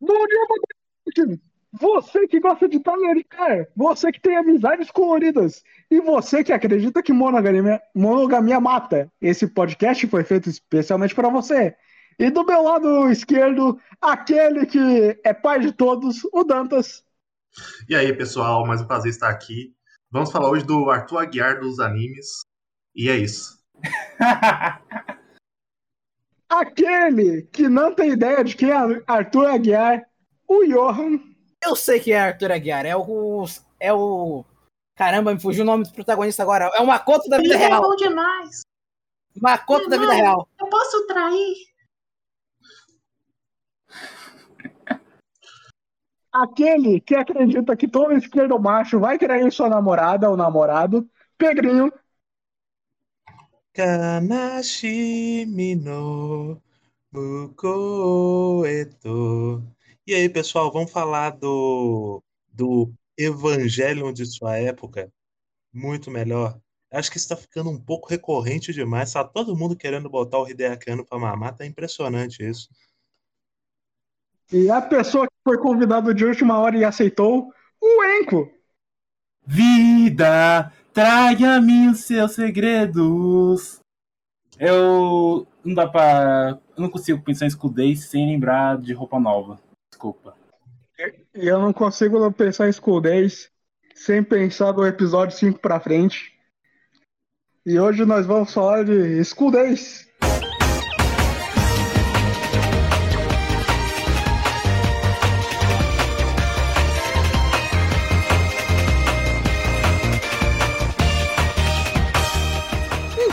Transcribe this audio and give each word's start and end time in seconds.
Bom 0.00 0.26
dia, 0.26 0.46
boa 0.48 0.60
noite. 1.28 1.42
Você 1.72 2.26
que 2.26 2.40
gosta 2.40 2.66
de 2.66 2.80
talaricar, 2.80 3.68
você 3.76 4.10
que 4.10 4.20
tem 4.20 4.34
amizades 4.34 4.90
coloridas 4.90 5.62
e 5.90 6.00
você 6.00 6.42
que 6.42 6.54
acredita 6.54 7.02
que 7.02 7.12
monogamia, 7.12 7.80
monogamia 7.94 8.58
mata. 8.58 9.12
Esse 9.20 9.46
podcast 9.46 10.06
foi 10.06 10.24
feito 10.24 10.48
especialmente 10.48 11.14
para 11.14 11.28
você. 11.28 11.76
E 12.18 12.30
do 12.30 12.46
meu 12.46 12.62
lado 12.62 13.10
esquerdo, 13.10 13.78
aquele 14.00 14.64
que 14.64 15.20
é 15.22 15.34
pai 15.34 15.60
de 15.60 15.70
todos, 15.70 16.24
o 16.32 16.44
Dantas. 16.44 17.04
E 17.86 17.94
aí, 17.94 18.10
pessoal, 18.16 18.66
mais 18.66 18.80
um 18.80 18.86
prazer 18.86 19.10
estar 19.10 19.28
aqui. 19.28 19.74
Vamos 20.10 20.32
falar 20.32 20.48
hoje 20.48 20.64
do 20.64 20.88
Arthur 20.90 21.18
Aguiar 21.18 21.60
dos 21.60 21.78
animes. 21.78 22.26
E 22.96 23.10
é 23.10 23.16
isso. 23.16 23.58
aquele 26.50 27.42
que 27.52 27.68
não 27.68 27.94
tem 27.94 28.10
ideia 28.10 28.42
de 28.42 28.56
quem 28.56 28.70
é 28.70 29.02
Arthur 29.06 29.46
Aguiar, 29.46 30.04
o 30.48 30.64
Johan. 30.64 31.20
Eu 31.62 31.76
sei 31.76 32.00
que 32.00 32.12
é 32.12 32.20
Arthur 32.20 32.50
Aguiar, 32.52 32.84
é 32.84 32.96
o. 32.96 33.44
É 33.78 33.92
o. 33.92 34.44
Caramba, 34.96 35.32
me 35.32 35.40
fugiu 35.40 35.62
o 35.62 35.66
nome 35.66 35.84
do 35.84 35.92
protagonista 35.92 36.42
agora. 36.42 36.70
É 36.74 36.80
o 36.80 36.86
Makoto 36.86 37.28
da 37.28 37.38
vida 37.38 37.54
Ele 37.54 37.64
real. 37.64 37.84
é 37.84 37.86
bom 37.86 37.96
demais. 37.96 38.62
Makoto 39.40 39.88
da 39.88 39.96
vida 39.96 40.12
real. 40.12 40.48
Eu 40.60 40.66
posso 40.66 41.06
trair? 41.06 41.54
Aquele 46.32 47.00
que 47.00 47.14
acredita 47.14 47.76
que 47.76 47.88
todo 47.88 48.12
esquerdo 48.12 48.58
macho 48.58 49.00
vai 49.00 49.18
trair 49.18 49.50
sua 49.50 49.68
namorada 49.68 50.28
ou 50.28 50.36
namorado, 50.36 51.08
Pedrinho. 51.36 51.92
Kanashimi 53.72 55.76
no 55.76 56.60
Muko 57.12 58.64
eto. 58.66 59.62
E 60.06 60.14
aí, 60.14 60.28
pessoal, 60.28 60.72
vamos 60.72 60.90
falar 60.90 61.30
do, 61.30 62.22
do 62.52 62.92
Evangelion 63.16 64.12
de 64.12 64.26
sua 64.26 64.56
época? 64.56 65.12
Muito 65.72 66.10
melhor. 66.10 66.58
Acho 66.90 67.10
que 67.10 67.18
está 67.18 67.36
ficando 67.36 67.70
um 67.70 67.78
pouco 67.78 68.08
recorrente 68.08 68.72
demais. 68.72 69.12
Tá 69.12 69.24
todo 69.24 69.56
mundo 69.56 69.76
querendo 69.76 70.10
botar 70.10 70.38
o 70.38 70.48
Hideaki 70.48 70.90
Anno 70.90 71.04
pra 71.04 71.18
mamar. 71.18 71.54
Tá 71.54 71.64
impressionante 71.64 72.44
isso. 72.44 72.68
E 74.52 74.68
a 74.68 74.82
pessoa 74.82 75.28
que 75.28 75.34
foi 75.44 75.58
convidado 75.58 76.12
de 76.12 76.24
última 76.24 76.58
hora 76.58 76.76
e 76.76 76.84
aceitou, 76.84 77.52
o 77.80 78.04
Enco. 78.04 78.50
Vida, 79.46 80.72
traga-me 80.92 81.88
os 81.88 82.00
seus 82.00 82.32
segredos. 82.32 83.80
Eu 84.58 85.46
não 85.64 85.74
dá 85.74 85.86
pra. 85.86 86.58
Eu 86.76 86.82
não 86.82 86.90
consigo 86.90 87.22
pensar 87.22 87.46
em 87.46 87.48
escudez 87.48 88.04
sem 88.04 88.26
lembrar 88.26 88.78
de 88.78 88.92
roupa 88.92 89.18
nova. 89.18 89.60
Desculpa. 89.90 90.36
E 91.34 91.46
eu 91.46 91.58
não 91.58 91.72
consigo 91.72 92.30
pensar 92.32 92.68
em 92.68 93.00
Days 93.00 93.50
sem 93.94 94.22
pensar 94.22 94.72
do 94.72 94.86
episódio 94.86 95.36
5 95.36 95.60
pra 95.60 95.80
frente. 95.80 96.32
E 97.64 97.78
hoje 97.78 98.04
nós 98.04 98.26
vamos 98.26 98.52
falar 98.52 98.84
de 98.84 99.22
School 99.24 99.50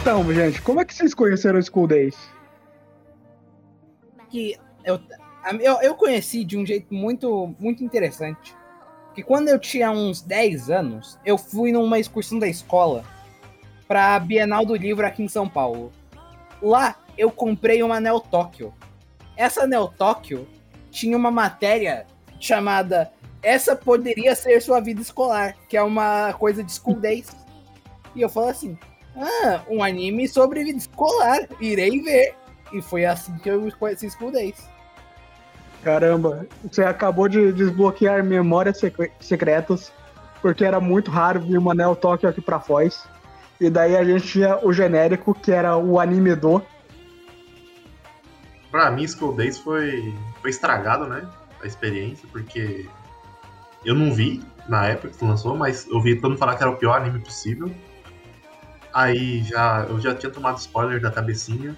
Então, 0.08 0.24
gente, 0.34 0.62
como 0.62 0.80
é 0.80 0.86
que 0.86 0.94
vocês 0.94 1.14
conheceram 1.14 1.60
o 1.60 1.62
School 1.62 1.86
Days? 1.86 2.16
que 4.30 4.58
eu, 4.86 5.02
eu, 5.60 5.82
eu 5.82 5.96
conheci 5.96 6.46
de 6.46 6.58
um 6.58 6.66
jeito 6.66 6.94
muito, 6.94 7.54
muito 7.60 7.84
interessante. 7.84 8.56
Que 9.14 9.22
quando 9.22 9.50
eu 9.50 9.60
tinha 9.60 9.92
uns 9.92 10.22
10 10.22 10.70
anos, 10.70 11.20
eu 11.26 11.38
fui 11.38 11.74
numa 11.74 12.00
excursão 12.00 12.40
da 12.40 12.48
escola 12.48 13.04
pra 13.86 14.18
Bienal 14.18 14.66
do 14.66 14.78
Livro 14.78 15.06
aqui 15.06 15.24
em 15.24 15.28
São 15.28 15.50
Paulo. 15.50 15.92
Lá 16.62 16.96
eu 17.18 17.30
comprei 17.30 17.84
uma 17.84 18.00
Neo 18.00 18.22
Tóquio. 18.22 18.74
Essa 19.36 19.68
Neo 19.68 19.90
Tóquio 19.90 20.48
tinha 20.90 21.18
uma 21.18 21.32
matéria 21.32 22.08
chamada 22.40 23.12
Essa 23.44 23.76
poderia 23.76 24.34
ser 24.36 24.62
sua 24.62 24.80
vida 24.80 25.02
escolar, 25.02 25.58
que 25.68 25.76
é 25.76 25.84
uma 25.84 26.32
coisa 26.32 26.64
de 26.64 26.72
school 26.72 26.98
days. 26.98 27.36
E 28.16 28.22
eu 28.22 28.30
falei 28.30 28.52
assim: 28.52 28.80
Ah, 29.18 29.62
um 29.68 29.84
anime 29.84 30.28
sobre 30.28 30.64
vida 30.64 30.78
escolar, 30.78 31.40
irei 31.60 32.02
ver. 32.02 32.36
E 32.72 32.82
foi 32.82 33.06
assim 33.06 33.36
que 33.38 33.50
eu 33.50 33.72
conheci 33.80 34.10
School 34.10 34.32
Days. 34.32 34.58
Caramba, 35.84 36.46
você 36.70 36.84
acabou 36.84 37.28
de 37.28 37.52
desbloquear 37.54 38.24
memórias 38.24 38.78
secre- 38.78 39.12
secretas, 39.20 39.92
porque 40.42 40.66
era 40.66 40.80
muito 40.80 41.10
raro 41.10 41.40
vir 41.40 41.58
uma 41.58 41.74
Neo 41.74 41.96
Tóquio 41.96 42.28
aqui 42.30 42.42
pra 42.42 42.60
Foz. 42.60 43.08
E 43.60 43.70
daí 43.70 43.96
a 43.96 44.04
gente 44.04 44.28
tinha 44.28 44.60
o 44.64 44.72
genérico, 44.72 45.34
que 45.34 45.52
era 45.52 45.76
o 45.78 46.00
anime 46.00 46.36
do. 46.36 46.62
Pra 48.70 48.92
mim, 48.92 49.04
Skull 49.04 49.34
Days 49.34 49.58
foi, 49.58 50.14
foi 50.42 50.50
estragado, 50.50 51.08
né? 51.08 51.28
A 51.64 51.66
experiência, 51.66 52.28
porque 52.32 52.86
eu 53.84 53.96
não 53.96 54.14
vi 54.14 54.44
na 54.68 54.88
época 54.88 55.10
que 55.18 55.26
lançou, 55.26 55.56
mas 55.56 55.88
eu 55.88 56.02
vi 56.02 56.16
todo 56.16 56.32
mundo 56.32 56.40
falar 56.40 56.56
que 56.56 56.64
era 56.64 56.72
o 56.72 56.76
pior 56.76 57.00
anime 57.02 57.20
possível. 57.20 57.72
Aí 58.98 59.44
já, 59.44 59.86
eu 59.88 60.02
já 60.02 60.16
tinha 60.16 60.32
tomado 60.32 60.58
spoiler 60.58 61.00
da 61.00 61.12
cabecinha. 61.12 61.78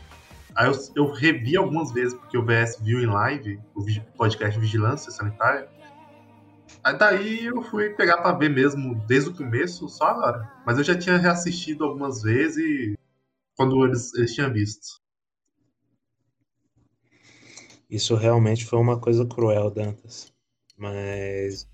Aí 0.55 0.67
eu, 0.67 0.73
eu 0.95 1.11
revi 1.11 1.57
algumas 1.57 1.91
vezes, 1.91 2.13
porque 2.13 2.37
o 2.37 2.45
VS 2.45 2.79
viu 2.79 3.01
em 3.01 3.07
live, 3.07 3.59
o 3.75 3.83
podcast 4.15 4.57
Vigilância 4.57 5.11
Sanitária. 5.11 5.67
Aí 6.81 6.97
daí 6.97 7.45
eu 7.47 7.61
fui 7.61 7.89
pegar 7.89 8.21
pra 8.21 8.31
ver 8.31 8.49
mesmo 8.49 8.95
desde 9.05 9.31
o 9.31 9.35
começo, 9.35 9.89
só 9.89 10.05
agora. 10.05 10.49
Mas 10.65 10.77
eu 10.77 10.83
já 10.85 10.97
tinha 10.97 11.17
reassistido 11.17 11.83
algumas 11.83 12.21
vezes 12.21 12.95
quando 13.53 13.85
eles, 13.85 14.13
eles 14.13 14.33
tinham 14.33 14.53
visto. 14.53 15.01
Isso 17.89 18.15
realmente 18.15 18.65
foi 18.65 18.79
uma 18.79 18.97
coisa 18.97 19.25
cruel, 19.25 19.69
Dantas. 19.69 20.31
Mas. 20.77 21.69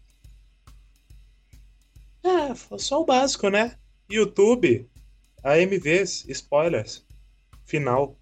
É, 2.23 2.55
só 2.79 2.99
o 2.99 3.05
básico, 3.05 3.47
né? 3.49 3.77
YouTube, 4.09 4.89
AMVs, 5.45 6.25
spoilers. 6.29 7.05
Final. 7.65 8.17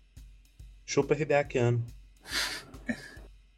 Chupa 0.85 1.15
Hideaki 1.15 1.57
Anno. 1.57 1.83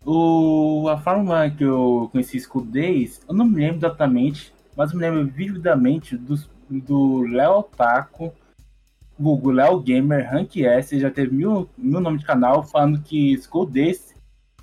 O, 0.07 0.87
a 0.87 0.99
forma 0.99 1.49
que 1.49 1.63
eu 1.63 2.07
conheci 2.11 2.37
escudez, 2.37 3.19
eu 3.27 3.33
não 3.33 3.43
me 3.43 3.59
lembro 3.59 3.77
exatamente, 3.77 4.53
mas 4.77 4.93
me 4.93 4.99
lembro 4.99 5.25
vividamente 5.25 6.15
do, 6.15 6.35
do 6.69 7.23
Léo 7.23 7.63
Taco, 7.63 8.31
Google 9.19 9.53
Léo 9.53 9.79
Gamer, 9.79 10.29
Rank 10.31 10.57
S, 10.57 10.99
já 10.99 11.09
teve 11.09 11.33
mil, 11.33 11.67
mil 11.75 11.99
nome 11.99 12.19
de 12.19 12.25
canal 12.25 12.61
falando 12.61 13.01
que 13.01 13.33
escudez 13.33 14.13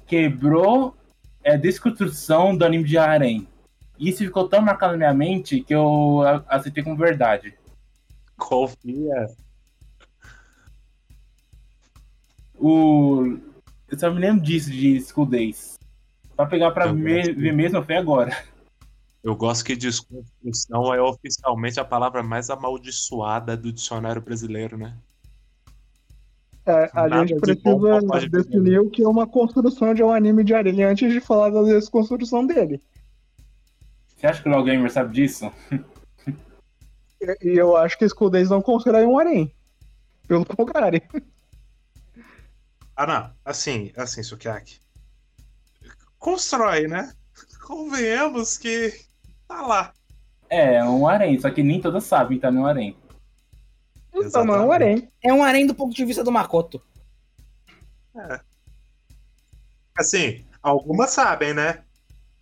quebrou 0.07 0.95
a 1.45 1.57
desconstrução 1.57 2.57
do 2.57 2.65
anime 2.65 2.85
de 2.85 2.97
Harem. 2.97 3.49
Isso 3.99 4.19
ficou 4.19 4.49
tão 4.49 4.63
marcado 4.63 4.93
na 4.93 4.99
minha 4.99 5.15
mente 5.15 5.61
que 5.61 5.75
eu 5.75 6.21
aceitei 6.49 6.85
como 6.85 6.97
verdade. 6.97 7.53
Confia. 8.49 9.27
O, 12.55 13.39
eu 13.89 13.99
só 13.99 14.11
me 14.11 14.21
lembro 14.21 14.43
disso, 14.43 14.71
de 14.71 15.01
School 15.01 15.27
Days. 15.27 15.79
Pra 16.37 16.47
pegar 16.47 16.71
pra 16.71 16.87
Eu 16.87 16.95
ver, 16.95 17.27
gosto. 17.27 17.41
ver 17.41 17.53
mesmo 17.53 17.83
foi 17.85 17.97
agora. 17.97 18.45
Eu 19.23 19.37
gosto 19.37 19.65
que 19.65 19.77
desconstrução 19.77 20.93
é 20.93 21.01
oficialmente 21.01 21.79
a 21.79 21.85
palavra 21.85 22.23
mais 22.23 22.51
amaldiçoada 22.51 23.57
do 23.57 23.73
dicionário 23.73 24.21
brasileiro, 24.21 24.77
né? 24.77 24.97
É, 26.67 26.91
a 26.93 27.09
Nada 27.09 27.27
gente 27.27 27.35
de 27.35 27.41
precisa 27.41 28.21
vir. 28.21 28.31
definir 28.31 28.81
o 28.81 28.91
que 28.91 29.03
é 29.03 29.09
uma 29.09 29.27
construção 29.27 29.95
de 29.95 30.03
um 30.03 30.11
anime 30.13 30.45
de 30.45 30.55
areia 30.55 30.89
antes 30.89 31.13
de 31.13 31.21
falar 31.21 31.51
da 31.51 31.63
desconstrução 31.63 32.47
dele. 32.47 32.81
Você 34.17 34.27
acha 34.27 34.43
que 34.43 34.49
o 34.49 34.53
Léo 34.53 34.65
Gamer 34.65 34.91
sabe 34.93 35.13
disso? 35.15 35.51
E 37.43 37.57
eu 37.57 37.77
acho 37.77 37.97
que 37.99 38.07
Days 38.31 38.51
não 38.51 38.61
constrói 38.61 39.05
um 39.05 39.19
harém. 39.19 39.55
Pelo 40.27 40.45
contrário. 40.45 41.01
Ah, 42.97 43.07
não. 43.07 43.31
Assim, 43.45 43.93
assim, 43.97 44.23
Sukiyaki. 44.23 44.81
Constrói, 46.19 46.87
né? 46.87 47.13
Convenhamos 47.67 48.59
que 48.59 49.01
tá 49.49 49.63
lá. 49.63 49.93
É, 50.49 50.75
é 50.75 50.85
um 50.85 51.07
harém, 51.07 51.41
só 51.41 51.51
que 51.51 51.63
nem 51.63 51.81
todas 51.81 52.05
sabem 52.05 52.37
que 52.37 52.43
tá 52.43 52.51
no 52.51 52.67
harém. 52.67 52.97
Então 54.15 54.45
não 54.45 54.55
é 54.55 54.61
um 54.61 54.73
harém. 54.73 55.11
É 55.23 55.33
um 55.33 55.43
harém 55.43 55.67
do 55.67 55.75
ponto 55.75 55.95
de 55.95 56.05
vista 56.05 56.23
do 56.23 56.31
Makoto. 56.31 56.83
Assim, 59.97 60.45
algumas 60.63 61.11
sabem, 61.11 61.55
né? 61.55 61.83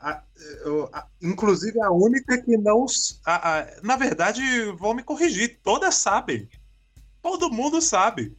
A- 0.00 0.22
eu- 0.64 0.88
a- 0.94 1.06
inclusive 1.20 1.78
a 1.82 1.90
única 1.90 2.40
que 2.42 2.56
não. 2.56 2.86
a- 3.24 3.58
a- 3.58 3.66
na 3.82 3.96
verdade, 3.96 4.40
vão 4.78 4.94
me 4.94 5.02
corrigir. 5.02 5.60
Todas 5.62 5.96
sabem. 5.96 6.48
Todo 7.22 7.50
mundo 7.52 7.82
sabe. 7.82 8.34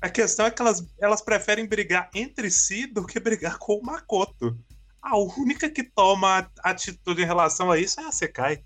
A 0.00 0.08
questão 0.08 0.46
é 0.46 0.50
que 0.50 0.62
elas, 0.62 0.82
elas 0.98 1.20
preferem 1.20 1.66
brigar 1.66 2.08
entre 2.14 2.50
si 2.50 2.86
do 2.86 3.04
que 3.04 3.20
brigar 3.20 3.58
com 3.58 3.74
o 3.74 3.82
Makoto. 3.82 4.58
A 5.02 5.18
única 5.18 5.68
que 5.68 5.82
toma 5.82 6.50
atitude 6.60 7.20
em 7.20 7.26
relação 7.26 7.70
a 7.70 7.78
isso 7.78 8.00
é 8.00 8.04
a 8.04 8.12
Sekai. 8.12 8.64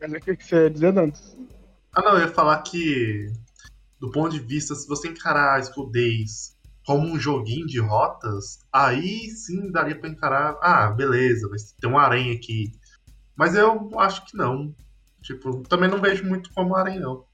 Mas 0.00 0.12
o 0.12 0.20
que 0.20 0.36
você 0.36 0.64
ia 0.64 0.70
dizer, 0.70 0.92
Dantas? 0.92 1.36
Ah, 1.92 2.02
não, 2.02 2.18
eu 2.18 2.26
ia 2.26 2.34
falar 2.34 2.62
que, 2.62 3.32
do 3.98 4.10
ponto 4.10 4.30
de 4.30 4.40
vista, 4.40 4.74
se 4.74 4.86
você 4.86 5.08
encarar 5.08 5.58
a 5.58 5.86
Days 5.90 6.57
como 6.88 7.06
um 7.06 7.20
joguinho 7.20 7.66
de 7.66 7.78
rotas, 7.78 8.60
aí 8.72 9.28
sim 9.28 9.70
daria 9.70 9.94
pra 10.00 10.08
encarar. 10.08 10.56
Ah, 10.62 10.90
beleza, 10.90 11.46
vai 11.46 11.58
ter 11.78 11.86
um 11.86 11.98
harém 11.98 12.34
aqui. 12.34 12.72
Mas 13.36 13.54
eu 13.54 13.90
acho 14.00 14.24
que 14.24 14.34
não. 14.34 14.74
Tipo, 15.22 15.62
também 15.68 15.90
não 15.90 16.00
vejo 16.00 16.24
muito 16.24 16.50
como 16.54 16.74
harém, 16.74 16.98
não. 16.98 17.26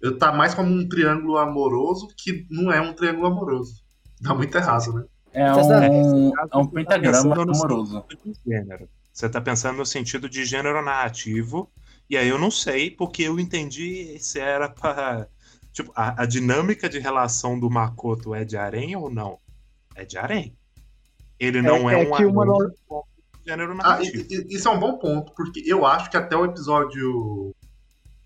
Eu 0.00 0.16
tá 0.16 0.32
mais 0.32 0.54
como 0.54 0.70
um 0.72 0.88
triângulo 0.88 1.36
amoroso 1.36 2.06
que 2.16 2.46
não 2.48 2.70
é 2.70 2.80
um 2.80 2.92
triângulo 2.94 3.26
amoroso. 3.26 3.82
Dá 4.20 4.32
muito 4.32 4.56
errado, 4.56 4.92
né? 4.92 5.04
É 5.32 5.46
tá- 5.48 5.56
um, 5.56 6.30
caso, 6.30 6.50
é 6.52 6.56
um 6.56 6.66
tá 6.66 6.72
pentagrama 6.72 7.34
no 7.34 7.40
amoroso. 7.40 8.04
gênero. 8.46 8.88
Você 9.12 9.28
tá 9.28 9.40
pensando 9.40 9.78
no 9.78 9.84
sentido 9.84 10.28
de 10.28 10.44
gênero 10.44 10.80
narrativo, 10.80 11.68
e 12.08 12.16
aí 12.16 12.28
eu 12.28 12.38
não 12.38 12.52
sei, 12.52 12.92
porque 12.92 13.24
eu 13.24 13.40
entendi 13.40 14.16
se 14.20 14.38
era 14.38 14.68
para 14.68 15.28
Tipo, 15.76 15.92
a, 15.94 16.22
a 16.22 16.26
dinâmica 16.26 16.88
de 16.88 16.98
relação 16.98 17.60
do 17.60 17.68
Makoto 17.68 18.34
é 18.34 18.46
de 18.46 18.56
harém 18.56 18.96
ou 18.96 19.10
não? 19.10 19.38
É 19.94 20.06
de 20.06 20.16
harém. 20.16 20.56
Ele 21.38 21.60
não 21.60 21.90
é, 21.90 22.02
é 22.02 22.08
um 22.08 22.16
que 22.16 22.24
uma 22.24 22.44
harém 22.44 22.58
das- 22.58 22.72
de 23.44 23.50
gênero 23.50 23.72
Ah, 23.72 23.74
narrativo. 23.74 24.26
e- 24.30 24.46
isso 24.56 24.66
é 24.68 24.70
um 24.70 24.80
bom 24.80 24.96
ponto, 24.98 25.34
porque 25.34 25.62
eu 25.66 25.84
acho 25.84 26.10
que 26.10 26.16
até 26.16 26.34
o 26.34 26.46
episódio. 26.46 27.54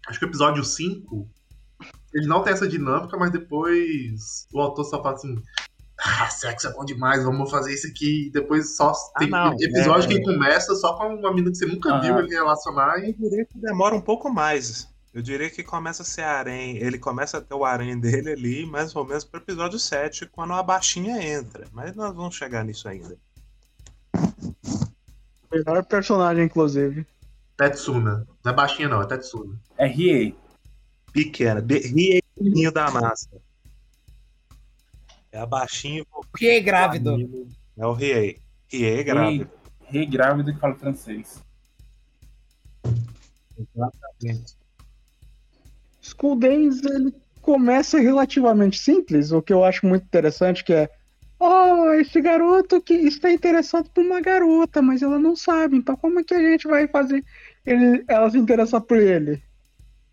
Acho 0.06 0.20
que 0.20 0.24
o 0.26 0.28
episódio 0.28 0.62
5. 0.62 1.28
Ele 2.14 2.26
não 2.28 2.44
tem 2.44 2.52
essa 2.52 2.68
dinâmica, 2.68 3.16
mas 3.16 3.32
depois 3.32 4.46
o 4.52 4.60
autor 4.60 4.84
só 4.84 5.02
fala 5.02 5.16
assim. 5.16 5.34
Ah, 6.02 6.30
sexo 6.30 6.68
é 6.68 6.72
bom 6.72 6.84
demais, 6.84 7.24
vamos 7.24 7.50
fazer 7.50 7.74
isso 7.74 7.88
aqui. 7.88 8.28
E 8.28 8.30
depois 8.30 8.76
só 8.76 8.92
tem 9.18 9.28
não, 9.28 9.52
episódio 9.54 10.08
é, 10.10 10.14
que 10.14 10.22
começa 10.22 10.72
só 10.76 10.96
com 10.96 11.14
uma 11.16 11.30
menina 11.30 11.50
que 11.50 11.58
você 11.58 11.66
nunca 11.66 11.90
Aham. 11.90 12.00
viu 12.00 12.18
ele 12.20 12.28
relacionar 12.34 12.96
e 13.00 13.12
diria 13.12 13.44
que 13.44 13.58
demora 13.58 13.94
um 13.96 14.00
pouco 14.00 14.32
mais. 14.32 14.88
Eu 15.12 15.22
diria 15.22 15.50
que 15.50 15.62
começa 15.64 16.02
a 16.02 16.06
ser 16.06 16.22
harém. 16.22 16.76
Ele 16.76 16.98
começa 16.98 17.38
a 17.38 17.40
ter 17.40 17.54
o 17.54 17.64
harém 17.64 17.98
dele 17.98 18.30
ali, 18.32 18.64
mais 18.66 18.94
ou 18.94 19.04
menos 19.04 19.24
pro 19.24 19.40
episódio 19.40 19.78
7, 19.78 20.26
quando 20.26 20.52
a 20.52 20.62
baixinha 20.62 21.20
entra. 21.20 21.66
Mas 21.72 21.96
nós 21.96 22.14
vamos 22.14 22.36
chegar 22.36 22.64
nisso 22.64 22.88
ainda. 22.88 23.18
Melhor 25.52 25.84
personagem, 25.84 26.44
inclusive. 26.44 27.04
Tetsuna. 27.56 28.26
Não 28.44 28.52
é 28.52 28.54
baixinha, 28.54 28.88
não, 28.88 29.02
é 29.02 29.06
Tetsuna. 29.06 29.58
É 29.76 29.86
Riei. 29.86 30.36
Pequena. 31.12 31.60
de- 31.60 31.78
Rieirinho 31.88 32.70
da 32.70 32.88
massa. 32.90 33.28
É 35.32 35.38
a 35.40 35.46
baixinha. 35.46 36.04
Que 36.36 36.50
é 36.50 36.60
grávido. 36.60 37.48
É 37.76 37.84
o 37.84 37.92
Riei. 37.92 38.38
Riei 38.68 39.02
grávido. 39.02 39.50
Rei 39.86 40.06
grávido 40.06 40.54
que 40.54 40.60
fala 40.60 40.74
francês. 40.76 41.42
Exatamente. 43.58 44.59
School 46.00 46.36
Days, 46.36 46.82
ele 46.84 47.14
começa 47.42 47.98
relativamente 47.98 48.78
simples, 48.78 49.32
o 49.32 49.42
que 49.42 49.52
eu 49.52 49.64
acho 49.64 49.86
muito 49.86 50.04
interessante, 50.04 50.64
que 50.64 50.72
é 50.72 50.90
Oh, 51.42 51.90
esse 51.94 52.20
garoto 52.20 52.82
que 52.82 52.92
está 52.92 53.32
interessado 53.32 53.88
por 53.88 54.04
uma 54.04 54.20
garota, 54.20 54.82
mas 54.82 55.00
ela 55.00 55.18
não 55.18 55.34
sabe, 55.34 55.78
então 55.78 55.96
como 55.96 56.20
é 56.20 56.22
que 56.22 56.34
a 56.34 56.38
gente 56.38 56.68
vai 56.68 56.86
fazer 56.86 57.24
ele, 57.64 58.04
ela 58.06 58.28
se 58.30 58.36
interessar 58.36 58.82
por 58.82 58.98
ele? 58.98 59.42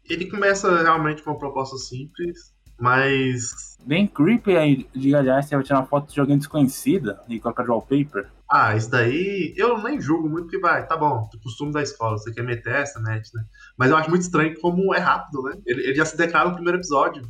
Ele 0.09 0.29
começa 0.29 0.81
realmente 0.81 1.21
com 1.21 1.31
uma 1.31 1.37
proposta 1.37 1.75
simples, 1.75 2.53
mas. 2.79 3.77
Bem 3.85 4.05
creepy 4.05 4.57
aí, 4.57 4.87
de 4.93 5.15
aliás, 5.15 5.45
você 5.45 5.55
vai 5.55 5.63
tirar 5.63 5.79
uma 5.79 5.87
foto 5.87 6.13
de 6.13 6.19
alguém 6.19 6.37
desconhecida 6.37 7.21
e 7.29 7.39
colocar 7.39 7.63
de 7.63 7.69
wallpaper. 7.69 8.29
Ah, 8.49 8.75
isso 8.75 8.89
daí 8.89 9.53
eu 9.57 9.81
nem 9.81 9.99
julgo 9.99 10.29
muito, 10.29 10.43
porque 10.43 10.59
vai, 10.59 10.85
tá 10.85 10.95
bom, 10.95 11.29
o 11.33 11.39
costume 11.39 11.71
da 11.71 11.81
escola, 11.81 12.17
você 12.17 12.33
quer 12.33 12.43
meter 12.43 12.73
essa, 12.73 12.99
mete, 12.99 13.33
né? 13.33 13.43
Mas 13.77 13.89
eu 13.89 13.97
acho 13.97 14.09
muito 14.09 14.21
estranho 14.23 14.59
como 14.59 14.93
é 14.93 14.99
rápido, 14.99 15.43
né? 15.43 15.57
Ele, 15.65 15.83
ele 15.83 15.95
já 15.95 16.05
se 16.05 16.17
declara 16.17 16.49
no 16.49 16.55
primeiro 16.55 16.77
episódio. 16.77 17.23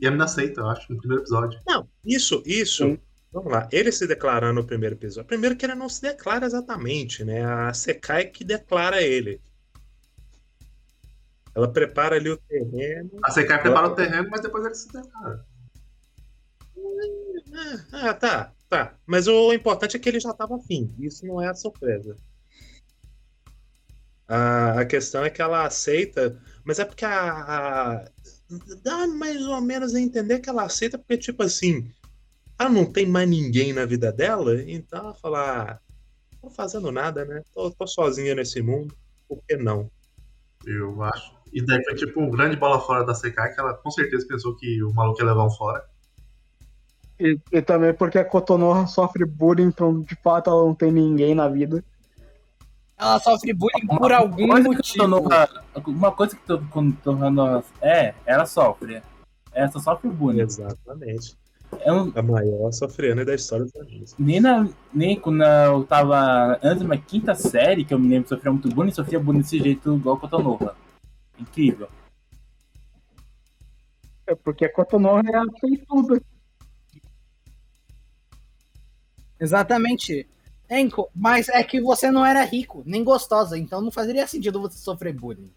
E 0.00 0.06
a 0.06 0.10
mina 0.10 0.24
aceita, 0.24 0.62
eu 0.62 0.68
acho, 0.68 0.90
no 0.90 0.98
primeiro 0.98 1.22
episódio. 1.22 1.60
Não, 1.66 1.86
isso, 2.04 2.42
isso. 2.46 2.84
Sim. 2.84 2.98
Vamos 3.32 3.52
lá. 3.52 3.68
Ele 3.70 3.92
se 3.92 4.06
declarando 4.06 4.60
no 4.60 4.66
primeiro 4.66 4.96
episódio. 4.96 5.28
Primeiro 5.28 5.54
que 5.56 5.64
ele 5.64 5.74
não 5.74 5.88
se 5.88 6.02
declara 6.02 6.46
exatamente, 6.46 7.24
né? 7.24 7.44
A 7.44 7.72
Sekai 7.72 8.24
que 8.24 8.42
declara 8.42 9.02
ele. 9.02 9.40
Ela 11.54 11.72
prepara 11.72 12.16
ali 12.16 12.30
o 12.30 12.36
terreno. 12.36 13.10
A 13.24 13.30
Sekai 13.30 13.60
prepara 13.60 13.88
o 13.88 13.94
terreno, 13.94 14.28
mas 14.30 14.40
depois 14.40 14.64
ele 14.64 14.74
se 14.74 14.92
declara. 14.92 15.44
Ah, 17.92 18.14
tá, 18.14 18.54
tá. 18.68 18.98
Mas 19.06 19.26
o 19.26 19.52
importante 19.52 19.96
é 19.96 20.00
que 20.00 20.08
ele 20.08 20.20
já 20.20 20.30
estava 20.30 20.56
afim. 20.56 20.94
Isso 20.98 21.26
não 21.26 21.40
é 21.42 21.48
a 21.48 21.54
surpresa. 21.54 22.16
A, 24.28 24.80
a 24.80 24.86
questão 24.86 25.24
é 25.24 25.30
que 25.30 25.42
ela 25.42 25.66
aceita, 25.66 26.40
mas 26.64 26.78
é 26.78 26.84
porque 26.84 27.04
a, 27.04 27.30
a- 27.98 28.04
dá 28.82 29.06
mais 29.08 29.44
ou 29.44 29.60
menos 29.60 29.92
a 29.94 30.00
entender 30.00 30.38
que 30.38 30.48
ela 30.48 30.62
aceita 30.62 30.96
porque 30.96 31.18
tipo 31.18 31.42
assim, 31.42 31.90
ela 32.58 32.70
não 32.70 32.90
tem 32.90 33.06
mais 33.06 33.28
ninguém 33.28 33.72
na 33.72 33.84
vida 33.84 34.12
dela, 34.12 34.62
então 34.62 35.00
ela 35.00 35.14
fala, 35.14 35.62
ah, 35.72 35.80
tô 36.40 36.48
fazendo 36.48 36.92
nada, 36.92 37.24
né? 37.24 37.42
Tô, 37.52 37.72
tô 37.72 37.86
sozinha 37.88 38.32
nesse 38.36 38.62
mundo, 38.62 38.96
por 39.28 39.42
que 39.48 39.56
não? 39.56 39.90
Eu 40.64 41.02
acho. 41.02 41.39
E 41.52 41.64
daí 41.64 41.82
foi 41.84 41.94
tipo 41.94 42.20
um 42.20 42.30
grande 42.30 42.56
bola 42.56 42.80
fora 42.80 43.04
da 43.04 43.14
Sekai, 43.14 43.52
que 43.52 43.60
ela 43.60 43.74
com 43.74 43.90
certeza 43.90 44.26
pensou 44.26 44.54
que 44.56 44.82
o 44.82 44.92
maluco 44.92 45.20
ia 45.20 45.26
levar 45.26 45.44
um 45.44 45.50
fora. 45.50 45.84
E, 47.18 47.38
e 47.52 47.60
também 47.60 47.92
porque 47.92 48.18
a 48.18 48.24
Kotonoha 48.24 48.86
sofre 48.86 49.24
bullying, 49.26 49.64
então 49.64 50.00
de 50.00 50.14
fato 50.16 50.48
ela 50.48 50.64
não 50.64 50.74
tem 50.74 50.90
ninguém 50.92 51.34
na 51.34 51.48
vida. 51.48 51.84
Ela 52.96 53.18
sofre 53.18 53.52
bullying 53.52 53.86
por 53.86 54.12
algum 54.12 54.48
coisa 54.48 54.68
que 54.68 54.76
motivo. 54.76 54.98
tornou- 54.98 55.28
uma 55.86 56.12
coisa 56.12 56.36
que 56.36 56.42
tornando. 57.02 57.64
É, 57.82 58.14
ela 58.24 58.46
sofre. 58.46 59.02
Ela 59.52 59.70
só 59.70 59.78
sofre 59.80 60.08
bullying. 60.08 60.40
Exatamente. 60.42 61.36
Eu 61.84 61.94
não- 62.06 62.12
A 62.16 62.22
maior 62.22 62.72
sofrendo 62.72 63.24
da 63.24 63.34
história 63.34 63.64
dos 63.64 63.76
animes. 63.76 64.14
nem, 64.18 64.40
na, 64.40 64.68
nem 64.92 65.18
quando 65.18 65.42
eu 65.44 65.84
tava 65.84 66.58
antes 66.62 66.82
da 66.82 66.88
minha 66.88 67.00
quinta 67.00 67.34
série, 67.34 67.84
que 67.84 67.94
eu 67.94 67.98
me 67.98 68.08
lembro 68.08 68.24
que 68.24 68.28
sofria 68.30 68.50
muito 68.52 68.68
bullying, 68.74 68.90
sofria 68.92 69.20
bullying 69.20 69.40
desse 69.40 69.58
jeito 69.58 69.94
igual 69.96 70.16
a 70.16 70.20
Cotonova. 70.20 70.74
Incrível. 71.40 71.88
É 74.26 74.34
porque 74.34 74.64
a 74.64 74.72
Kotonoha 74.72 75.22
é 75.26 75.36
a 75.36 75.44
tudo. 75.88 76.22
Exatamente. 79.40 80.28
Enco, 80.70 81.10
mas 81.14 81.48
é 81.48 81.64
que 81.64 81.80
você 81.80 82.12
não 82.12 82.24
era 82.24 82.44
rico, 82.44 82.84
nem 82.86 83.02
gostosa, 83.02 83.58
então 83.58 83.80
não 83.80 83.90
fazeria 83.90 84.24
sentido 84.28 84.60
você 84.60 84.78
sofrer 84.78 85.12
bullying. 85.12 85.50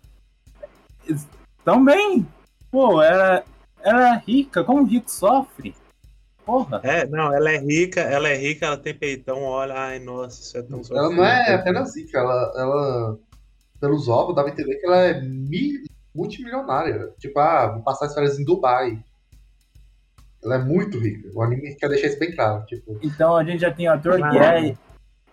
Também, 1.63 2.25
pô, 2.71 2.99
ela, 2.99 3.43
ela 3.81 4.15
é 4.15 4.23
rica, 4.25 4.63
como 4.63 4.81
o 4.81 4.85
rico 4.85 5.11
sofre? 5.11 5.75
Porra. 6.43 6.81
É, 6.83 7.05
não, 7.05 7.31
ela 7.31 7.51
é 7.51 7.57
rica, 7.59 8.01
ela 8.01 8.27
é 8.27 8.35
rica, 8.35 8.65
ela 8.65 8.77
tem 8.77 8.95
peitão, 8.95 9.43
olha, 9.43 9.75
ai, 9.75 9.99
nossa, 9.99 10.41
isso 10.41 10.57
é 10.57 10.63
tão 10.63 10.81
Ela 10.89 11.09
não 11.09 11.23
é 11.23 11.53
apenas 11.53 11.95
rica, 11.95 12.17
ela, 12.17 12.53
ela 12.55 13.19
pelos 13.83 14.07
ovos, 14.07 14.33
dava 14.33 14.47
a 14.47 14.51
entender 14.51 14.77
que 14.77 14.85
ela 14.85 14.97
é 14.97 15.21
mi- 15.21 15.83
multimilionária. 16.15 17.11
Tipo, 17.19 17.37
ah, 17.37 17.67
vou 17.73 17.83
passar 17.83 18.05
as 18.05 18.13
férias 18.13 18.39
em 18.39 18.45
Dubai. 18.45 18.97
Ela 20.41 20.55
é 20.55 20.59
muito 20.63 20.97
rica. 20.99 21.29
O 21.33 21.41
anime 21.41 21.75
quer 21.75 21.89
deixar 21.89 22.07
isso 22.07 22.17
bem 22.19 22.33
claro. 22.33 22.65
Tipo, 22.65 22.97
Então 23.03 23.35
a 23.35 23.43
gente 23.43 23.59
já 23.59 23.73
tem 23.73 23.89
o 23.89 23.91
ator 23.91 24.15
que 24.15 24.37
é. 24.37 24.73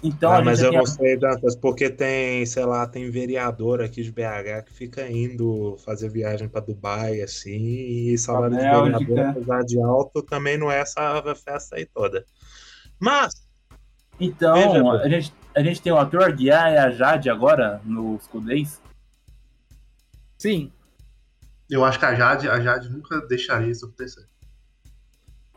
Então 0.03 0.33
Ah, 0.33 0.35
a 0.35 0.39
gente 0.39 0.47
mas 0.47 0.63
eu 0.63 0.73
não 0.73 0.85
sei, 0.85 1.17
Dantas, 1.17 1.55
porque 1.55 1.89
tem, 1.91 2.45
sei 2.45 2.65
lá, 2.65 2.89
tem 2.89 3.09
vereador 3.09 3.83
aqui 3.83 4.03
de 4.03 4.11
BH 4.11 4.63
que 4.67 4.73
fica 4.73 5.09
indo 5.09 5.77
fazer 5.85 6.09
viagem 6.09 6.49
pra 6.49 6.61
Dubai, 6.61 7.21
assim, 7.21 7.53
e 8.09 8.19
salário 8.19 8.57
de 8.57 8.63
vereador, 8.69 9.21
apesar 9.27 9.63
de 9.63 9.81
alto, 9.81 10.23
também 10.25 10.59
não 10.59 10.73
é 10.73 10.81
essa 10.81 11.23
festa 11.37 11.77
aí 11.77 11.87
toda. 11.87 12.25
Mas, 12.99 13.33
Então, 14.19 14.55
Veja, 14.55 14.91
a 15.05 15.09
gente, 15.09 15.33
a 15.55 15.63
gente 15.63 15.83
tem 15.83 15.93
o 15.93 15.99
ator 15.99 16.23
Aguiar 16.23 16.73
e 16.73 16.77
a 16.79 16.91
Jade 16.91 17.29
agora 17.31 17.81
no 17.85 18.17
Escudez. 18.17 18.81
Sim. 20.39 20.73
eu 21.69 21.85
acho 21.85 21.99
que 21.99 22.05
a 22.07 22.15
Jade, 22.15 22.49
a 22.49 22.61
Jade 22.61 22.89
nunca 22.89 23.21
deixaria 23.27 23.71
isso 23.71 23.85
acontecer. 23.87 24.27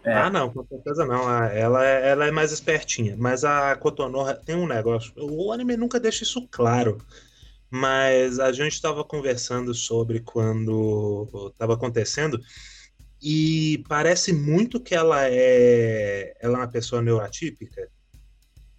É. 0.04 0.14
ah, 0.14 0.30
não, 0.30 0.50
com 0.52 0.66
certeza 0.68 1.06
não. 1.06 1.26
a- 1.28 1.48
Ela 1.48 1.86
é, 1.86 2.10
ela 2.10 2.26
é 2.28 2.32
mais 2.32 2.52
espertinha. 2.52 3.16
Mas 3.18 3.46
a 3.46 3.74
Kotonoha 3.78 4.34
tem 4.36 4.54
um 4.56 4.68
negócio. 4.68 5.14
O 5.18 5.52
anime 5.54 5.78
nunca 5.78 5.98
deixa 6.00 6.24
isso 6.24 6.46
claro. 6.52 6.98
Mas 7.70 8.38
a 8.40 8.52
gente 8.52 8.74
estava 8.74 9.04
conversando 9.04 9.74
sobre 9.74 10.20
quando 10.20 11.50
estava 11.54 11.74
acontecendo. 11.76 12.40
E 13.22 13.82
parece 13.88 14.34
muito 14.34 14.82
que 14.82 14.94
ela 14.94 15.22
é, 15.30 16.36
ela 16.42 16.56
é 16.56 16.62
uma 16.62 16.68
pessoa 16.68 17.02
neurotípica. 17.02 17.88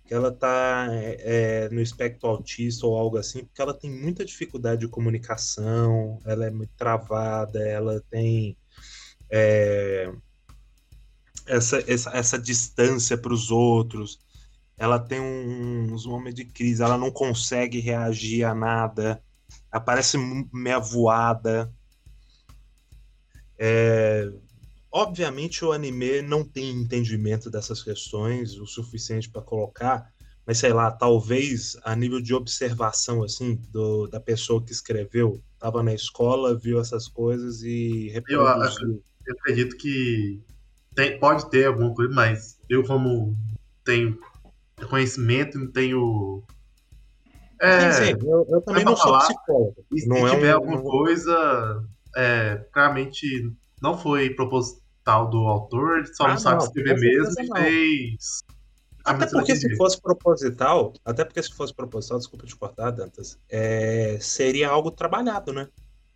Que 0.06 0.14
ela 0.14 0.30
tá 0.32 0.87
é, 0.90 1.68
no 1.70 1.80
espectro 1.80 2.28
autista 2.28 2.87
ou 2.87 2.96
algo 2.96 3.16
assim, 3.18 3.44
porque 3.44 3.62
ela 3.62 3.73
tem 3.78 3.90
muita 3.90 4.25
dificuldade 4.25 4.82
de 4.82 4.88
comunicação, 4.88 6.20
ela 6.26 6.46
é 6.46 6.50
muito 6.50 6.73
travada, 6.76 7.58
ela 7.66 8.02
tem. 8.11 8.56
é, 9.30 10.12
essa, 11.46 11.78
essa, 11.90 12.11
essa 12.16 12.38
distância 12.38 13.16
para 13.18 13.32
os 13.32 13.50
outros. 13.50 14.18
Ela 14.78 14.99
tem 14.99 15.20
um- 15.20 15.92
uns 15.94 16.06
momentos 16.06 16.37
de 16.37 16.44
crise, 16.46 16.82
ela 16.82 16.99
não 16.99 17.11
consegue 17.11 17.80
reagir 17.80 18.44
a 18.44 18.54
nada. 18.54 19.23
Aparece 19.70 20.18
meia 20.52 20.78
voada. 20.78 21.73
É, 23.58 24.28
obviamente 24.94 25.64
o 25.64 25.72
anime 25.72 26.22
não 26.22 26.44
tem 26.44 26.70
entendimento 26.70 27.50
dessas 27.50 27.82
questões 27.82 28.54
o 28.56 28.64
suficiente 28.66 29.28
para 29.28 29.42
colocar, 29.42 30.08
mas 30.46 30.58
sei 30.58 30.72
lá, 30.72 30.90
talvez 30.92 31.76
a 31.84 31.96
nível 31.96 32.20
de 32.20 32.32
observação 32.32 33.24
assim 33.24 33.56
do, 33.72 34.06
da 34.06 34.20
pessoa 34.20 34.64
que 34.64 34.70
escreveu, 34.70 35.42
estava 35.54 35.82
na 35.82 35.92
escola, 35.92 36.56
viu 36.56 36.80
essas 36.80 37.08
coisas 37.08 37.62
e 37.62 38.08
reproduziu. 38.10 39.02
Eu 39.26 39.34
acredito 39.40 39.76
que 39.78 40.40
tem- 40.94 41.18
pode 41.18 41.50
ter 41.50 41.66
alguma 41.66 41.92
coisa, 41.92 42.14
mas 42.14 42.56
eu, 42.68 42.84
como 42.84 43.34
tenho 43.84 44.16
conhecimento, 44.88 45.58
não 45.58 45.72
tenho. 45.72 46.44
É, 47.60 47.92
Sim, 47.92 48.06
sim, 48.14 48.26
eu, 48.28 48.46
eu 48.50 48.60
também 48.62 48.84
pra 48.84 48.90
não 48.92 48.96
sou 48.96 49.06
falar, 49.06 49.26
psicólogo. 49.26 49.74
e 49.92 50.00
se 50.00 50.08
não 50.08 50.28
é 50.28 50.30
tiver 50.30 50.52
um- 50.52 50.56
alguma 50.56 50.82
coisa, 50.82 51.82
é, 52.16 52.56
claramente 52.72 53.26
não 53.82 53.96
foi 53.98 54.34
proposital 55.04 55.28
do 55.28 55.38
autor, 55.46 56.06
só 56.06 56.25
Ah, 56.25 56.28
não 56.30 56.38
sabe 56.38 56.58
não, 56.58 56.66
escrever 56.66 56.99
mesmo 56.99 57.42
e 57.42 57.61
fez. 57.61 58.44
Até 59.04 59.26
porque 59.26 59.54
se 59.54 59.76
fosse 59.76 60.00
proposital, 60.00 60.94
até 61.04 61.25
porque 61.25 61.42
se 61.42 61.52
fosse 61.52 61.75
proposital, 61.75 62.18
desculpa 62.18 62.46
te 62.46 62.56
cortar, 62.56 62.90
Dantas, 62.90 63.38
é, 63.50 64.16
seria 64.18 64.70
algo 64.70 64.90
trabalhado, 64.90 65.52
né? 65.52 65.68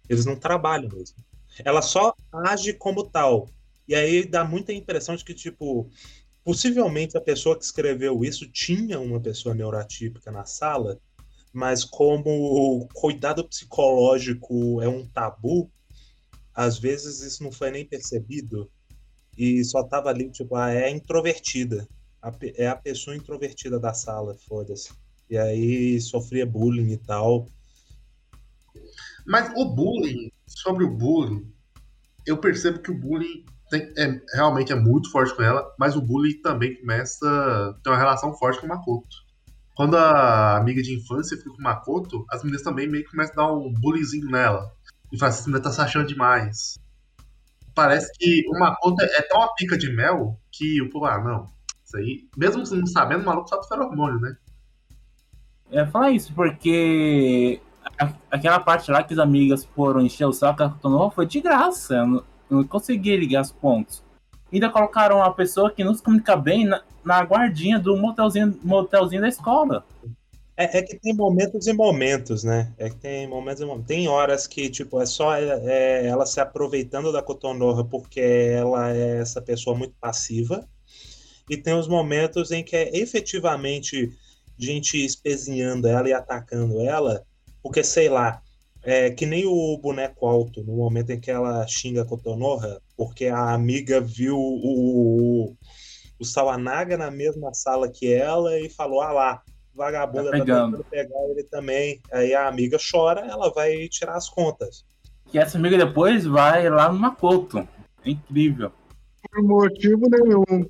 Eles 0.09 0.25
não 0.25 0.37
trabalham 0.37 0.88
mesmo. 0.88 1.16
Ela 1.62 1.83
só 1.83 2.14
age 2.33 2.73
como 2.73 3.04
tal. 3.04 3.50
E 3.87 3.95
aí 3.95 4.26
dá 4.26 4.42
muita 4.42 4.73
impressão 4.73 5.14
de 5.14 5.25
que, 5.25 5.35
tipo, 5.35 5.90
possivelmente 6.42 7.16
a 7.16 7.21
pessoa 7.21 7.59
que 7.59 7.64
escreveu 7.64 8.25
isso 8.25 8.50
tinha 8.50 8.99
uma 8.99 9.21
pessoa 9.21 9.54
neurotípica 9.54 10.30
na 10.30 10.47
sala, 10.47 10.99
mas 11.52 11.85
como 11.85 12.30
o 12.30 12.88
cuidado 12.95 13.47
psicológico 13.47 14.80
é 14.80 14.88
um 14.88 15.07
tabu, 15.07 15.71
às 16.54 16.78
vezes 16.78 17.21
isso 17.21 17.42
não 17.42 17.52
foi 17.52 17.71
nem 17.71 17.85
percebido 17.85 18.71
e 19.38 19.64
só 19.64 19.85
tava 19.85 20.09
ali, 20.09 20.28
tipo, 20.30 20.57
ah, 20.57 20.73
é 20.73 20.90
introvertida. 20.90 21.88
A 22.21 22.33
é 22.57 22.66
a 22.66 22.75
pessoa 22.75 23.16
introvertida 23.16 23.78
da 23.78 23.95
sala, 23.95 24.35
foda-se. 24.49 24.90
E 25.30 25.38
aí 25.38 26.00
sofria 26.00 26.45
bullying 26.45 26.90
e 26.90 26.97
tal. 26.97 27.47
Mas 29.25 29.52
o 29.57 29.64
bullying, 29.66 30.33
sobre 30.47 30.85
o 30.85 30.90
bullying, 30.90 31.47
eu 32.26 32.38
percebo 32.38 32.80
que 32.80 32.90
o 32.90 32.99
bullying 32.99 33.45
tem- 33.71 33.92
é- 33.97 34.21
realmente 34.35 34.73
é 34.73 34.75
muito 34.75 35.11
forte 35.12 35.35
com 35.37 35.42
ela, 35.42 35.64
mas 35.78 35.95
o 35.95 36.02
bullying 36.02 36.40
também 36.42 36.75
começa 36.80 37.26
a 37.28 37.75
ter 37.83 37.90
uma 37.90 37.99
relação 37.99 38.35
forte 38.37 38.59
com 38.59 38.66
o 38.66 38.68
Makoto. 38.68 39.16
Quando 39.76 39.97
a 39.97 40.57
amiga 40.57 40.83
de 40.83 40.99
infância 40.99 41.37
fica 41.37 41.50
com 41.50 41.59
o 41.59 41.62
Makoto, 41.62 42.25
as 42.30 42.42
meninas 42.42 42.62
também 42.62 42.88
meio 42.88 43.04
que 43.04 43.11
começam 43.11 43.35
a 43.35 43.47
dar 43.47 43.52
um 43.54 43.73
bullyingzinho 43.73 44.28
nela. 44.28 44.73
E 45.12 45.18
fala 45.18 45.30
assim, 45.30 45.45
menina 45.45 45.62
tá 45.62 45.71
se 45.71 45.80
achando 45.80 46.09
demais. 46.09 46.75
Parece 47.78 48.11
que 48.18 48.42
o 48.49 48.58
Makoto 48.58 49.02
é 49.04 49.23
tão 49.23 49.40
a 49.40 49.54
pica 49.54 49.78
de 49.78 49.88
mel 49.94 50.37
que 50.50 50.82
o 50.82 50.90
povo, 50.90 51.04
ah, 51.06 51.23
não. 51.23 51.47
Isso 51.85 51.97
aí, 51.97 52.28
mesmo 52.37 52.64
não 52.76 52.87
sabendo, 52.87 53.23
o 53.23 53.26
maluco 53.26 53.49
solta 53.49 53.68
feromônio, 53.68 54.18
né? 54.18 54.37
É 55.70 55.87
falar 55.87 56.11
isso, 56.11 56.32
porque 56.35 57.61
a- 57.99 58.12
aquela 58.32 58.58
parte 58.58 58.90
lá 58.90 59.02
que 59.02 59.12
as 59.12 59.20
amigas 59.20 59.64
foram 59.64 60.00
encher 60.00 60.26
o 60.26 60.32
saco 60.32 60.68
Kotonoha 60.70 61.11
foi 61.12 61.25
de 61.25 61.40
graça. 61.40 61.94
Eu 61.94 62.06
não, 62.06 62.25
não 62.50 62.64
consegui 62.64 63.16
ligar 63.16 63.42
os 63.42 63.52
pontos. 63.52 64.02
Ainda 64.52 64.70
colocaram 64.70 65.18
uma 65.18 65.32
pessoa 65.32 65.70
que 65.70 65.85
não 65.85 65.94
se 65.94 66.02
comunica 66.02 66.37
bem 66.37 66.64
na, 66.64 66.82
na 67.04 67.20
guardinha 67.23 67.78
do 67.78 67.97
motelzinho, 67.97 68.58
motelzinho 68.64 69.20
da 69.20 69.28
escola. 69.28 69.85
É, 70.59 70.79
é 70.79 70.83
que 70.83 70.99
tem 70.99 71.15
momentos 71.15 71.69
e 71.69 71.73
momentos, 71.73 72.43
né? 72.43 72.75
É 72.77 72.91
que 72.91 72.97
tem 72.97 73.29
momentos 73.29 73.62
e 73.62 73.65
momentos. 73.65 73.87
Tem 73.87 74.09
horas 74.09 74.49
que, 74.49 74.69
tipo, 74.69 75.00
é 75.00 75.07
só 75.07 75.37
é, 75.37 75.45
é, 75.45 76.07
ela 76.09 76.27
se 76.27 76.41
aproveitando 76.41 77.12
da 77.12 77.23
Kotonoha 77.23 77.85
porque 77.85 78.21
ela 78.21 78.93
é 78.93 79.21
essa 79.21 79.41
pessoa 79.41 79.77
muito 79.79 79.95
passiva. 80.00 80.69
E 81.49 81.57
tem 81.57 81.75
os 81.75 81.87
momentos 81.87 82.50
em 82.50 82.65
que 82.65 82.75
é 82.75 82.97
efetivamente 82.99 84.12
gente 84.59 85.03
espezinhando 85.03 85.87
ela 85.87 86.09
e 86.09 86.12
atacando 86.12 86.81
ela, 86.81 87.25
porque, 87.62 87.85
sei 87.85 88.09
lá, 88.09 88.43
é 88.83 89.11
que 89.11 89.27
nem 89.27 89.47
o 89.47 89.79
boneco 89.79 90.27
alto, 90.27 90.65
no 90.65 90.75
momento 90.75 91.11
em 91.11 91.21
que 91.21 91.31
ela 91.31 91.65
xinga 91.69 92.03
a 92.03 92.05
Kotonoha, 92.05 92.83
porque 92.97 93.27
a 93.27 93.55
amiga 93.55 94.00
viu 94.00 94.37
o, 94.37 95.57
o 96.19 96.25
Sawanaga 96.25 96.97
na 96.97 97.12
mesma 97.12 97.55
sala 97.55 97.88
que 97.88 98.12
ela 98.12 98.59
e 98.59 98.69
falou, 98.69 99.00
ah 99.00 99.12
lá, 99.12 99.43
vagabunda 99.78 100.25
Tá 100.25 100.30
tá 100.32 100.38
pegando. 100.44 100.76
tentando 100.76 100.85
pegar 100.90 101.25
ele 101.30 101.42
também. 101.44 102.02
Aí 102.12 102.35
a 102.35 102.47
amiga 102.49 102.76
chora, 102.78 103.20
ela 103.20 103.50
vai 103.50 103.88
tirar 103.88 104.16
as 104.16 104.28
contas. 104.28 104.85
Que 105.30 105.38
essa 105.38 105.56
amiga 105.56 105.78
depois 105.78 106.26
vai 106.26 106.68
lá 106.68 106.92
no 106.92 106.99
Makoto. 106.99 107.66
É 108.04 108.11
incrível. 108.11 108.70
Por 109.30 109.42
motivo 109.42 110.02
nenhum. 110.11 110.68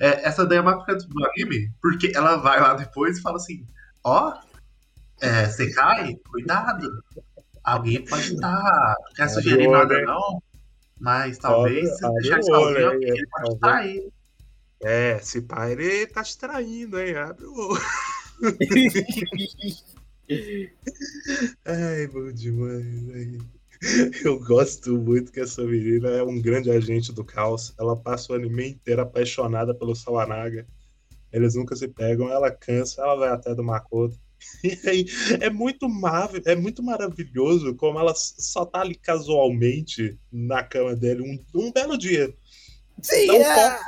É, 0.00 0.26
essa 0.28 0.44
daí 0.44 0.58
é 0.58 0.60
uma 0.60 0.84
coisa 0.84 1.06
do 1.06 1.24
anime, 1.24 1.70
porque 1.80 2.12
ela 2.14 2.36
vai 2.36 2.60
lá 2.60 2.74
depois 2.74 3.18
e 3.18 3.22
fala 3.22 3.36
assim: 3.36 3.64
Ó, 4.04 4.32
é, 5.20 5.46
você 5.46 5.70
cai, 5.72 6.14
cuidado. 6.30 6.88
Alguém 7.64 8.04
pode 8.04 8.34
estar. 8.34 8.94
Não 9.06 9.12
quer 9.14 9.28
sugerir 9.28 9.68
nada, 9.68 10.00
não. 10.02 10.40
Mas 11.00 11.36
talvez 11.38 11.96
se 11.98 12.08
deixar 12.20 12.40
alguém, 12.54 13.02
ele 13.08 13.26
pode 13.28 13.48
Abre- 13.48 13.58
trair. 13.60 14.08
É, 14.82 15.16
esse 15.20 15.40
pai 15.42 15.72
ele 15.72 16.06
tá 16.06 16.22
te 16.22 16.38
traindo, 16.38 17.00
hein? 17.00 17.16
Abre 17.16 17.44
o 17.46 17.70
olho. 17.72 17.80
Ai, 21.64 22.06
bom 22.08 22.32
demais. 22.32 22.84
ai. 23.14 23.38
Eu 24.24 24.40
gosto 24.40 24.96
muito 24.98 25.30
que 25.30 25.40
essa 25.40 25.62
menina 25.62 26.08
é 26.08 26.22
um 26.22 26.40
grande 26.40 26.70
agente 26.70 27.12
do 27.12 27.24
caos. 27.24 27.74
Ela 27.78 27.96
passa 27.96 28.32
o 28.32 28.36
anime 28.36 28.70
inteiro 28.70 29.02
apaixonada 29.02 29.74
pelo 29.74 29.94
Sawanaga. 29.94 30.66
Eles 31.32 31.54
nunca 31.54 31.76
se 31.76 31.86
pegam, 31.88 32.30
ela 32.30 32.50
cansa, 32.50 33.02
ela 33.02 33.16
vai 33.16 33.28
até 33.28 33.54
do 33.54 33.64
Makoto. 33.64 34.18
E 34.62 34.78
aí, 34.88 35.06
é 35.40 35.50
muito, 35.50 35.88
mar... 35.88 36.30
é 36.44 36.54
muito 36.54 36.82
maravilhoso 36.82 37.74
como 37.74 37.98
ela 37.98 38.14
só 38.14 38.64
tá 38.64 38.80
ali 38.80 38.94
casualmente 38.94 40.18
na 40.30 40.62
cama 40.62 40.94
dele 40.94 41.22
um, 41.22 41.42
um 41.58 41.72
belo 41.72 41.96
dia. 41.96 42.32
Sim, 43.00 43.30
um 43.30 43.34
é. 43.34 43.80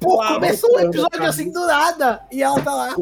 Pô, 0.00 0.16
começou 0.16 0.70
botando 0.70 0.88
episódio 0.88 1.24
assim 1.24 1.52
do 1.52 1.66
nada. 1.66 2.26
E 2.32 2.42
ela 2.42 2.60
tá 2.62 2.74
lá. 2.74 2.96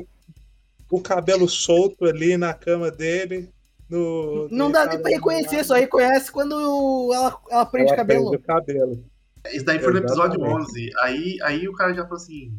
O 0.90 1.00
cabelo 1.00 1.48
solto 1.48 2.04
ali 2.04 2.36
na 2.36 2.52
cama 2.52 2.90
dele. 2.90 3.50
No, 3.88 4.48
Não 4.50 4.70
dá 4.70 4.86
nem 4.86 5.00
pra 5.00 5.10
reconhecer, 5.10 5.64
só 5.64 5.74
reconhece 5.74 6.30
quando 6.30 6.54
ela, 7.12 7.36
ela 7.50 7.66
prende 7.66 7.88
Ela 7.88 7.96
cabelo. 7.96 8.30
prende 8.30 8.44
o 8.44 8.46
cabelo. 8.46 9.04
Isso 9.52 9.64
daí 9.64 9.78
foi 9.80 9.92
no 9.92 9.98
episódio 9.98 10.38
Exatamente. 10.40 10.62
11. 10.70 10.90
Aí, 11.02 11.38
aí 11.42 11.68
o 11.68 11.72
cara 11.72 11.92
já 11.94 12.02
falou 12.04 12.16
assim: 12.18 12.52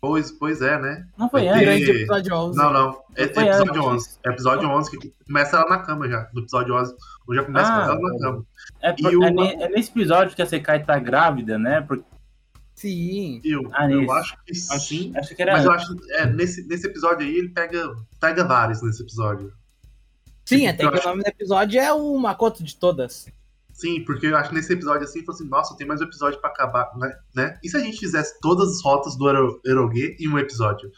Pois, 0.00 0.30
pois 0.30 0.62
é, 0.62 0.78
né? 0.80 1.04
Não 1.18 1.28
foi 1.28 1.42
ter- 1.42 1.68
antes. 1.68 1.88
O 1.88 1.92
episódio 1.92 2.34
11. 2.34 2.56
Não, 2.58 2.72
não. 2.72 3.02
É, 3.16 3.28
Foi 3.28 3.44
episódio 3.46 3.72
antes. 3.90 4.06
11. 4.06 4.18
É 4.24 4.28
episódio 4.30 4.68
11 4.70 4.98
que 4.98 5.12
começa 5.26 5.56
ela 5.58 5.68
na 5.68 5.78
cama 5.80 6.08
já. 6.08 6.26
No 6.32 6.40
episódio 6.40 6.74
11. 6.74 6.94
Eu 7.28 7.34
já 7.34 7.42
começa 7.44 7.70
Ah, 7.70 7.84
com 7.86 7.92
ela 7.92 8.00
na 8.00 8.18
cama. 8.18 8.44
É, 8.80 8.92
por- 8.94 9.14
o- 9.14 9.24
é 9.24 9.30
ne- 9.30 9.62
é 9.62 9.68
nesse 9.68 9.90
episódio 9.90 10.34
que 10.34 10.40
a 10.40 10.46
Sekai 10.46 10.82
tá 10.82 10.98
grávida, 10.98 11.58
né? 11.58 11.82
Porque, 11.82 12.04
Sim. 12.80 13.42
Eu, 13.44 13.68
Ah, 13.74 13.90
eu 13.90 14.10
acho 14.10 14.36
que 14.44 14.54
sim. 14.54 15.12
acho 15.14 15.34
que 15.36 15.42
era 15.42 15.52
Mas 15.52 15.64
eu 15.66 15.70
acho 15.72 15.94
é, 16.12 16.24
nesse, 16.26 16.66
nesse 16.66 16.86
episódio 16.86 17.26
aí 17.26 17.36
ele 17.36 17.50
pega, 17.50 17.94
pega 18.18 18.42
vários 18.42 18.80
nesse 18.82 19.02
episódio. 19.02 19.52
Sim, 20.46 20.66
até 20.66 20.84
Eu 20.84 20.88
que 20.90 20.96
o 20.96 20.98
acho- 20.98 21.08
nome 21.08 21.22
do 21.22 21.28
episódio 21.28 21.78
é 21.78 21.92
o 21.92 22.16
Makoto 22.18 22.64
de 22.64 22.74
todas. 22.74 23.26
Sim, 23.74 24.02
porque 24.04 24.26
eu 24.28 24.36
acho 24.36 24.48
que 24.48 24.54
nesse 24.54 24.72
episódio 24.72 25.04
assim, 25.04 25.20
falou 25.24 25.38
assim, 25.38 25.48
nossa, 25.48 25.76
tem 25.76 25.86
mais 25.86 26.00
um 26.00 26.04
episódio 26.04 26.40
pra 26.40 26.48
acabar, 26.50 26.90
né? 26.96 27.14
né? 27.34 27.58
E 27.62 27.68
se 27.68 27.76
a 27.76 27.80
gente 27.80 27.98
fizesse 27.98 28.38
todas 28.40 28.70
as 28.70 28.82
rotas 28.82 29.14
do 29.16 29.28
Ero- 29.28 29.60
Eroge 29.64 30.16
em 30.18 30.28
um 30.28 30.38
episódio? 30.38 30.90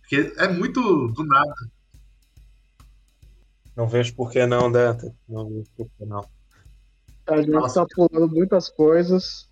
Porque 0.00 0.32
é 0.36 0.48
muito 0.48 1.08
do 1.08 1.24
nada. 1.24 1.54
Não 3.74 3.86
vejo 3.88 4.14
por 4.14 4.30
que 4.30 4.46
não, 4.46 4.70
Danta. 4.70 5.14
Não 5.28 5.48
vejo 5.48 5.66
por 5.76 5.88
que 5.98 6.04
não. 6.04 6.24
A 7.28 7.36
gente 7.38 7.50
Nossa. 7.50 7.84
tá 7.84 7.86
pulando 7.94 8.28
muitas 8.32 8.68
coisas, 8.68 9.48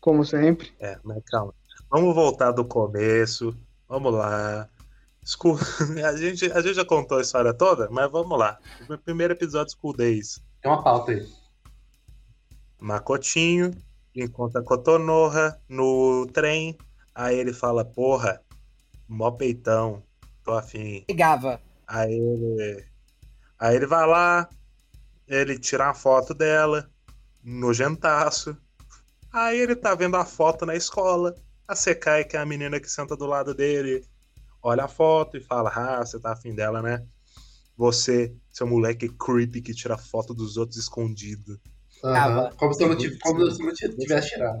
como 0.00 0.24
sempre. 0.24 0.72
É, 0.80 0.98
mas 1.02 1.22
calma. 1.24 1.54
Vamos 1.90 2.14
voltar 2.14 2.52
do 2.52 2.64
começo. 2.64 3.56
Vamos 3.88 4.12
lá. 4.12 4.68
School... 5.24 5.58
A, 6.04 6.16
gente, 6.16 6.50
a 6.52 6.60
gente 6.60 6.74
já 6.74 6.84
contou 6.84 7.18
a 7.18 7.22
história 7.22 7.52
toda, 7.52 7.88
mas 7.90 8.10
vamos 8.10 8.38
lá. 8.38 8.58
O 8.88 8.98
primeiro 8.98 9.32
episódio 9.32 9.74
School 9.76 9.96
Days. 9.96 10.40
Tem 10.60 10.70
uma 10.70 10.82
pauta 10.82 11.12
aí. 11.12 11.26
Makotinho 12.78 13.72
encontra 14.14 14.62
Kotonoha 14.62 15.60
no 15.68 16.26
trem. 16.32 16.76
Aí 17.14 17.38
ele 17.38 17.52
fala, 17.52 17.84
porra, 17.84 18.40
mó 19.08 19.30
peitão, 19.30 20.02
tô 20.44 20.52
afim. 20.52 21.04
Pegava. 21.06 21.60
Aí 21.86 22.12
ele, 22.12 22.84
aí 23.58 23.76
ele 23.76 23.86
vai 23.86 24.06
lá, 24.06 24.48
ele 25.26 25.58
tira 25.58 25.84
uma 25.84 25.94
foto 25.94 26.34
dela, 26.34 26.90
nojentaço. 27.42 28.56
Aí 29.36 29.58
ele 29.58 29.76
tá 29.76 29.94
vendo 29.94 30.16
a 30.16 30.24
foto 30.24 30.64
na 30.64 30.74
escola. 30.74 31.34
A 31.68 31.76
Sekai, 31.76 32.24
que 32.24 32.38
é 32.38 32.40
a 32.40 32.46
menina 32.46 32.80
que 32.80 32.90
senta 32.90 33.14
do 33.14 33.26
lado 33.26 33.54
dele, 33.54 34.02
olha 34.62 34.84
a 34.84 34.88
foto 34.88 35.36
e 35.36 35.42
fala: 35.42 35.70
Ah, 35.74 35.98
você 35.98 36.18
tá 36.18 36.32
afim 36.32 36.54
dela, 36.54 36.80
né? 36.80 37.04
Você, 37.76 38.34
seu 38.50 38.66
moleque 38.66 39.10
creepy 39.10 39.60
que 39.60 39.74
tira 39.74 39.98
foto 39.98 40.32
dos 40.32 40.56
outros 40.56 40.78
escondido. 40.78 41.60
Aham. 42.02 42.50
Como 42.56 42.72
se 42.72 42.82
eu 42.82 42.88
não 42.88 42.96
tivesse, 42.96 43.18
como 43.18 43.50
se 43.50 43.62
eu 43.62 43.90
não 43.90 43.98
tivesse 43.98 44.28
tirado. 44.30 44.60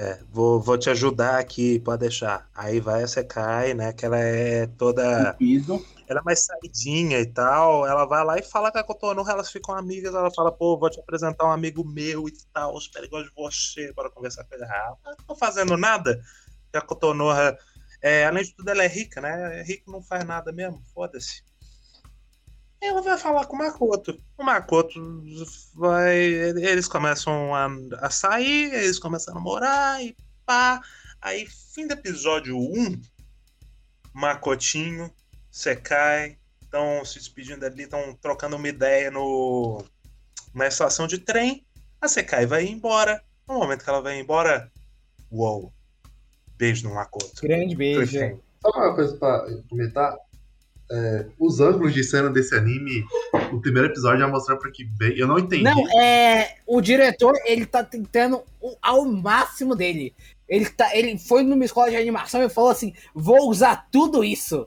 É, 0.00 0.16
vou, 0.30 0.60
vou 0.60 0.78
te 0.78 0.88
ajudar 0.90 1.40
aqui, 1.40 1.80
pode 1.80 2.02
deixar. 2.02 2.48
Aí 2.54 2.78
vai 2.78 3.02
a 3.02 3.08
Sekai, 3.08 3.74
né? 3.74 3.92
Que 3.92 4.06
ela 4.06 4.16
é 4.16 4.68
toda. 4.68 5.32
Cupido. 5.32 5.84
Ela 6.06 6.20
é 6.20 6.22
mais 6.22 6.46
saidinha 6.46 7.18
e 7.18 7.26
tal. 7.26 7.84
Ela 7.84 8.04
vai 8.04 8.24
lá 8.24 8.38
e 8.38 8.42
fala 8.42 8.70
com 8.70 8.78
a 8.78 8.84
Kotonoha, 8.84 9.32
elas 9.32 9.50
ficam 9.50 9.74
amigas. 9.74 10.14
Ela 10.14 10.30
fala, 10.30 10.52
pô, 10.52 10.78
vou 10.78 10.88
te 10.88 11.00
apresentar 11.00 11.46
um 11.46 11.50
amigo 11.50 11.84
meu 11.84 12.28
e 12.28 12.32
tal. 12.52 12.76
Os 12.76 12.86
perigos 12.86 13.24
de 13.24 13.32
você 13.34 13.92
para 13.92 14.08
conversar 14.08 14.44
com 14.44 14.54
ele. 14.54 14.64
Ah, 14.66 14.94
não 15.04 15.26
tô 15.26 15.34
fazendo 15.34 15.76
nada. 15.76 16.22
E 16.72 16.78
a 16.78 16.80
Kotonoha, 16.80 17.58
é, 18.00 18.24
além 18.24 18.44
de 18.44 18.54
tudo, 18.54 18.68
ela 18.68 18.84
é 18.84 18.88
rica, 18.88 19.20
né? 19.20 19.62
Rico 19.62 19.90
não 19.90 20.00
faz 20.00 20.24
nada 20.24 20.52
mesmo, 20.52 20.80
foda-se. 20.94 21.42
Ela 22.80 23.02
vai 23.02 23.18
falar 23.18 23.46
com 23.46 23.56
o 23.56 23.58
Makoto. 23.58 24.20
O 24.36 24.44
Makoto 24.44 25.00
vai. 25.74 26.16
Eles 26.16 26.86
começam 26.86 27.54
a, 27.54 27.68
a 28.00 28.10
sair, 28.10 28.72
eles 28.72 28.98
começam 28.98 29.34
a 29.34 29.36
namorar 29.36 30.02
e 30.02 30.16
pá. 30.46 30.80
Aí, 31.20 31.46
fim 31.46 31.86
do 31.86 31.94
episódio 31.94 32.56
1, 32.56 33.00
Makotinho, 34.14 35.10
Sekai 35.50 36.38
estão 36.62 37.04
se 37.04 37.18
despedindo 37.18 37.64
ali, 37.64 37.82
estão 37.82 38.14
trocando 38.20 38.56
uma 38.56 38.68
ideia 38.68 39.10
no, 39.10 39.82
na 40.54 40.68
estação 40.68 41.06
de 41.06 41.18
trem. 41.18 41.66
A 42.00 42.06
Sekai 42.06 42.46
vai 42.46 42.66
embora. 42.66 43.22
No 43.48 43.54
momento 43.54 43.82
que 43.82 43.90
ela 43.90 44.02
vai 44.02 44.20
embora, 44.20 44.70
uou! 45.32 45.72
Beijo 46.56 46.88
no 46.88 46.94
Makoto. 46.94 47.42
Grande 47.42 47.74
beijo. 47.74 48.40
Só 48.60 48.70
uma 48.70 48.94
coisa 48.94 49.16
pra 49.16 49.46
comentar. 49.68 50.16
É, 50.90 51.26
os 51.38 51.60
ângulos 51.60 51.92
de 51.92 52.02
cena 52.02 52.30
desse 52.30 52.54
anime, 52.54 53.04
o 53.52 53.60
primeiro 53.60 53.88
episódio 53.88 54.20
já 54.20 54.28
mostrou 54.28 54.58
porque 54.58 54.84
bem. 54.98 55.16
Eu 55.18 55.26
não 55.26 55.38
entendi. 55.38 55.62
Não, 55.62 55.86
é. 56.00 56.56
O 56.66 56.80
diretor, 56.80 57.34
ele 57.44 57.66
tá 57.66 57.84
tentando 57.84 58.42
o- 58.60 58.74
ao 58.80 59.04
máximo 59.04 59.74
dele. 59.76 60.14
Ele, 60.48 60.64
tá, 60.66 60.96
ele 60.96 61.18
foi 61.18 61.42
numa 61.42 61.64
escola 61.64 61.90
de 61.90 61.96
animação 61.96 62.42
e 62.42 62.48
falou 62.48 62.70
assim: 62.70 62.94
vou 63.14 63.50
usar 63.50 63.86
tudo 63.92 64.24
isso. 64.24 64.66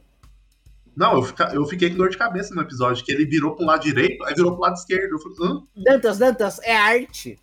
Não, 0.95 1.13
eu, 1.15 1.23
fica- 1.23 1.51
eu 1.53 1.65
fiquei 1.65 1.89
com 1.89 1.95
dor 1.95 2.09
de 2.09 2.17
cabeça 2.17 2.53
no 2.53 2.61
episódio, 2.61 3.03
que 3.03 3.11
ele 3.11 3.25
virou 3.25 3.55
pro 3.55 3.65
lado 3.65 3.81
direito, 3.81 4.23
aí 4.25 4.35
virou 4.35 4.51
pro 4.51 4.61
lado 4.61 4.75
esquerdo. 4.75 5.13
Eu 5.13 5.19
falei? 5.19 5.61
Dantas, 5.83 6.17
Dantas, 6.19 6.59
é 6.61 6.75
arte. 6.75 7.39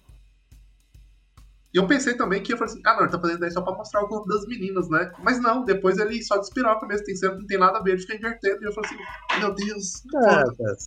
E 1.72 1.78
eu 1.78 1.86
pensei 1.86 2.14
também 2.14 2.42
que 2.42 2.52
eu 2.52 2.56
falei 2.56 2.72
assim, 2.72 2.82
ah, 2.86 2.94
não, 2.94 3.02
ele 3.02 3.10
tá 3.10 3.20
fazendo 3.20 3.44
isso 3.44 3.54
só 3.54 3.62
pra 3.62 3.74
mostrar 3.74 4.02
o 4.02 4.08
corpo 4.08 4.28
das 4.28 4.46
meninas, 4.46 4.88
né? 4.88 5.12
Mas 5.22 5.40
não, 5.40 5.64
depois 5.64 5.98
ele 5.98 6.22
só 6.22 6.38
despiroca 6.38 6.86
mesmo, 6.86 7.04
tem 7.04 7.14
cena 7.14 7.34
que 7.34 7.40
não 7.40 7.46
tem 7.46 7.58
nada 7.58 7.78
a 7.78 7.82
ver, 7.82 7.92
ele 7.92 8.00
fica 8.00 8.16
invertendo. 8.16 8.62
E 8.62 8.66
eu 8.66 8.72
falei 8.72 8.90
assim, 8.90 9.38
meu 9.40 9.54
Deus. 9.54 10.02
Dantas. 10.10 10.86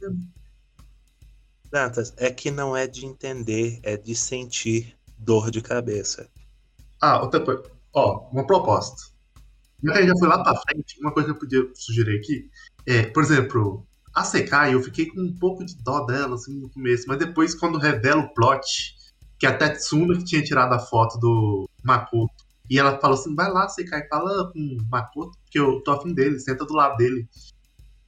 Dantas, 1.72 2.14
é 2.18 2.32
que 2.32 2.50
não 2.50 2.76
é 2.76 2.88
de 2.88 3.06
entender, 3.06 3.80
é 3.84 3.96
de 3.96 4.16
sentir 4.16 4.98
dor 5.18 5.52
de 5.52 5.62
cabeça. 5.62 6.28
Ah, 7.00 7.22
outra 7.22 7.40
coisa. 7.40 7.64
Ó, 7.94 8.28
uma 8.32 8.46
proposta. 8.46 9.12
Já 9.84 9.94
que 9.94 10.08
já 10.08 10.16
foi 10.18 10.28
lá 10.28 10.44
pra 10.44 10.56
frente, 10.56 11.00
uma 11.00 11.12
coisa 11.12 11.30
que 11.30 11.36
eu 11.36 11.40
podia 11.40 11.64
sugerir 11.76 12.18
aqui 12.18 12.50
é, 12.86 13.04
por 13.04 13.24
exemplo, 13.24 13.88
a 14.14 14.24
Sekai, 14.24 14.74
eu 14.74 14.82
fiquei 14.82 15.08
com 15.08 15.22
um 15.22 15.38
pouco 15.38 15.64
de 15.64 15.76
dó 15.84 16.06
dela, 16.06 16.36
assim, 16.36 16.60
no 16.60 16.70
começo, 16.70 17.06
mas 17.08 17.18
depois, 17.18 17.56
quando 17.56 17.78
revela 17.78 18.22
o 18.22 18.34
plot, 18.34 18.96
que 19.42 19.48
a 19.48 19.58
Tetsuna 19.58 20.16
que 20.20 20.24
tinha 20.24 20.44
tirado 20.44 20.72
a 20.72 20.78
foto 20.78 21.18
do 21.18 21.68
Makoto, 21.84 22.46
e 22.70 22.78
ela 22.78 23.00
falou 23.00 23.18
assim: 23.18 23.34
vai 23.34 23.52
lá, 23.52 23.68
Sekai, 23.68 24.08
fala 24.08 24.52
com 24.54 24.60
o 24.60 24.78
Makoto, 24.88 25.36
que 25.50 25.58
eu 25.60 25.82
tô 25.82 25.94
afim 25.94 26.14
dele, 26.14 26.40
senta 26.40 26.64
do 26.64 26.76
lado 26.76 26.96
dele 26.96 27.28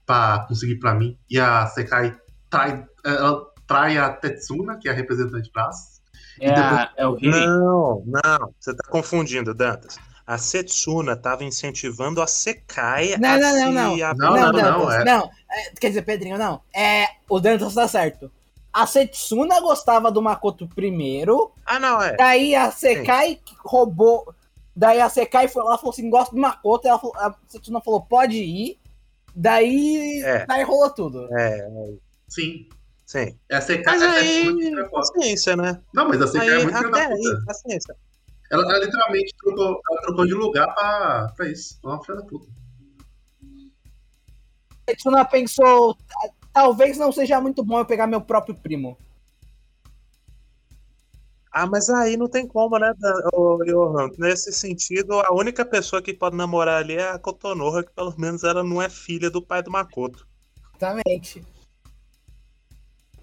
pra 0.06 0.46
conseguir 0.48 0.76
pra 0.76 0.93
mim. 0.93 1.17
E 1.28 1.39
a 1.39 1.65
Sekai 1.65 2.15
trai, 2.52 2.86
ela 3.04 3.48
trai 3.65 3.98
a 3.98 4.12
Tetsuna, 4.12 4.78
que 4.78 4.88
é 4.88 4.91
a 4.91 4.93
representante 4.93 5.50
braço. 5.52 6.04
É, 6.39 6.52
a- 6.54 6.91
é 6.98 7.08
o. 7.08 7.17
Não, 7.19 8.04
não, 8.06 8.54
você 8.60 8.76
tá 8.76 8.88
confundindo, 8.88 9.56
Dantas. 9.56 9.98
A 10.28 10.38
Setsuna 10.38 11.15
tava 11.17 11.43
incentivando 11.43 12.22
a 12.22 12.28
Sekai 12.28 13.17
Não, 13.17 13.30
a 13.30 13.38
não, 13.39 13.50
não, 13.52 13.58
se 13.58 13.74
não. 13.74 13.98
Não, 13.98 14.36
não, 14.36 14.36
não, 14.36 14.52
Dantas, 14.52 14.93
é. 14.93 15.04
não. 15.04 15.32
É, 15.52 15.72
quer 15.80 15.88
dizer, 15.89 16.04
Pedrinho, 16.04 16.38
não. 16.38 16.62
É, 16.76 17.08
o 17.28 17.39
Dantas 17.39 17.74
tá 17.74 17.88
certo. 17.88 18.32
A 18.74 18.88
Setsuna 18.88 19.60
gostava 19.62 20.12
do 20.12 20.20
Makoto 20.22 20.68
primeiro, 20.68 21.54
Ah, 21.66 21.80
não, 21.80 22.02
é. 22.02 22.16
daí 22.16 22.56
a 22.56 22.72
Sekai 22.72 23.40
roubou. 23.60 24.34
Daí 24.76 25.00
a 25.00 25.08
Sekai 25.10 25.48
foi 25.48 25.64
lá 25.64 25.76
e 25.76 25.78
falou 25.78 25.92
assim: 25.92 26.10
gosto 26.10 26.34
do 26.34 26.42
Makoto. 26.42 26.88
Ela 26.88 26.98
falou- 26.98 27.16
a 27.18 27.36
Setsuna 27.48 27.80
falou: 27.82 28.02
pode 28.02 28.38
ir. 28.38 28.80
Daí, 29.36 30.22
É. 30.24 30.46
daí 30.48 30.64
rolou 30.64 30.90
tudo. 30.90 31.28
É, 31.38 31.70
Sim. 32.28 32.68
sim. 33.06 33.38
É 33.50 33.58
a 33.58 33.62
Sekai, 33.62 33.98
Mas 33.98 34.02
aí, 34.02 34.72
foto. 34.76 34.92
paciência, 34.92 35.56
né? 35.56 35.80
Não, 35.94 36.08
mas 36.10 36.22
a 36.22 36.28
Sekai 36.28 36.50
é 36.50 36.54
Aí, 36.56 36.64
muito 36.64 36.78
filha 36.78 36.90
até 36.90 37.06
aí, 37.14 37.46
paciência. 37.46 37.96
Ela, 38.52 38.64
ela 38.64 38.80
literalmente 38.86 39.34
trocou, 39.38 39.82
ela 39.92 40.02
trocou 40.02 40.26
de 40.28 40.34
lugar 40.34 40.74
pra, 40.74 41.32
pra 41.36 41.48
isso. 41.48 41.80
É 41.84 41.88
uma 41.88 42.04
filha 42.04 42.18
da 42.18 42.26
puta. 42.26 42.48
A 44.88 44.92
Setsuna 44.92 45.26
pensou: 45.26 45.96
"Ah, 46.24 46.30
talvez 46.54 46.98
não 46.98 47.12
seja 47.12 47.42
muito 47.42 47.63
bom 47.63 47.80
eu 47.80 47.86
pegar 47.86 48.08
meu 48.08 48.22
próprio 48.22 48.56
primo. 48.56 48.98
Ah, 51.52 51.68
mas 51.68 51.88
aí 51.89 52.18
não 52.18 52.28
tem 52.28 52.48
como, 52.48 52.80
né, 52.80 52.92
Johan? 53.66 54.10
Nesse 54.18 54.52
sentido, 54.52 55.20
a 55.20 55.32
única 55.32 55.63
pessoa 55.63 56.02
que 56.02 56.12
pode 56.12 56.36
namorar 56.36 56.82
ali 56.82 56.96
é 56.96 57.12
a 57.12 57.20
Kotonoha, 57.20 57.84
que 57.84 57.92
pelo 57.92 58.13
menos 58.18 58.44
ela 58.44 58.63
não 58.63 58.82
é 58.82 58.89
filha 58.89 59.30
do 59.30 59.39
pai 59.39 59.62
do 59.62 59.70
Makoto. 59.70 60.28
Exatamente. 60.76 61.46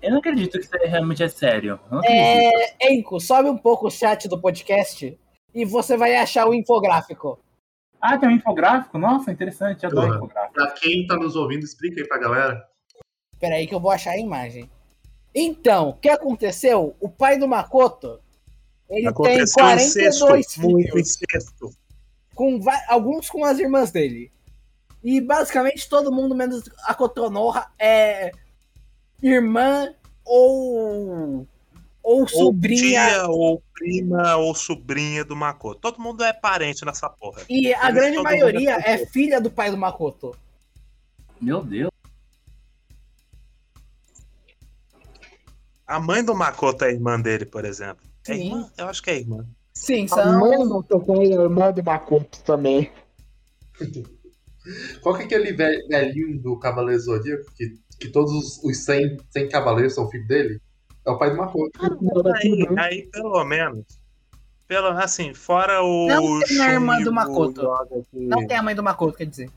Eu 0.01 0.12
não 0.12 0.19
acredito 0.19 0.59
que 0.59 0.64
isso 0.64 0.77
aí 0.81 0.88
realmente 0.88 1.23
é 1.25 1.29
sério. 1.29 1.79
É, 2.05 2.93
Enco, 2.93 3.19
sobe 3.21 3.51
um 3.51 3.59
pouco 3.59 3.88
o 3.88 3.90
chat 3.90 4.29
do 4.29 4.40
podcast 4.40 5.19
e 5.53 5.64
você 5.64 5.97
vai 5.97 6.14
achar 6.14 6.47
o 6.47 6.55
infográfico. 6.55 7.38
Ah, 8.01 8.16
tem 8.16 8.29
um 8.29 8.33
infográfico? 8.33 8.97
Nossa, 8.97 9.33
interessante. 9.33 9.85
Eu 9.85 9.90
adoro 9.90 10.07
Porra. 10.07 10.16
infográfico. 10.19 10.55
Pra 10.55 10.71
quem 10.71 11.07
tá 11.07 11.16
nos 11.16 11.35
ouvindo, 11.35 11.64
explica 11.64 12.01
aí 12.01 12.09
pra 12.09 12.16
galera. 12.16 12.69
Pera 13.40 13.57
aí 13.57 13.66
que 13.66 13.74
eu 13.74 13.81
vou 13.81 13.90
achar 13.90 14.12
a 14.12 14.18
imagem. 14.18 14.70
Então, 15.35 15.90
o 15.90 15.94
que 15.94 16.09
aconteceu? 16.09 16.94
O 17.00 17.09
pai 17.09 17.38
do 17.38 17.48
Makoto, 17.48 18.20
ele 18.88 19.00
tem 19.03 19.09
Aconteceu 19.09 19.55
42 19.62 19.87
incesto, 19.87 20.61
muito 20.61 20.92
filhos, 20.92 21.16
incesto. 21.22 21.72
com 22.35 22.61
alguns 22.88 23.31
com 23.31 23.44
as 23.44 23.59
irmãs 23.59 23.90
dele. 23.90 24.31
E 25.03 25.20
basicamente 25.20 25.88
todo 25.88 26.12
mundo, 26.12 26.35
menos 26.35 26.68
a 26.85 26.92
Kotonoha, 26.94 27.68
é 27.79 28.33
irmã 29.22 29.94
ou, 30.24 31.46
ou 32.03 32.20
Ou 32.20 32.29
sobrinha. 32.29 33.09
tia, 33.09 33.26
ou 33.29 33.62
prima, 33.72 34.37
ou 34.37 34.55
sobrinha 34.55 35.24
do 35.24 35.35
Makoto. 35.37 35.81
Todo 35.81 36.00
mundo 36.00 36.22
é 36.24 36.33
parente 36.33 36.85
nessa 36.85 37.09
porra. 37.09 37.42
E 37.48 37.72
a 37.72 37.90
grande 37.90 38.16
mundo 38.18 38.24
maioria 38.24 38.76
é 38.85 38.92
é 39.03 39.07
filha 39.07 39.40
do 39.40 39.50
pai 39.50 39.70
do 39.70 39.76
Makoto. 39.79 40.37
Meu 41.40 41.62
Deus. 41.62 41.89
A 45.90 45.98
mãe 45.98 46.24
do 46.24 46.37
Makoto 46.37 46.85
é 46.85 46.92
irmã 46.92 47.20
dele, 47.20 47.44
por 47.44 47.64
exemplo. 47.64 48.07
É 48.29 48.35
Sim. 48.35 48.44
irmã? 48.46 48.70
Eu 48.79 48.87
acho 48.87 49.03
que 49.03 49.11
é 49.11 49.18
irmã. 49.18 49.44
Sim, 49.74 50.05
A 50.05 50.09
são. 50.09 50.38
mãe 50.38 50.57
do 50.59 50.83
Tocão 50.85 51.20
é 51.20 51.24
irmã 51.26 51.72
do 51.72 51.83
Makoto 51.83 52.40
também. 52.44 52.92
Qual 55.03 55.16
que 55.16 55.22
é 55.22 55.24
aquele 55.24 55.53
ve- 55.53 55.87
velhinho 55.88 56.40
do 56.40 56.57
Cavaleiro 56.59 57.00
Zodíaco 57.00 57.44
que, 57.57 57.74
que 57.98 58.09
todos 58.09 58.31
os- 58.33 58.62
os 58.64 58.85
100, 58.85 59.16
100 59.31 59.48
cavaleiros 59.48 59.94
são 59.94 60.09
filhos 60.09 60.29
dele? 60.29 60.61
É 61.05 61.11
o 61.11 61.18
pai 61.18 61.31
do 61.31 61.38
Makoto. 61.38 61.70
Aí, 62.37 62.68
aí 62.79 63.03
pelo 63.11 63.42
menos. 63.44 63.85
Pelo, 64.68 64.88
assim, 64.88 65.35
fora 65.35 65.83
o. 65.83 66.07
Não 66.07 66.40
tem 66.40 66.61
a 66.61 66.72
irmã 66.74 67.03
do 67.03 67.12
Makoto. 67.12 67.62
Não 68.12 68.46
tem 68.46 68.57
a 68.57 68.62
mãe 68.62 68.74
do 68.76 68.83
Makoto, 68.83 69.16
quer 69.16 69.26
dizer. 69.26 69.50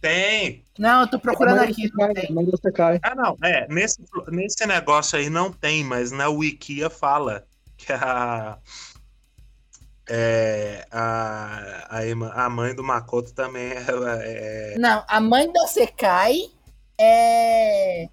Tem. 0.00 0.64
Não, 0.78 1.00
eu 1.02 1.10
tô 1.10 1.18
procurando 1.18 1.60
aqui. 1.60 1.90
Não 2.30 2.44
do 2.44 2.56
Sekai. 2.56 3.00
Ah, 3.02 3.14
não. 3.14 3.36
É, 3.42 3.66
nesse, 3.68 3.98
nesse 4.28 4.64
negócio 4.66 5.18
aí 5.18 5.28
não 5.28 5.52
tem, 5.52 5.82
mas 5.82 6.12
na 6.12 6.28
Wikia 6.28 6.88
fala 6.88 7.44
que 7.76 7.92
a. 7.92 8.58
É, 10.10 10.86
a, 10.90 11.86
a, 11.98 12.06
irmã- 12.06 12.32
a 12.34 12.48
mãe 12.48 12.74
do 12.74 12.82
Makoto 12.82 13.34
também 13.34 13.72
é, 13.72 13.84
é- 14.74 14.78
Não, 14.78 15.04
a 15.06 15.20
mãe 15.20 15.52
da 15.52 15.66
Sekai 15.66 16.48
é. 16.98 18.08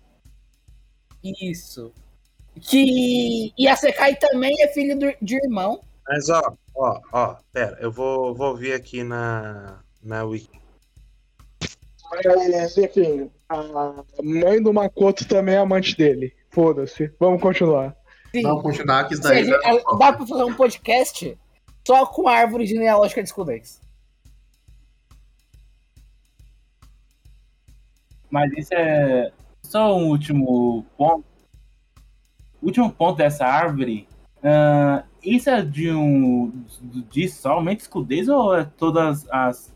Isso. 1.24 1.94
Que. 2.60 3.54
E 3.58 3.68
a 3.68 3.76
Sekai 3.76 4.16
também 4.16 4.62
é 4.62 4.68
filha 4.70 4.96
do- 4.96 5.16
de 5.22 5.36
irmão. 5.36 5.82
Mas 6.08 6.30
ó, 6.30 6.42
ó, 6.76 7.00
ó, 7.12 7.36
pera, 7.54 7.78
eu 7.80 7.92
vou, 7.92 8.36
vou 8.36 8.56
vir 8.56 8.74
aqui 8.74 9.04
na, 9.04 9.80
na 10.04 10.24
Wiki. 10.24 10.60
Mas, 12.12 12.78
enfim, 12.78 13.30
a 13.50 14.04
mãe 14.24 14.62
do 14.62 14.74
Makoto 14.74 15.28
também 15.28 15.56
é 15.56 15.60
amante 15.60 15.96
dele. 15.98 16.34
Foda-se. 16.50 17.12
Vamos 17.20 17.42
continuar. 17.42 17.96
Sim. 18.34 18.42
Não, 18.44 18.62
continuar 18.62 19.08
que 19.08 19.14
isso 19.14 19.24
daí. 19.24 19.46
já- 19.46 19.58
dá 19.98 20.14
pra 20.14 20.26
fazer 20.26 20.44
um 20.44 20.54
podcast 20.56 21.38
só 21.86 22.06
com 22.06 22.28
a 22.28 22.34
árvore 22.36 22.66
genealógica 22.66 23.22
de 23.22 23.30
escudez. 23.30 23.82
Mas 28.30 28.52
isso 28.58 28.74
é 28.74 29.32
só 29.64 29.96
um 29.98 30.08
último 30.10 30.86
ponto. 30.98 31.26
O 32.62 32.66
último 32.68 32.92
ponto 32.92 33.18
dessa 33.18 33.46
árvore. 33.46 34.08
ah, 34.44 35.04
isso 35.24 35.50
é 35.50 35.62
de 35.62 35.92
um. 35.92 36.66
de 36.82 37.28
somente 37.30 37.82
escudez 37.82 38.28
ou 38.28 38.56
é 38.56 38.66
todas 38.66 39.28
as. 39.32 39.74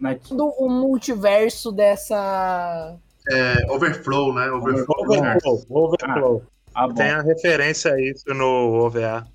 Na- 0.00 0.14
Do 0.14 0.48
o 0.58 0.68
multiverso 0.68 1.72
dessa. 1.72 2.96
É, 3.30 3.70
overflow, 3.72 4.32
né? 4.34 4.50
Overflow. 4.50 4.96
Overflow, 5.04 5.64
overflow. 5.68 6.42
Ah, 6.74 6.86
bom. 6.88 6.94
Tem 6.94 7.10
a 7.10 7.22
referência 7.22 7.92
a 7.92 8.00
isso 8.00 8.28
no 8.34 8.72
OVA. 8.84 9.26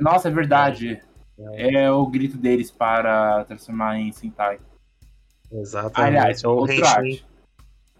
Nossa, 0.00 0.28
é 0.28 0.30
verdade. 0.30 1.00
É 1.54 1.90
o 1.90 2.06
grito 2.06 2.36
deles 2.38 2.70
para 2.70 3.44
transformar 3.44 3.98
em 3.98 4.10
Sentai. 4.10 4.58
Exatamente. 5.52 6.16
Aliás, 6.16 6.42
é 6.44 6.48
o 6.48 6.52
outra 6.52 6.74
Henshin. 6.74 6.84
arte. 6.86 7.26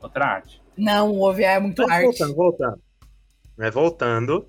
Outra 0.03 0.25
arte. 0.27 0.63
Não, 0.77 1.11
o 1.13 1.21
OVA 1.23 1.43
é 1.43 1.61
muito 1.61 1.83
Mas 1.83 1.91
arte. 1.93 2.05
voltando, 2.05 2.35
voltando. 2.35 2.81
Mas 3.57 3.75
voltando, 3.75 4.49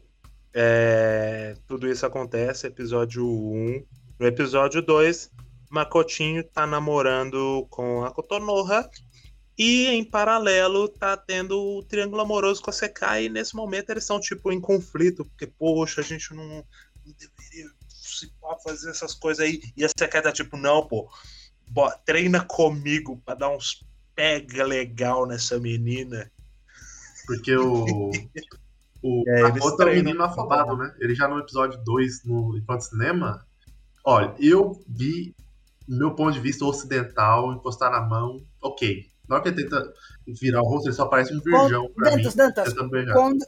é, 0.54 1.56
tudo 1.68 1.88
isso 1.90 2.06
acontece, 2.06 2.68
episódio 2.68 3.26
1. 3.26 3.84
No 4.20 4.26
episódio 4.26 4.82
2, 4.82 5.30
Makotinho 5.70 6.44
tá 6.44 6.66
namorando 6.66 7.68
com 7.70 8.04
a 8.04 8.12
Kotonoha 8.12 8.90
e 9.58 9.88
em 9.88 10.04
paralelo 10.04 10.88
tá 10.88 11.18
tendo 11.18 11.60
o 11.60 11.84
triângulo 11.84 12.22
amoroso 12.22 12.62
com 12.62 12.70
a 12.70 12.74
Sekai 12.74 13.26
e 13.26 13.30
nesse 13.30 13.56
momento 13.56 13.90
eles 13.90 14.04
estão 14.04 14.20
tipo 14.20 14.52
em 14.52 14.62
conflito, 14.62 15.26
porque 15.26 15.48
poxa, 15.48 16.02
a 16.02 16.04
gente 16.04 16.34
não, 16.34 16.46
não 16.46 17.16
deveria 17.18 17.70
se 17.90 18.32
pá, 18.40 18.56
fazer 18.64 18.90
essas 18.90 19.14
coisas 19.14 19.46
aí. 19.46 19.62
E 19.76 19.84
a 19.84 19.90
Sekai 19.98 20.22
tá 20.22 20.32
tipo, 20.32 20.56
não, 20.58 20.88
pô, 20.88 21.10
bo- 21.68 21.92
treina 22.06 22.44
comigo 22.44 23.22
pra 23.26 23.36
dar 23.36 23.50
uns 23.50 23.84
pega 24.16 24.64
legal 24.64 25.26
nessa 25.28 25.60
menina. 25.60 26.32
Porque 27.26 27.56
o. 27.56 28.12
O 29.04 29.24
É, 29.30 29.42
Makoto 29.44 29.84
é 29.84 29.86
um 29.86 29.96
menino 29.96 30.24
afobado, 30.24 30.76
né? 30.76 30.96
Ele 31.00 31.14
já 31.14 31.28
no 31.28 31.38
episódio 31.38 31.80
2, 31.84 32.24
no 32.24 32.58
Enquanto 32.58 32.82
Cinema. 32.82 33.46
Olha, 34.04 34.34
eu 34.40 34.84
vi, 34.88 35.36
do 35.88 35.98
meu 35.98 36.14
ponto 36.16 36.34
de 36.34 36.40
vista 36.40 36.66
ocidental, 36.66 37.54
encostar 37.54 37.92
na 37.92 38.02
mão, 38.02 38.44
ok. 38.62 39.06
Na 39.28 39.36
hora 39.36 39.44
que 39.44 39.50
ele 39.50 39.64
tenta 39.64 39.94
virar 40.40 40.62
o 40.62 40.66
rosto, 40.68 40.88
ele 40.88 40.96
só 40.96 41.06
parece 41.06 41.34
um 41.34 41.40
virgão 41.42 41.90
pra 41.94 42.10
Dantas, 42.12 42.26
mim. 42.36 42.38
Dantas, 42.38 42.70
Tentando 42.70 42.90
beijar. 42.90 43.14
quando 43.14 43.46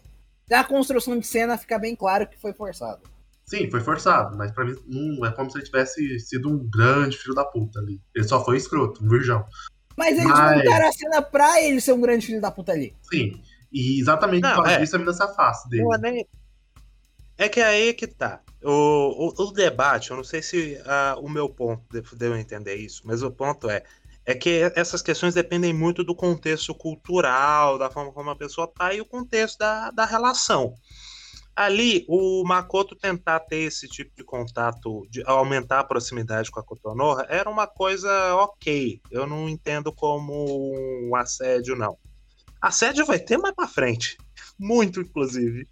na 0.49 0.63
construção 0.63 1.17
de 1.17 1.25
cena 1.25 1.58
fica 1.58 1.78
bem 1.80 1.95
claro 1.95 2.28
que 2.28 2.39
foi 2.39 2.54
forçado. 2.54 3.02
Sim, 3.45 3.69
foi 3.71 3.80
forçado, 3.80 4.38
mas 4.38 4.52
pra 4.52 4.63
mim 4.65 4.75
não 4.88 5.25
é 5.25 5.32
como 5.32 5.49
se 5.49 5.58
ele 5.58 5.65
tivesse 5.65 6.19
sido 6.19 6.49
um 6.49 6.69
grande 6.69 7.17
filho 7.17 7.34
da 7.34 7.43
puta 7.45 7.80
ali. 7.80 7.99
Ele 8.15 8.28
só 8.28 8.43
foi 8.43 8.58
escroto, 8.58 9.04
um 9.04 9.10
virgão. 9.10 9.43
Mas 9.97 10.17
eles 10.17 10.30
Mas- 10.30 10.58
montaram 10.63 10.88
a 10.88 10.91
cena 10.91 11.21
pra 11.21 11.62
ele 11.62 11.82
ser 11.82 11.93
um 11.93 12.02
grande 12.02 12.25
filho 12.28 12.39
da 12.41 12.52
puta 12.52 12.71
ali. 12.71 12.95
Sim. 13.12 13.41
E 13.71 13.99
exatamente 13.99 14.43
Não, 14.43 14.49
por 14.56 14.63
causa 14.63 14.78
é. 14.78 14.80
disso 14.80 14.95
a 14.95 14.99
menina 14.99 15.13
se 15.15 15.23
afasta 15.23 15.67
dele. 15.69 15.84
Não 15.84 15.93
é 15.93 15.97
nem- 15.97 16.28
É 17.38 17.49
que 17.49 17.60
aí 17.62 17.93
que 17.93 18.06
tá. 18.08 18.41
O, 18.62 19.28
o, 19.30 19.43
o 19.43 19.52
debate, 19.52 20.12
eu 20.12 20.17
não 20.17 20.24
sei 20.24 20.41
se 20.41 20.82
ah, 20.86 21.15
o 21.19 21.30
meu 21.30 21.48
ponto 21.48 21.84
de- 21.91 22.04
deu 22.17 22.34
a 22.34 22.39
entender 22.39 22.76
isso, 22.76 23.02
mas 23.06 23.24
o 23.24 23.32
ponto 23.32 23.69
é, 23.69 23.84
é 24.26 24.36
que 24.36 24.72
essas 24.76 25.02
questões 25.02 25.34
dependem 25.34 25.74
muito 25.74 26.04
do 26.04 26.13
contexto 26.13 26.76
cultural, 26.76 27.78
da 27.78 27.89
forma 27.89 28.12
como 28.12 28.30
a 28.30 28.36
pessoa 28.36 28.67
tá 28.67 28.93
e 28.93 29.00
o 29.00 29.06
contexto 29.06 29.58
da, 29.60 29.91
da 29.91 30.06
relação. 30.06 30.74
Ali, 31.56 32.06
o 32.08 32.43
Makoto 32.45 32.95
tentar 32.95 33.39
ter 33.41 33.58
esse 33.63 33.88
tipo 33.88 34.12
de 34.15 34.24
contato, 34.24 35.06
de 35.10 35.22
aumentar 35.26 35.80
a 35.80 35.84
proximidade 35.84 36.50
com 36.50 36.60
a 36.60 36.63
Kotonoha, 36.63 37.26
era 37.28 37.50
uma 37.50 37.67
coisa 37.67 38.36
ok. 38.36 39.02
Eu 39.12 39.28
não 39.28 39.50
entendo 39.50 39.91
como 39.91 40.74
um 41.10 41.15
assédio, 41.17 41.76
não. 41.76 41.98
Assédio 42.62 43.06
vai 43.06 43.19
ter 43.19 43.38
mais 43.38 43.54
pra 43.54 43.67
frente. 43.67 44.17
Muito, 44.58 45.02
inclusive. 45.02 45.67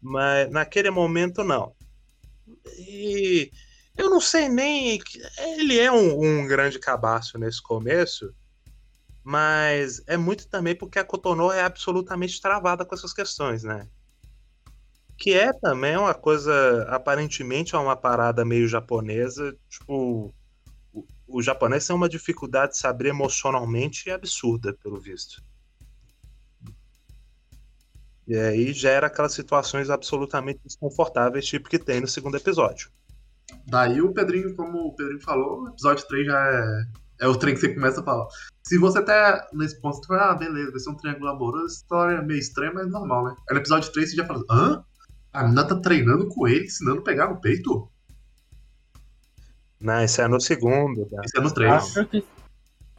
Mas 0.00 0.50
naquele 0.50 0.90
momento, 0.90 1.42
não. 1.42 1.74
E 2.78 3.52
eu 3.96 4.10
não 4.10 4.20
sei 4.20 4.48
nem. 4.48 4.98
Ele 5.38 5.78
é 5.78 5.90
um, 5.92 6.42
um 6.42 6.46
grande 6.46 6.78
cabaço 6.78 7.38
nesse 7.38 7.62
começo, 7.62 8.34
mas 9.24 10.02
é 10.08 10.16
muito 10.16 10.48
também 10.48 10.76
porque 10.76 10.98
a 11.00 11.04
Cotonou 11.04 11.52
é 11.52 11.62
absolutamente 11.62 12.40
travada 12.40 12.86
com 12.86 12.94
essas 12.94 13.12
questões, 13.14 13.64
né? 13.64 13.88
Que 15.16 15.32
é 15.34 15.52
também 15.52 15.96
uma 15.96 16.14
coisa, 16.14 16.82
aparentemente 16.88 17.74
é 17.74 17.78
uma 17.78 17.96
parada 17.96 18.44
meio 18.44 18.66
japonesa, 18.68 19.56
tipo. 19.68 20.34
o- 20.92 21.06
O 21.28 21.42
japonês 21.42 21.86
tem 21.86 21.96
uma 21.96 22.08
dificuldade 22.08 22.72
de 22.72 22.78
se 22.78 22.86
abrir 22.88 23.10
emocionalmente 23.10 24.10
absurda, 24.10 24.74
pelo 24.82 25.00
visto. 25.00 25.42
E 28.26 28.36
aí 28.36 28.72
gera 28.72 29.08
aquelas 29.08 29.32
situações 29.32 29.90
absolutamente 29.90 30.60
desconfortáveis, 30.64 31.46
tipo 31.46 31.68
que 31.68 31.78
tem 31.78 32.00
no 32.00 32.08
segundo 32.08 32.36
episódio. 32.36 32.90
Daí 33.66 34.00
o 34.00 34.12
Pedrinho, 34.12 34.54
como 34.54 34.78
o 34.78 34.96
Pedrinho 34.96 35.20
falou, 35.20 35.62
o 35.62 35.68
episódio 35.68 36.06
3 36.06 36.26
já 36.26 36.48
é, 37.20 37.24
é 37.24 37.28
o 37.28 37.36
trem 37.36 37.54
que 37.54 37.60
você 37.60 37.74
começa 37.74 38.00
a 38.00 38.04
falar. 38.04 38.26
Se 38.62 38.78
você 38.78 39.02
tá 39.02 39.48
nesse 39.52 39.80
ponto, 39.80 39.96
você 39.96 40.06
fala, 40.06 40.30
ah, 40.30 40.34
beleza, 40.34 40.70
vai 40.70 40.80
ser 40.80 40.90
um 40.90 40.96
triângulo 40.96 41.28
amoroso, 41.28 41.66
essa 41.66 41.76
história 41.76 42.16
é 42.16 42.22
meio 42.22 42.38
estranha, 42.38 42.72
mas 42.74 42.88
normal, 42.88 43.24
né? 43.24 43.36
Aí 43.48 43.54
no 43.54 43.60
episódio 43.60 43.92
3 43.92 44.10
você 44.10 44.16
já 44.16 44.26
fala, 44.26 44.44
hã? 44.50 44.84
A 45.32 45.42
menina 45.44 45.64
tá 45.64 45.76
treinando 45.76 46.28
com 46.28 46.46
ele, 46.46 46.66
ensinando 46.66 47.00
a 47.00 47.04
pegar 47.04 47.28
no 47.28 47.40
peito? 47.40 47.88
Não, 49.80 50.04
isso 50.04 50.20
é 50.20 50.28
no 50.28 50.40
segundo. 50.40 51.08
Isso 51.24 51.38
é 51.38 51.40
no 51.40 51.50
3. 51.52 51.72
Acho 51.72 52.06
que. 52.06 52.24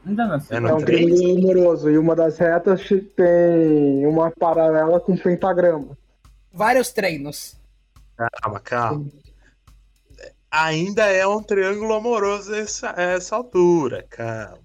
Ainda 0.06 0.26
não 0.28 0.40
sei. 0.40 0.58
É 0.58 0.62
É 0.62 0.74
um 0.74 0.78
três? 0.80 1.06
triângulo 1.06 1.38
amoroso. 1.52 1.90
E 1.90 1.98
uma 1.98 2.16
das 2.16 2.38
retas 2.38 2.82
tem 3.16 4.06
uma 4.06 4.32
paralela 4.32 5.00
com 5.00 5.16
pentagrama. 5.18 5.98
Vários 6.52 6.92
treinos. 6.92 7.56
Calma, 8.18 8.60
calma. 8.60 9.06
Ainda 10.52 11.06
é 11.06 11.26
um 11.26 11.42
triângulo 11.42 11.94
amoroso 11.96 12.54
essa, 12.54 12.90
essa 12.98 13.36
altura, 13.36 14.06
calma. 14.10 14.60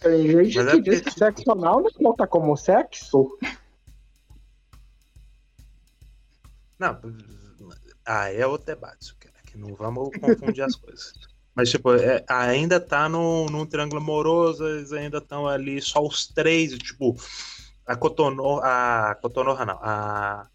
Tem 0.00 0.26
gente 0.26 0.56
Mas 0.56 0.66
é 0.66 0.70
que 0.72 0.80
diz 0.80 0.94
porque- 1.02 1.10
que 1.10 1.18
sexo 1.18 1.52
anal 1.52 1.80
não 1.82 1.90
conta 1.92 2.26
como 2.26 2.56
sexo. 2.56 3.36
Não, 6.78 6.98
ah, 8.06 8.32
é 8.32 8.46
outro 8.46 8.66
debate, 8.66 9.14
cara, 9.16 9.34
que 9.46 9.58
não 9.58 9.74
vamos 9.74 10.08
confundir 10.18 10.62
as 10.64 10.74
coisas. 10.74 11.12
Mas, 11.54 11.70
tipo, 11.70 11.92
é, 11.94 12.24
ainda 12.28 12.80
tá 12.80 13.08
no, 13.08 13.46
num 13.46 13.66
triângulo 13.66 14.00
amoroso, 14.00 14.66
eles 14.66 14.92
ainda 14.92 15.18
estão 15.18 15.46
ali, 15.48 15.80
só 15.82 16.00
os 16.02 16.26
três, 16.28 16.76
tipo, 16.78 17.16
a 17.86 17.96
Cotonou, 17.96 18.60
a 18.62 19.16
Cotonoha 19.22 19.66
não, 19.66 19.78
a, 19.82 20.48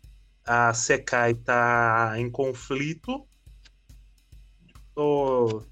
a 0.46 0.74
Sekai 0.74 1.36
tá 1.36 2.14
em 2.18 2.30
conflito, 2.32 3.28
Tô- 4.94 5.64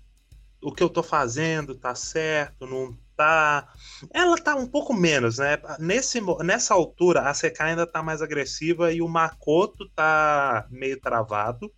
o 0.63 0.73
que 0.73 0.83
eu 0.83 0.89
tô 0.89 1.03
fazendo 1.03 1.75
tá 1.75 1.95
certo, 1.95 2.67
não 2.67 2.97
tá. 3.17 3.69
Ela 4.13 4.37
tá 4.37 4.55
um 4.55 4.67
pouco 4.67 4.93
menos, 4.93 5.39
né? 5.39 5.57
Nesse, 5.79 6.21
nessa 6.43 6.73
altura, 6.73 7.23
a 7.29 7.33
Sekai 7.33 7.71
ainda 7.71 7.87
tá 7.87 8.03
mais 8.03 8.21
agressiva 8.21 8.91
e 8.93 9.01
o 9.01 9.07
Makoto 9.09 9.89
tá 9.95 10.67
meio 10.71 10.99
travado. 11.01 11.71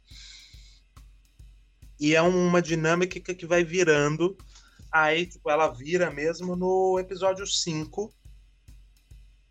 E 2.00 2.16
é 2.16 2.22
uma 2.22 2.62
dinâmica 2.62 3.20
que, 3.20 3.34
que 3.34 3.46
vai 3.46 3.64
virando. 3.64 4.38
Aí, 4.92 5.26
tipo, 5.26 5.50
ela 5.50 5.68
vira 5.68 6.12
mesmo 6.12 6.56
no 6.56 6.98
episódio 7.00 7.46
5. 7.46 8.14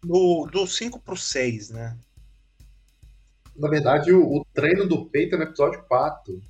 No, 0.05 0.47
do 0.51 0.67
5 0.67 1.01
pro 1.01 1.17
6, 1.17 1.71
né? 1.71 1.99
Na 3.57 3.69
verdade, 3.69 4.13
o, 4.13 4.23
o 4.23 4.45
treino 4.53 4.87
do 4.87 5.07
peito 5.07 5.35
é 5.35 5.39
no 5.39 5.45
episódio 5.45 5.83
4. 5.89 6.41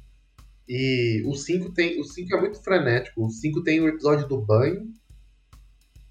E 0.69 1.23
o 1.27 1.35
5 1.35 1.73
tem. 1.73 2.01
O 2.01 2.05
5 2.05 2.35
é 2.35 2.41
muito 2.41 2.63
frenético. 2.63 3.25
O 3.25 3.31
5 3.31 3.63
tem 3.63 3.81
o 3.81 3.89
episódio 3.89 4.27
do 4.27 4.41
banho. 4.41 4.93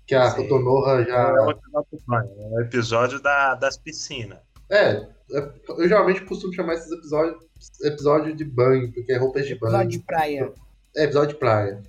Que 0.06 0.16
a. 0.16 0.32
Kotonoha 0.32 1.04
já. 1.04 1.30
É 1.30 1.42
o 1.42 1.52
episódio, 1.52 1.88
do 1.92 2.04
banho, 2.06 2.32
é 2.40 2.48
o 2.48 2.62
episódio 2.62 3.22
da, 3.22 3.56
das 3.56 3.78
piscinas. 3.78 4.40
É, 4.70 5.08
eu 5.34 5.88
geralmente 5.88 6.22
costumo 6.26 6.54
chamar 6.54 6.76
esses 6.76 6.92
episódios 6.92 7.44
episódio 7.82 8.36
de 8.36 8.44
banho, 8.44 8.92
porque 8.92 9.12
é 9.12 9.18
roupas 9.18 9.46
de 9.46 9.56
banho. 9.56 9.74
Episódio 9.74 10.00
de 10.00 10.06
praia. 10.06 10.54
É, 10.96 11.04
episódio 11.04 11.30
de 11.30 11.40
praia. 11.40 11.82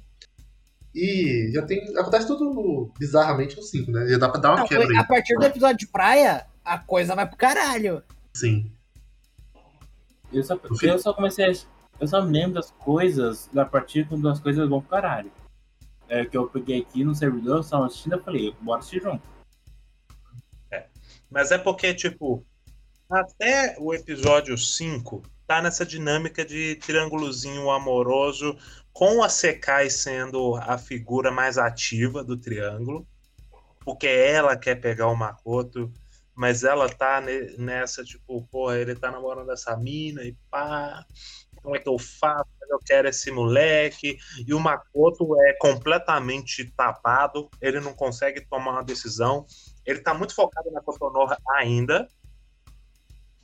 E 0.94 1.50
já 1.52 1.62
tem. 1.62 1.82
Acontece 1.98 2.26
tudo 2.26 2.92
bizarramente 2.98 3.56
no 3.56 3.62
5, 3.62 3.90
né? 3.90 4.06
Já 4.08 4.18
dá 4.18 4.28
pra 4.28 4.40
dar 4.40 4.50
uma 4.50 4.60
Não, 4.60 4.68
quebra 4.68 4.86
aí. 4.88 4.96
a 4.96 5.04
partir 5.04 5.34
do 5.36 5.44
episódio 5.44 5.78
de 5.78 5.88
praia, 5.88 6.46
a 6.64 6.78
coisa 6.78 7.14
vai 7.14 7.26
pro 7.26 7.36
caralho. 7.36 8.02
Sim. 8.32 8.70
Eu 10.32 10.42
só, 10.42 10.58
eu 10.82 10.98
só 10.98 11.12
comecei 11.12 11.44
a. 11.44 11.52
Eu 12.00 12.08
só 12.08 12.22
me 12.22 12.32
lembro 12.32 12.54
das 12.54 12.70
coisas 12.70 13.48
a 13.56 13.64
partir 13.64 14.08
quando 14.08 14.28
as 14.28 14.40
coisas 14.40 14.68
vão 14.68 14.80
pro 14.80 14.90
caralho. 14.90 15.30
É 16.08 16.24
que 16.24 16.36
eu 16.36 16.46
peguei 16.46 16.80
aqui 16.82 17.02
no 17.04 17.14
servidor, 17.14 17.64
só 17.64 17.82
assistindo, 17.84 18.14
eu 18.14 18.22
falei, 18.22 18.54
bora 18.60 18.80
assistir 18.80 19.02
junto. 19.02 19.22
Mas 21.30 21.50
é 21.50 21.58
porque, 21.58 21.92
tipo, 21.94 22.44
até 23.08 23.76
o 23.78 23.94
episódio 23.94 24.56
5 24.56 25.22
tá 25.46 25.60
nessa 25.60 25.84
dinâmica 25.84 26.44
de 26.44 26.76
triângulozinho 26.76 27.70
amoroso, 27.70 28.56
com 28.92 29.22
a 29.22 29.28
Sekai 29.28 29.90
sendo 29.90 30.54
a 30.56 30.78
figura 30.78 31.30
mais 31.30 31.58
ativa 31.58 32.24
do 32.24 32.36
triângulo, 32.36 33.06
porque 33.84 34.06
ela 34.06 34.56
quer 34.56 34.76
pegar 34.76 35.08
o 35.08 35.16
Makoto, 35.16 35.92
mas 36.34 36.64
ela 36.64 36.88
tá 36.88 37.20
ne- 37.20 37.56
nessa, 37.58 38.02
tipo, 38.02 38.46
porra, 38.50 38.78
ele 38.78 38.94
tá 38.94 39.10
namorando 39.10 39.52
essa 39.52 39.76
mina 39.76 40.22
e 40.22 40.34
pá, 40.50 41.04
como 41.62 41.76
é 41.76 41.78
que 41.78 41.88
eu 41.88 41.98
faço? 41.98 42.48
Eu 42.70 42.78
quero 42.84 43.08
esse 43.08 43.30
moleque. 43.30 44.18
E 44.46 44.52
o 44.52 44.58
Makoto 44.58 45.40
é 45.42 45.54
completamente 45.54 46.70
tapado, 46.76 47.48
ele 47.60 47.80
não 47.80 47.94
consegue 47.94 48.40
tomar 48.46 48.72
uma 48.72 48.84
decisão. 48.84 49.46
Ele 49.86 50.00
tá 50.00 50.12
muito 50.12 50.34
focado 50.34 50.70
na 50.70 50.80
Kotonoha 50.80 51.38
ainda, 51.50 52.08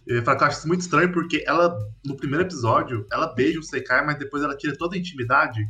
Eu 0.06 0.16
ia 0.16 0.24
falar 0.24 0.36
que 0.38 0.42
eu 0.44 0.48
acho 0.48 0.58
isso 0.58 0.68
muito 0.68 0.80
estranho 0.80 1.12
porque 1.12 1.44
ela, 1.46 1.78
no 2.04 2.16
primeiro 2.16 2.44
episódio, 2.44 3.06
ela 3.12 3.34
beija 3.34 3.60
o 3.60 3.62
Sekai, 3.62 4.04
mas 4.04 4.18
depois 4.18 4.42
ela 4.42 4.56
tira 4.56 4.76
toda 4.76 4.96
a 4.96 4.98
intimidade. 4.98 5.60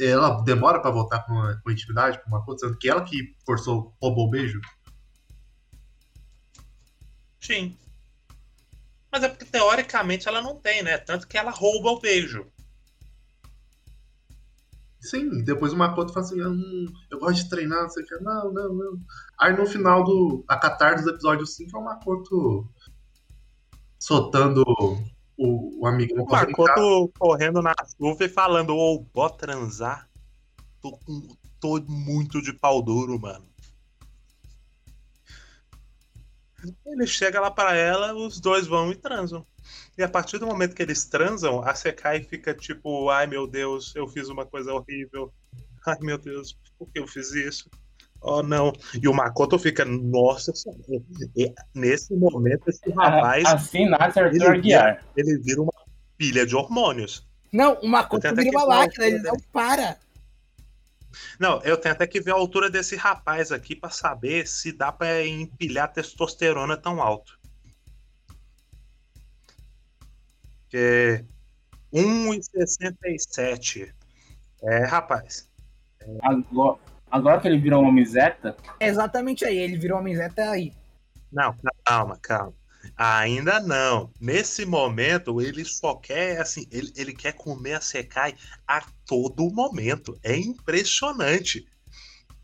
Ela 0.00 0.42
demora 0.42 0.80
pra 0.80 0.90
voltar 0.90 1.20
com 1.24 1.38
a, 1.40 1.56
com 1.60 1.70
intimidade, 1.70 2.22
com 2.22 2.28
uma 2.28 2.44
coisa, 2.44 2.66
sendo 2.66 2.78
que 2.78 2.88
ela 2.88 3.02
que 3.02 3.34
forçou, 3.44 3.94
roubou 4.00 4.26
o 4.26 4.30
beijo. 4.30 4.60
Sim. 7.40 7.76
Mas 9.12 9.22
é 9.22 9.28
porque 9.28 9.44
teoricamente 9.44 10.28
ela 10.28 10.40
não 10.40 10.56
tem, 10.56 10.82
né? 10.82 10.98
Tanto 10.98 11.28
que 11.28 11.36
ela 11.36 11.50
rouba 11.50 11.90
o 11.90 12.00
beijo. 12.00 12.46
Sim, 15.04 15.44
depois 15.44 15.74
o 15.74 15.76
Makoto 15.76 16.14
fala 16.14 16.24
assim, 16.24 16.42
hum, 16.42 16.86
eu 17.10 17.18
gosto 17.18 17.44
de 17.44 17.50
treinar, 17.50 17.82
não 17.82 17.90
sei 17.90 18.02
o 18.02 18.06
que. 18.06 18.14
Não, 18.20 18.50
não, 18.50 18.74
não. 18.74 18.98
Aí 19.38 19.54
no 19.54 19.66
final 19.66 20.02
do. 20.02 20.42
A 20.48 20.56
catarse 20.56 21.04
do 21.04 21.10
episódio 21.10 21.46
5 21.46 21.76
é 21.76 21.80
o 21.80 21.84
Makoto 21.84 22.66
soltando 24.04 24.62
o, 25.38 25.80
o 25.80 25.86
amigo 25.86 26.14
não 26.14 26.24
O 26.24 26.26
consegue 26.26 26.52
entrar. 26.52 26.76
Makoto 26.76 27.12
correndo 27.18 27.62
na 27.62 27.74
chuva 27.96 28.24
e 28.24 28.28
falando, 28.28 28.76
ô, 28.76 28.98
bota 28.98 29.46
transar. 29.46 30.10
Tô, 30.82 30.92
com, 30.98 31.34
tô 31.58 31.80
muito 31.88 32.42
de 32.42 32.52
pau 32.52 32.82
duro, 32.82 33.18
mano. 33.18 33.46
Ele 36.84 37.06
chega 37.06 37.40
lá 37.40 37.50
pra 37.50 37.74
ela, 37.74 38.14
os 38.14 38.38
dois 38.38 38.66
vão 38.66 38.92
e 38.92 38.94
transam. 38.94 39.46
E 39.96 40.02
a 40.02 40.08
partir 40.08 40.38
do 40.38 40.46
momento 40.46 40.74
que 40.74 40.82
eles 40.82 41.06
transam, 41.06 41.62
a 41.62 41.74
Sekai 41.74 42.22
fica 42.22 42.52
tipo, 42.54 43.08
ai 43.08 43.26
meu 43.26 43.46
Deus, 43.46 43.96
eu 43.96 44.06
fiz 44.06 44.28
uma 44.28 44.44
coisa 44.44 44.72
horrível. 44.74 45.32
Ai 45.86 45.98
meu 46.02 46.18
Deus, 46.18 46.58
por 46.78 46.90
que 46.90 46.98
eu 46.98 47.06
fiz 47.06 47.32
isso? 47.32 47.70
Oh 48.26 48.42
não. 48.42 48.72
E 49.00 49.06
o 49.06 49.12
Makoto 49.12 49.58
fica, 49.58 49.84
nossa 49.84 50.50
senhora. 50.54 50.80
E 51.36 51.52
nesse 51.74 52.16
momento, 52.16 52.62
esse 52.68 52.88
rapaz, 52.90 53.44
Assim 53.44 53.86
nasce 53.86 54.18
Arthur 54.18 54.34
ele- 54.34 54.46
Aguiar. 54.58 55.04
ele 55.14 55.38
vira 55.40 55.60
uma 55.60 55.70
pilha 56.16 56.46
de 56.46 56.56
hormônios. 56.56 57.28
Não, 57.52 57.74
o 57.82 57.86
Makoto 57.86 58.26
vira 58.30 58.42
que 58.42 58.48
uma 58.56 58.66
máquina, 58.66 59.04
ele 59.06 59.18
não 59.18 59.36
para. 59.52 59.98
Não, 61.38 61.60
eu 61.64 61.76
tenho 61.76 61.94
até 61.94 62.06
que 62.06 62.18
ver 62.18 62.30
a 62.30 62.34
altura 62.34 62.70
desse 62.70 62.96
rapaz 62.96 63.52
aqui 63.52 63.76
pra 63.76 63.90
saber 63.90 64.48
se 64.48 64.72
dá 64.72 64.90
pra 64.90 65.22
empilhar 65.26 65.92
testosterona 65.92 66.78
tão 66.78 67.02
alto. 67.02 67.38
Que 70.70 71.22
1,67. 71.92 73.92
É, 74.62 74.86
rapaz. 74.86 75.46
Agora, 76.22 76.78
agora 77.14 77.40
que 77.40 77.46
ele 77.46 77.58
virou 77.58 77.80
uma 77.80 77.92
miseta, 77.92 78.56
É 78.80 78.88
exatamente 78.88 79.44
aí, 79.44 79.56
ele 79.56 79.78
virou 79.78 79.98
uma 79.98 80.04
miseta 80.04 80.50
aí. 80.50 80.72
Não, 81.32 81.54
calma, 81.84 82.18
calma. 82.20 82.52
Ainda 82.96 83.60
não. 83.60 84.10
Nesse 84.20 84.66
momento, 84.66 85.40
ele 85.40 85.64
só 85.64 85.94
quer, 85.94 86.40
assim, 86.40 86.66
ele, 86.70 86.92
ele 86.96 87.14
quer 87.14 87.32
comer 87.32 87.74
a 87.74 87.80
Sekai 87.80 88.34
a 88.66 88.82
todo 89.06 89.50
momento. 89.50 90.18
É 90.22 90.36
impressionante. 90.36 91.64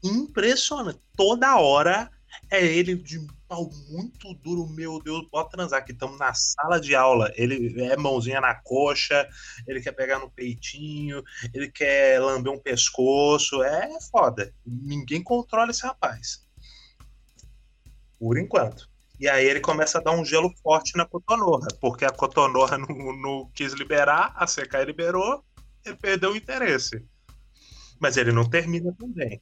Impressionante. 0.02 1.00
Toda 1.16 1.59
hora 1.59 2.11
é 2.50 2.64
ele 2.64 2.94
de 2.94 3.26
pau 3.48 3.70
muito 3.88 4.34
duro, 4.34 4.66
meu 4.68 5.02
Deus, 5.02 5.28
bota 5.30 5.56
transar. 5.56 5.80
Aqui 5.80 5.92
estamos 5.92 6.18
na 6.18 6.32
sala 6.34 6.80
de 6.80 6.94
aula. 6.94 7.32
Ele 7.36 7.80
é 7.82 7.96
mãozinha 7.96 8.40
na 8.40 8.54
coxa, 8.54 9.28
ele 9.66 9.80
quer 9.80 9.92
pegar 9.92 10.18
no 10.18 10.30
peitinho, 10.30 11.22
ele 11.52 11.70
quer 11.70 12.20
lamber 12.20 12.52
um 12.52 12.58
pescoço. 12.58 13.62
É 13.62 13.88
foda. 14.10 14.52
Ninguém 14.64 15.22
controla 15.22 15.70
esse 15.70 15.82
rapaz. 15.84 16.46
Por 18.18 18.38
enquanto. 18.38 18.88
E 19.18 19.28
aí 19.28 19.44
ele 19.44 19.60
começa 19.60 19.98
a 19.98 20.00
dar 20.00 20.12
um 20.12 20.24
gelo 20.24 20.50
forte 20.62 20.96
na 20.96 21.04
Cotonorra, 21.04 21.68
porque 21.78 22.06
a 22.06 22.10
Cotonorra 22.10 22.78
não, 22.78 22.88
não 23.20 23.50
quis 23.54 23.74
liberar, 23.74 24.32
a 24.34 24.46
Sekai 24.46 24.82
liberou, 24.84 25.44
ele 25.84 25.96
perdeu 25.96 26.32
o 26.32 26.36
interesse. 26.36 27.04
Mas 27.98 28.16
ele 28.16 28.32
não 28.32 28.48
termina 28.48 28.94
também. 28.98 29.38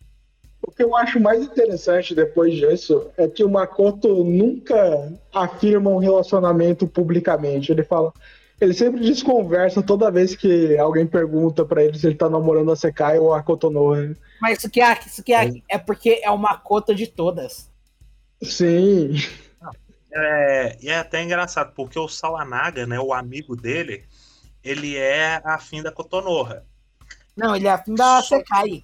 O 0.63 0.71
que 0.73 0.83
eu 0.83 0.97
acho 0.97 1.21
mais 1.21 1.43
interessante 1.43 2.15
depois 2.15 2.55
disso 2.55 3.11
é 3.17 3.29
que 3.29 3.45
o 3.45 3.49
Makoto 3.49 4.25
nunca 4.25 5.13
afirma 5.33 5.91
um 5.91 5.99
relacionamento 5.99 6.87
publicamente. 6.87 7.71
Ele 7.73 7.85
fala. 7.85 8.13
Ele 8.61 8.75
sempre 8.75 9.01
desconversa 9.01 9.81
toda 9.81 10.11
vez 10.11 10.35
que 10.35 10.77
alguém 10.79 11.07
pergunta 11.07 11.65
pra 11.65 11.85
ele 11.85 11.97
se 11.97 12.05
ele 12.09 12.17
tá 12.17 12.29
namorando 12.29 12.73
a 12.73 12.77
Sekai 12.77 13.17
ou 13.17 13.33
a 13.33 13.41
Kotonoha. 13.41 14.17
Mas 14.41 14.59
isso 14.59 14.69
que 14.69 14.81
é, 14.81 14.99
isso 15.07 15.23
que 15.23 15.33
é, 15.33 15.49
é 15.69 15.79
porque 15.79 16.21
é 16.25 16.31
o 16.31 16.37
Makoto 16.37 16.93
de 16.93 17.07
todas. 17.07 17.71
Sim. 18.43 19.15
É, 20.13 20.77
e 20.83 20.89
é 20.89 20.99
até 20.99 21.23
engraçado, 21.23 21.73
porque 21.73 21.99
o 22.01 22.09
Sawanaga, 22.09 22.85
né, 22.85 22.99
o 22.99 23.13
amigo 23.13 23.55
dele, 23.55 24.05
ele 24.65 24.97
é 24.97 25.41
afim 25.45 25.81
da 25.81 25.93
Cotonorra. 25.93 26.65
Não, 27.37 27.55
ele 27.55 27.69
é 27.69 27.71
afim 27.71 27.95
da 27.95 28.21
Só- 28.23 28.39
Sekai. 28.39 28.83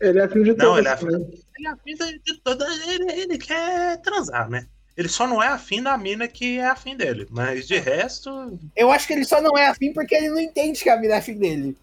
Ele 0.00 0.20
é 0.20 0.28
filho 0.28 0.44
de 0.44 0.50
Não, 0.50 0.76
todas. 0.76 0.78
ele 0.78 0.88
é 0.88 0.96
também. 0.96 1.44
Ele 1.58 1.66
é 1.66 1.70
afim 1.70 1.94
de, 1.94 2.18
de 2.20 2.40
toda. 2.40 2.66
Ele, 2.86 3.12
ele 3.12 3.38
quer 3.38 4.00
transar, 4.00 4.48
né? 4.48 4.66
Ele 4.96 5.08
só 5.08 5.26
não 5.26 5.42
é 5.42 5.48
afim 5.48 5.82
da 5.82 5.96
mina 5.96 6.26
que 6.26 6.58
é 6.58 6.66
afim 6.66 6.96
dele. 6.96 7.26
Mas 7.30 7.66
de 7.68 7.78
resto, 7.78 8.58
Eu 8.74 8.90
acho 8.90 9.06
que 9.06 9.12
ele 9.12 9.24
só 9.24 9.40
não 9.40 9.56
é 9.56 9.68
afim 9.68 9.92
porque 9.92 10.14
ele 10.14 10.28
não 10.28 10.40
entende 10.40 10.82
que 10.82 10.90
a 10.90 10.96
mina 10.96 11.14
é 11.14 11.18
afim 11.18 11.38
dele. 11.38 11.76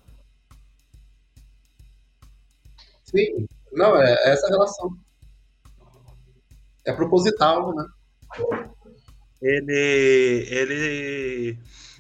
Sim, 3.06 3.47
não, 3.71 3.95
é, 4.01 4.13
é 4.13 4.30
essa 4.32 4.47
relação. 4.49 4.97
É 6.86 6.91
proposital, 6.93 7.73
né? 7.73 7.86
ele. 9.41 10.47
ele. 10.49 11.58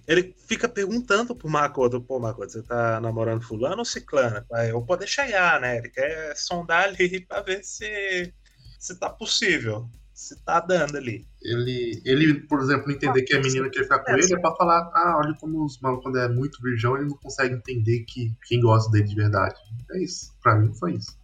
Ele 0.07 0.35
fica 0.47 0.69
perguntando 0.69 1.35
pro 1.35 1.49
Makoto, 1.49 1.99
pô, 1.99 2.19
Makoto, 2.19 2.51
você 2.51 2.61
tá 2.61 2.99
namorando 3.01 3.41
fulano 3.41 3.79
ou 3.79 3.85
ciclana? 3.85 4.45
Pra 4.47 4.67
eu 4.67 4.81
poder 4.81 5.07
chegar, 5.07 5.59
né? 5.59 5.77
Ele 5.77 5.89
quer 5.89 6.35
sondar 6.35 6.83
ali 6.83 7.19
pra 7.25 7.41
ver 7.41 7.63
se, 7.63 8.31
se 8.79 8.99
tá 8.99 9.09
possível, 9.09 9.89
se 10.13 10.35
tá 10.43 10.59
dando 10.59 10.97
ali. 10.97 11.25
Ele, 11.41 12.01
ele, 12.05 12.33
por 12.41 12.61
exemplo, 12.61 12.91
entender 12.91 13.23
que 13.23 13.35
a 13.35 13.41
menina 13.41 13.67
quer 13.69 13.83
ficar 13.83 13.99
com 13.99 14.11
ele 14.11 14.33
é 14.33 14.39
pra 14.39 14.55
falar, 14.55 14.91
ah, 14.93 15.21
olha 15.23 15.35
como 15.39 15.65
os 15.65 15.79
malucos, 15.81 16.03
quando 16.03 16.19
é 16.19 16.29
muito 16.29 16.61
virgão, 16.61 16.95
ele 16.95 17.07
não 17.07 17.17
consegue 17.17 17.55
entender 17.55 18.01
que 18.01 18.31
quem 18.47 18.59
gosta 18.59 18.91
dele 18.91 19.05
de 19.05 19.15
verdade. 19.15 19.55
É 19.91 20.03
isso. 20.03 20.35
Pra 20.41 20.55
mim 20.55 20.71
foi 20.75 20.93
isso. 20.93 21.17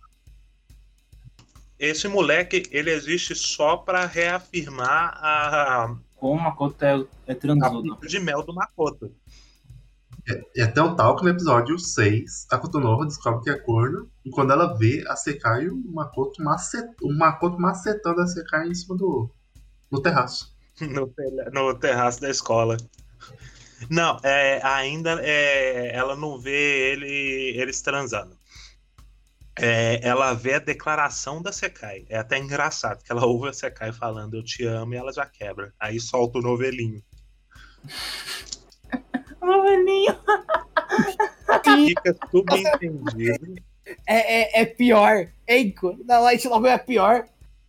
Esse 1.77 2.07
moleque, 2.07 2.63
ele 2.71 2.91
existe 2.91 3.33
só 3.33 3.77
pra 3.77 4.05
reafirmar 4.05 5.17
a, 5.17 5.95
como 6.21 6.39
o 6.39 6.43
Makoto 6.43 6.85
é, 6.85 7.03
é 7.25 7.33
transudo. 7.33 7.97
de 8.07 8.19
mel 8.19 8.43
do 8.43 8.53
Makoto. 8.53 9.11
E 10.55 10.61
até 10.61 10.79
o 10.79 10.95
tal 10.95 11.15
que 11.15 11.23
no 11.23 11.29
episódio 11.31 11.79
6, 11.79 12.45
a 12.51 12.59
Kotonoha 12.59 13.07
descobre 13.07 13.43
que 13.43 13.49
é 13.49 13.57
corno, 13.57 14.07
e 14.23 14.29
quando 14.29 14.53
ela 14.53 14.77
vê 14.77 15.03
a 15.07 15.15
Sekai, 15.15 15.67
o 15.67 15.75
Makoto, 15.91 16.43
macet... 16.43 16.87
o 17.01 17.11
Makoto 17.11 17.59
macetando 17.59 18.21
a 18.21 18.27
Sekai 18.27 18.67
em 18.67 18.75
cima 18.75 18.95
do 18.95 19.31
no 19.89 19.99
terraço. 19.99 20.55
no, 20.79 21.07
telha- 21.07 21.49
no 21.51 21.73
terraço 21.73 22.21
da 22.21 22.29
escola. 22.29 22.77
Não, 23.89 24.19
é, 24.21 24.61
ainda 24.63 25.19
é, 25.23 25.95
ela 25.95 26.15
não 26.15 26.37
vê 26.39 26.91
ele, 26.91 27.59
eles 27.59 27.81
transando. 27.81 28.37
É, 29.59 29.99
ela 30.01 30.33
vê 30.33 30.55
a 30.55 30.59
declaração 30.59 31.41
da 31.41 31.51
Sekai. 31.51 32.05
É 32.09 32.17
até 32.17 32.37
engraçado 32.37 33.03
que 33.03 33.11
ela 33.11 33.25
ouve 33.25 33.49
a 33.49 33.53
Sekai 33.53 33.91
falando 33.91 34.35
eu 34.37 34.43
te 34.43 34.65
amo 34.65 34.93
e 34.93 34.97
ela 34.97 35.11
já 35.11 35.25
quebra. 35.25 35.73
Aí 35.79 35.99
solta 35.99 36.39
o 36.39 36.41
novelinho. 36.41 37.03
Novelinho. 39.41 40.15
Fica 41.87 42.15
subentendido. 42.29 43.55
É, 44.05 44.59
é, 44.59 44.61
é 44.61 44.65
pior. 44.65 45.27
Enco, 45.47 45.97
na 46.05 46.19
Light 46.19 46.47
Novel 46.47 46.71
é 46.71 46.77
pior. 46.77 47.25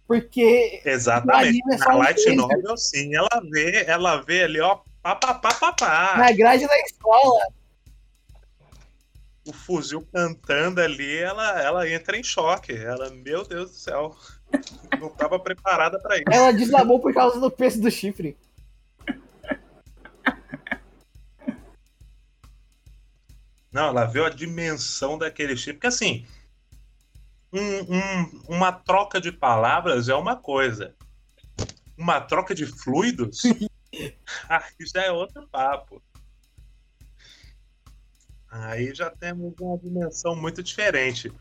Porque 0.06 0.82
Exatamente. 0.84 1.60
é 1.72 1.76
Na 1.78 1.94
um 1.94 1.98
Light 1.98 2.16
texto. 2.16 2.36
Novel, 2.36 2.76
sim, 2.76 3.14
ela 3.14 3.42
vê, 3.50 3.84
ela 3.86 4.20
vê 4.20 4.42
ali, 4.42 4.60
ó, 4.60 4.80
pá, 5.02 5.16
pá, 5.16 5.34
pá, 5.34 5.54
pá, 5.54 5.72
pá. 5.72 6.14
na 6.18 6.30
grade 6.32 6.66
da 6.66 6.78
escola, 6.80 7.40
o 9.46 9.52
fuzil 9.52 10.06
cantando 10.12 10.80
ali, 10.80 11.16
ela, 11.18 11.60
ela 11.60 11.88
entra 11.88 12.16
em 12.16 12.22
choque. 12.22 12.72
Ela, 12.72 13.10
meu 13.10 13.44
Deus 13.44 13.70
do 13.70 13.76
céu. 13.76 14.16
Não 15.00 15.08
tava 15.10 15.38
preparada 15.38 15.98
pra 15.98 16.16
isso. 16.16 16.24
Ela 16.30 16.52
desabou 16.52 17.00
por 17.00 17.12
causa 17.12 17.40
do 17.40 17.50
peso 17.50 17.80
do 17.80 17.90
chifre. 17.90 18.36
Não, 23.72 23.88
ela 23.88 24.04
viu 24.04 24.24
a 24.24 24.30
dimensão 24.30 25.16
daquele 25.16 25.56
chip. 25.56 25.74
Porque 25.74 25.86
assim, 25.86 26.26
um- 27.52 27.96
um- 27.96 28.42
uma 28.48 28.70
troca 28.70 29.20
de 29.20 29.32
palavras 29.32 30.08
é 30.08 30.14
uma 30.14 30.36
coisa. 30.36 30.94
Uma 31.96 32.20
troca 32.20 32.54
de 32.54 32.66
fluidos 32.66 33.42
aí 34.48 34.86
já 34.94 35.02
é 35.04 35.10
outro 35.10 35.46
papo. 35.48 36.02
Aí 38.52 38.94
já 38.94 39.08
temos 39.08 39.54
uma 39.58 39.78
dimensão 39.78 40.36
muito 40.36 40.62
diferente. 40.62 41.32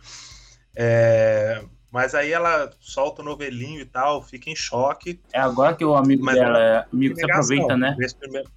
É, 0.74 1.62
mas 1.91 2.15
aí 2.15 2.32
ela 2.32 2.71
solta 2.80 3.21
o 3.21 3.26
novelinho 3.26 3.82
e 3.82 3.86
tal, 3.86 4.24
fica 4.24 4.50
em 4.50 4.56
choque. 4.56 5.21
É 5.34 5.39
agora 5.41 5.76
que 5.76 5.84
o 5.84 5.93
amigo 5.93 6.24
Mas 6.24 6.36
dela, 6.36 6.58
é 6.58 6.86
amigo 6.89 7.13
se 7.17 7.26
aproveita, 7.26 7.76
né? 7.76 7.95
Nesse 8.00 8.15
primeiro... 8.15 8.50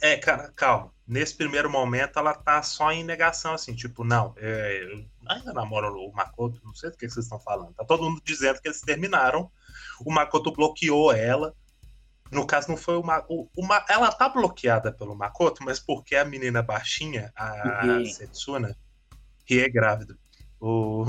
É, 0.00 0.16
cara, 0.16 0.50
calma. 0.56 0.90
Nesse 1.06 1.34
primeiro 1.34 1.68
momento, 1.68 2.18
ela 2.18 2.32
tá 2.32 2.62
só 2.62 2.90
em 2.90 3.04
negação, 3.04 3.52
assim, 3.52 3.74
tipo, 3.74 4.02
não, 4.02 4.32
é, 4.38 4.82
eu 4.82 5.04
ainda 5.28 5.52
namoro 5.52 5.92
o 5.94 6.12
Makoto, 6.12 6.60
não 6.64 6.74
sei 6.74 6.90
do 6.90 6.96
que 6.96 7.08
vocês 7.08 7.26
estão 7.26 7.38
falando. 7.38 7.74
Tá 7.74 7.84
todo 7.84 8.02
mundo 8.02 8.22
dizendo 8.24 8.60
que 8.60 8.68
eles 8.68 8.80
terminaram. 8.80 9.50
O 10.04 10.10
Makoto 10.10 10.52
bloqueou 10.52 11.12
ela. 11.12 11.54
No 12.30 12.46
caso, 12.46 12.68
não 12.68 12.76
foi 12.76 12.96
o, 12.96 13.02
Ma... 13.02 13.24
o, 13.28 13.48
o 13.56 13.66
Ma- 13.66 13.84
Ela 13.88 14.10
tá 14.12 14.28
bloqueada 14.28 14.92
pelo 14.92 15.16
Makoto, 15.16 15.64
mas 15.64 15.80
porque 15.80 16.14
a 16.14 16.24
menina 16.24 16.62
baixinha, 16.62 17.32
a 17.34 17.82
Rie. 17.82 18.06
Setsuna, 18.12 18.76
Rie 19.48 19.62
é 19.64 19.68
grávido. 19.68 20.16
O. 20.60 21.04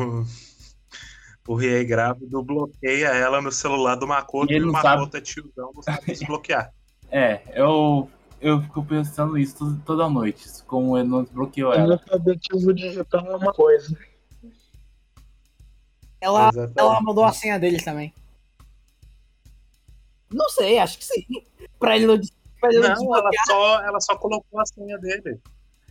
O 1.48 1.56
Rie 1.56 1.84
grávido 1.84 2.42
bloqueia 2.44 3.08
ela 3.08 3.42
no 3.42 3.52
celular 3.52 3.96
do 3.96 4.08
Makoto 4.08 4.52
E 4.54 4.58
e, 4.58 4.62
o 4.62 4.66
não 4.68 4.72
Makoto 4.74 5.18
é 5.18 5.22
tiozão, 5.22 5.72
não 5.74 5.82
sabe 5.82 6.06
desbloquear. 6.08 6.72
É, 7.14 7.42
eu, 7.54 8.10
eu 8.40 8.62
fico 8.62 8.86
pensando 8.86 9.38
isso 9.38 9.58
todo- 9.58 9.82
toda 9.86 10.10
noite, 10.10 10.48
como 10.66 10.98
ele 10.98 11.10
não 11.10 11.24
desbloqueou 11.24 11.74
ela. 11.74 11.84
Analfabetismo 11.84 12.74
digital 12.74 13.28
é 13.28 13.36
uma 13.36 13.52
coisa. 13.52 13.98
Ela, 16.22 16.48
Exatamente. 16.48 16.80
ela 16.80 17.02
mudou 17.02 17.26
a 17.26 17.34
senha 17.34 17.60
dele 17.60 17.84
também. 17.84 18.14
Não 20.34 20.50
sei, 20.50 20.78
acho 20.80 20.98
que 20.98 21.06
sim. 21.06 21.26
Pra 21.80 21.96
ele 21.96 22.06
não, 22.08 22.18
des- 22.18 22.32
pra 22.60 22.70
ele 22.70 22.80
não 22.80 22.96
Não, 22.96 23.16
ela 23.18 23.30
só, 23.46 23.82
ela 23.82 24.00
só 24.00 24.16
colocou 24.16 24.60
a 24.60 24.66
senha 24.66 24.98
dele. 24.98 25.40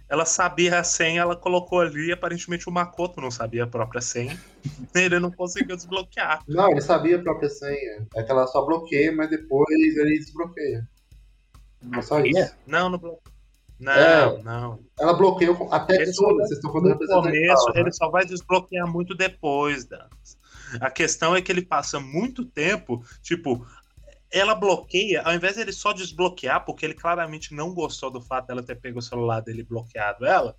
Ela 0.08 0.24
sabia 0.24 0.80
a 0.80 0.82
senha, 0.84 1.20
ela 1.22 1.36
colocou 1.36 1.80
ali, 1.80 2.08
e 2.08 2.12
aparentemente 2.12 2.68
o 2.68 2.72
Makoto 2.72 3.20
não 3.20 3.30
sabia 3.30 3.62
a 3.62 3.66
própria 3.66 4.00
senha. 4.00 4.36
Ele 4.94 5.20
não 5.20 5.30
conseguiu 5.30 5.76
desbloquear. 5.76 6.42
Não, 6.48 6.68
ele 6.72 6.80
sabia 6.80 7.16
a 7.16 7.22
própria 7.22 7.48
senha. 7.48 8.06
É 8.16 8.22
que 8.24 8.30
ela 8.30 8.44
só 8.48 8.64
bloqueia, 8.66 9.12
mas 9.14 9.30
depois 9.30 9.68
ele 9.96 10.18
desbloqueia. 10.18 10.84
É 11.96 12.02
só 12.02 12.18
isso. 12.20 12.54
Não, 12.66 12.88
não 12.90 12.98
bloqueou. 12.98 13.22
Não, 13.78 13.92
É. 13.92 14.42
não. 14.42 14.80
Ela 14.98 15.12
bloqueia 15.14 15.54
com- 15.54 15.72
até 15.72 15.94
Ele 15.94 16.12
só, 16.12 16.26
vocês 16.34 16.50
estão 16.58 16.72
falando 16.72 16.98
no 16.98 17.06
começo, 17.06 17.66
né? 17.72 17.80
ele 17.80 17.92
só 17.92 18.10
vai 18.10 18.26
desbloquear 18.26 18.86
muito 18.86 19.14
depois, 19.14 19.84
Danas. 19.86 20.36
A 20.80 20.90
questão 20.90 21.34
é 21.34 21.40
que 21.40 21.50
ele 21.50 21.62
passa 21.62 21.98
muito 22.00 22.44
tempo, 22.44 23.02
tipo, 23.22 23.64
ela 24.32 24.54
bloqueia, 24.54 25.22
ao 25.22 25.34
invés 25.34 25.54
de 25.54 25.62
ele 25.62 25.72
só 25.72 25.92
desbloquear, 25.92 26.64
porque 26.64 26.84
ele 26.84 26.94
claramente 26.94 27.54
não 27.54 27.74
gostou 27.74 28.10
do 28.10 28.20
fato 28.20 28.46
dela 28.46 28.62
ter 28.62 28.76
pego 28.76 28.98
o 28.98 29.02
celular 29.02 29.40
dele 29.40 29.60
e 29.60 29.64
bloqueado 29.64 30.24
ela, 30.24 30.56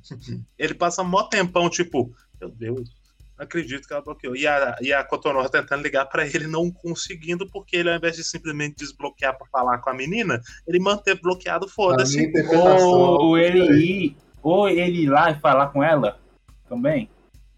ele 0.58 0.74
passa 0.74 1.02
mó 1.02 1.22
tempão, 1.24 1.70
tipo, 1.70 2.14
meu 2.40 2.50
Deus, 2.50 2.90
não 3.36 3.44
acredito 3.44 3.86
que 3.86 3.92
ela 3.92 4.02
bloqueou. 4.02 4.36
E 4.36 4.46
a, 4.46 4.76
e 4.80 4.92
a 4.92 5.02
Cotonor 5.02 5.48
tentando 5.50 5.82
ligar 5.82 6.06
pra 6.06 6.26
ele, 6.26 6.46
não 6.46 6.70
conseguindo, 6.70 7.48
porque 7.50 7.76
ele, 7.76 7.90
ao 7.90 7.96
invés 7.96 8.16
de 8.16 8.24
simplesmente 8.24 8.76
desbloquear 8.76 9.36
pra 9.36 9.46
falar 9.46 9.78
com 9.78 9.90
a 9.90 9.94
menina, 9.94 10.40
ele 10.66 10.78
manteve 10.78 11.20
bloqueado, 11.20 11.68
foda-se. 11.68 12.30
ou 12.58 13.36
ele 13.36 13.60
ir, 13.82 14.16
ou 14.42 14.68
ele 14.68 15.02
ir 15.02 15.08
lá 15.08 15.30
e 15.30 15.40
falar 15.40 15.68
com 15.68 15.82
ela 15.82 16.18
também. 16.68 17.08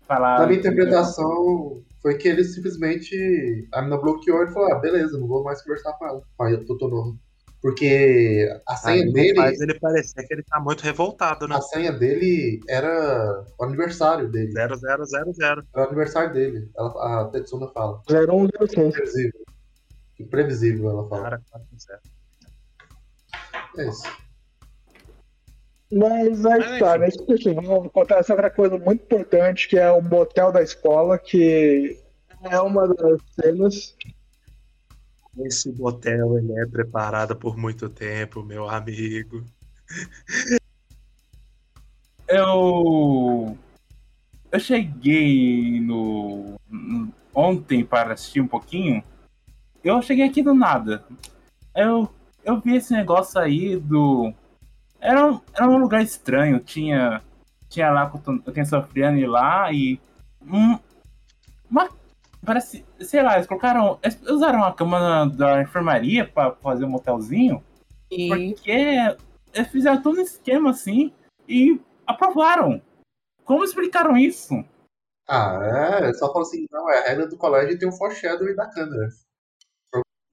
Falar. 0.06 0.38
Na 0.38 0.46
minha 0.46 0.60
interpretação, 0.60 1.82
foi 2.02 2.16
que 2.16 2.28
ele 2.28 2.44
simplesmente. 2.44 3.68
A 3.72 3.82
menina 3.82 4.00
bloqueou 4.00 4.42
e 4.42 4.52
falou: 4.52 4.72
ah, 4.72 4.78
beleza, 4.78 5.18
não 5.18 5.26
vou 5.26 5.42
mais 5.42 5.62
conversar 5.62 5.92
com 5.94 6.06
ela, 6.06 6.22
com 6.36 6.44
a 6.44 6.64
Totonovo. 6.64 7.18
Porque 7.62 8.48
a 8.68 8.76
senha 8.76 9.04
Aí 9.04 9.12
dele. 9.12 9.34
faz 9.34 9.60
ele 9.60 9.74
parecer 9.80 10.24
que 10.24 10.34
ele 10.34 10.42
tá 10.44 10.60
muito 10.60 10.82
revoltado, 10.82 11.48
né? 11.48 11.56
A 11.56 11.60
senha 11.60 11.90
dele 11.90 12.60
era 12.68 13.44
o 13.58 13.64
aniversário 13.64 14.30
dele. 14.30 14.52
0000. 14.52 15.34
Era 15.42 15.66
o 15.74 15.80
aniversário 15.88 16.32
dele. 16.32 16.70
Ela, 16.76 17.22
a 17.22 17.24
Tetsuna 17.24 17.66
fala. 17.68 18.00
0105. 18.08 18.88
Imprevisível. 18.88 19.40
Imprevisível, 20.20 20.90
ela 20.90 21.08
fala. 21.08 21.22
Cara, 21.22 21.42
40. 21.50 22.00
É 23.78 23.88
isso. 23.88 24.25
Mas 25.96 26.44
aí 26.44 26.58
Mas, 26.60 26.78
tá, 26.78 26.98
nesse 26.98 27.24
festival 27.24 27.84
acontece 27.84 28.30
outra 28.30 28.50
coisa 28.50 28.76
muito 28.78 29.02
importante, 29.02 29.66
que 29.66 29.78
é 29.78 29.90
o 29.90 30.02
motel 30.02 30.52
da 30.52 30.62
escola, 30.62 31.18
que 31.18 31.98
é 32.42 32.60
uma 32.60 32.86
das 32.86 33.20
cenas. 33.40 33.96
Esse 35.38 35.72
motel 35.72 36.38
ele 36.38 36.52
é 36.58 36.66
preparado 36.66 37.34
por 37.34 37.56
muito 37.56 37.88
tempo, 37.88 38.42
meu 38.42 38.68
amigo. 38.68 39.42
Eu. 42.28 43.56
Eu 44.52 44.60
cheguei 44.60 45.80
no. 45.80 46.58
no- 46.68 47.12
Ontem 47.34 47.84
para 47.84 48.14
assistir 48.14 48.40
um 48.40 48.48
pouquinho. 48.48 49.04
Eu 49.84 50.00
cheguei 50.00 50.24
aqui 50.24 50.42
do 50.42 50.54
nada. 50.54 51.04
Eu, 51.74 52.08
eu 52.42 52.58
vi 52.60 52.76
esse 52.76 52.92
negócio 52.92 53.38
aí 53.38 53.76
do. 53.76 54.32
Era 55.00 55.26
um, 55.26 55.40
era 55.54 55.68
um 55.68 55.78
lugar 55.78 56.02
estranho. 56.02 56.60
Tinha. 56.60 57.22
Tinha 57.68 57.90
lá 57.90 58.12
eu 58.46 58.52
tenho 58.52 58.66
Sofriane 58.66 59.26
lá 59.26 59.72
e. 59.72 60.00
Um, 60.42 60.78
uma. 61.70 61.88
Parece. 62.44 62.84
Sei 63.00 63.22
lá, 63.22 63.34
eles 63.34 63.46
colocaram. 63.46 63.98
Eles 64.02 64.20
usaram 64.22 64.64
a 64.64 64.72
cama 64.72 65.26
da 65.26 65.62
enfermaria 65.62 66.26
para 66.26 66.52
fazer 66.56 66.84
um 66.84 66.90
motelzinho. 66.90 67.62
E 68.10 68.28
Porque 68.28 68.70
eles 69.52 69.70
fizeram 69.70 70.02
todo 70.02 70.18
um 70.18 70.22
esquema 70.22 70.70
assim 70.70 71.12
e 71.48 71.80
aprovaram. 72.06 72.80
Como 73.44 73.64
explicaram 73.64 74.16
isso? 74.16 74.64
Ah, 75.28 75.58
é. 76.02 76.12
Só 76.14 76.32
fala 76.32 76.42
assim: 76.42 76.66
não, 76.70 76.90
é 76.90 76.98
a 76.98 77.08
regra 77.08 77.26
do 77.26 77.36
colégio 77.36 77.74
e 77.74 77.78
tem 77.78 77.88
um 77.88 77.92
foreshadow 77.92 78.54
da 78.54 78.66
câmera. 78.70 79.08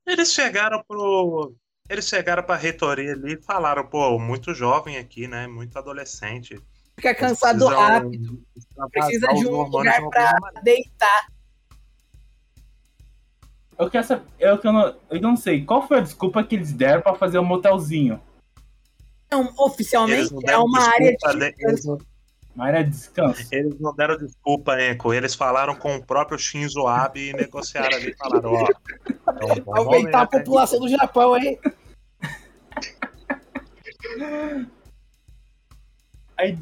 Eles 0.05 0.33
chegaram 0.33 0.83
pro. 0.87 1.55
Eles 1.89 2.07
chegaram 2.07 2.43
pra 2.43 2.55
reitoria 2.55 3.11
ali 3.13 3.33
e 3.33 3.41
falaram, 3.41 3.85
pô, 3.85 4.17
muito 4.17 4.53
jovem 4.53 4.97
aqui, 4.97 5.27
né? 5.27 5.47
Muito 5.47 5.77
adolescente. 5.77 6.59
fica 6.95 7.13
cansado 7.13 7.59
Precisam 7.59 7.79
rápido. 7.79 8.43
Precisa 8.91 9.27
de 9.33 9.47
um 9.47 9.61
lugar 9.63 10.01
de 10.01 10.09
pra 10.09 10.61
deitar. 10.63 11.27
Eu 13.77 13.89
quero 13.89 14.05
saber. 14.05 14.23
Eu, 14.39 14.57
que 14.57 14.67
eu 14.67 14.71
não, 14.73 14.95
eu 15.09 15.21
não 15.21 15.35
sei. 15.35 15.65
Qual 15.65 15.85
foi 15.85 15.97
a 15.97 16.01
desculpa 16.01 16.43
que 16.43 16.55
eles 16.55 16.71
deram 16.71 17.01
pra 17.01 17.15
fazer 17.15 17.39
um 17.39 17.43
motelzinho? 17.43 18.21
Então, 19.27 19.41
Eles 19.41 19.57
oficialmente 19.57 20.33
não 20.33 20.41
é 20.47 20.57
uma 20.57 20.79
área 20.81 21.17
de 21.17 21.37
né? 21.37 21.51
não, 21.83 21.97
Uma 22.55 22.65
área 22.67 22.83
de 22.83 22.91
descanso. 22.91 23.47
eles 23.51 23.79
não 23.79 23.93
deram 23.95 24.15
desculpa, 24.15 24.79
Enco. 24.81 25.11
Eles 25.13 25.33
falaram 25.35 25.75
com 25.75 25.95
o 25.95 26.05
próprio 26.05 26.37
Shinzo 26.37 26.85
Abe 26.87 27.29
e 27.29 27.33
negociaram 27.33 27.97
ali. 27.97 28.15
Falaram, 28.15 28.53
ó. 28.53 28.67
É 29.51 29.59
bom 29.61 29.75
aumentar 29.77 30.21
a 30.23 30.27
população 30.27 30.79
do 30.79 30.87
Japão, 30.87 31.37
hein? 31.37 31.59
Aí, 36.37 36.57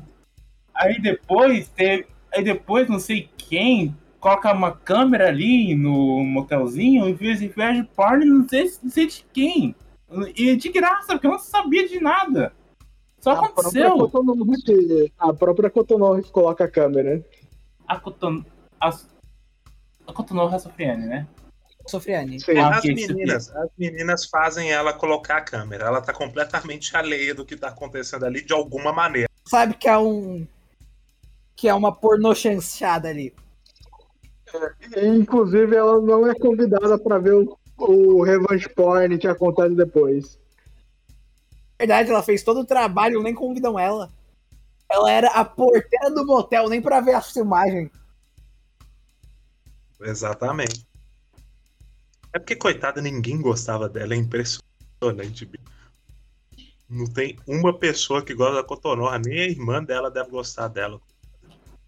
aí 0.76 1.02
depois 1.02 1.70
teve. 1.70 2.08
Aí 2.34 2.44
depois 2.44 2.88
não 2.88 3.00
sei 3.00 3.30
quem 3.38 3.96
coloca 4.20 4.54
uma 4.54 4.72
câmera 4.72 5.28
ali 5.28 5.76
no 5.76 6.24
motelzinho 6.24 7.10
e 7.10 7.17
fez 7.17 7.41
inveja 7.41 7.82
de 7.82 7.88
porn, 7.89 8.24
não 8.26 8.48
sei, 8.48 8.72
não 8.84 8.89
sei 8.89 9.08
de 9.08 9.26
quem. 9.34 9.76
E 10.36 10.56
de 10.56 10.70
graça, 10.70 11.14
porque 11.14 11.28
eu 11.28 11.32
não 11.32 11.39
sabia 11.39 11.88
de 11.88 11.99
nada. 11.99 12.53
Só 13.20 13.32
A 13.32 13.36
própria 13.49 13.88
aconteceu. 13.88 13.97
Cotonou 13.97 14.45
que- 14.64 15.12
A 15.18 15.34
própria 15.34 15.70
Cotonou 15.70 16.22
que 16.22 16.32
coloca 16.32 16.64
a 16.64 16.70
câmera. 16.70 17.26
A 17.88 17.99
Coton... 17.99 18.43
A, 18.80 18.89
a 20.08 20.14
Cotonou 20.14 20.60
Sofriane, 20.60 21.06
né? 21.06 21.28
Sofriane. 21.88 22.40
Sim. 22.40 22.58
Ah, 22.58 22.78
As 22.78 22.84
meninas, 22.84 23.50
as 23.56 23.70
meninas 23.78 24.26
fazem 24.26 24.72
ela 24.72 24.94
colocar 24.94 25.38
a 25.38 25.42
câmera. 25.42 25.86
Ela 25.86 26.02
tá 26.02 26.14
completamente 26.14 26.96
alheia 26.96 27.34
do 27.34 27.46
que 27.46 27.58
tá 27.58 27.70
acontecendo 27.70 28.26
ali 28.26 28.44
de 28.44 28.54
alguma 28.54 28.94
maneira. 28.94 29.30
Sabe 29.46 29.74
que 29.74 29.88
é 29.88 29.98
um. 29.98 30.48
Que 31.56 31.68
é 31.68 31.74
uma 31.74 31.94
pornô 31.94 32.34
chanchada 32.34 33.10
ali. 33.10 33.34
E, 34.96 35.06
inclusive, 35.08 35.76
ela 35.76 36.02
não 36.02 36.30
é 36.30 36.36
convidada 36.36 36.98
pra 37.00 37.18
ver 37.18 37.34
o, 37.34 37.58
o 37.78 38.24
revenge 38.24 38.68
porn 38.70 39.18
que 39.18 39.28
acontece 39.28 39.76
depois. 39.76 40.40
verdade, 41.80 42.10
ela 42.10 42.24
fez 42.24 42.44
todo 42.44 42.62
o 42.62 42.66
trabalho, 42.66 43.24
nem 43.24 43.34
convidam 43.34 43.80
ela. 43.80 44.10
Ela 44.90 45.12
era 45.12 45.28
a 45.30 45.46
porteira 45.46 46.12
do 46.14 46.26
motel, 46.26 46.68
nem 46.68 46.82
pra 46.82 47.00
ver 47.00 47.14
a 47.14 47.22
filmagem. 47.22 47.90
Exatamente. 50.02 50.86
É 52.34 52.40
porque, 52.40 52.56
coitada, 52.56 53.02
ninguém 53.02 53.42
gostava 53.42 53.90
dela, 53.90 54.14
é 54.14 54.18
impressionante. 54.18 55.46
bicho. 55.46 55.64
Não 56.90 57.06
tem 57.06 57.38
uma 57.48 57.78
pessoa 57.78 58.22
que 58.22 58.34
gosta 58.34 58.56
da 58.56 58.64
Cotonorra, 58.64 59.18
nem 59.18 59.40
a 59.40 59.48
irmã 59.48 59.82
dela 59.82 60.12
deve 60.12 60.30
gostar 60.30 60.68
dela. 60.68 61.00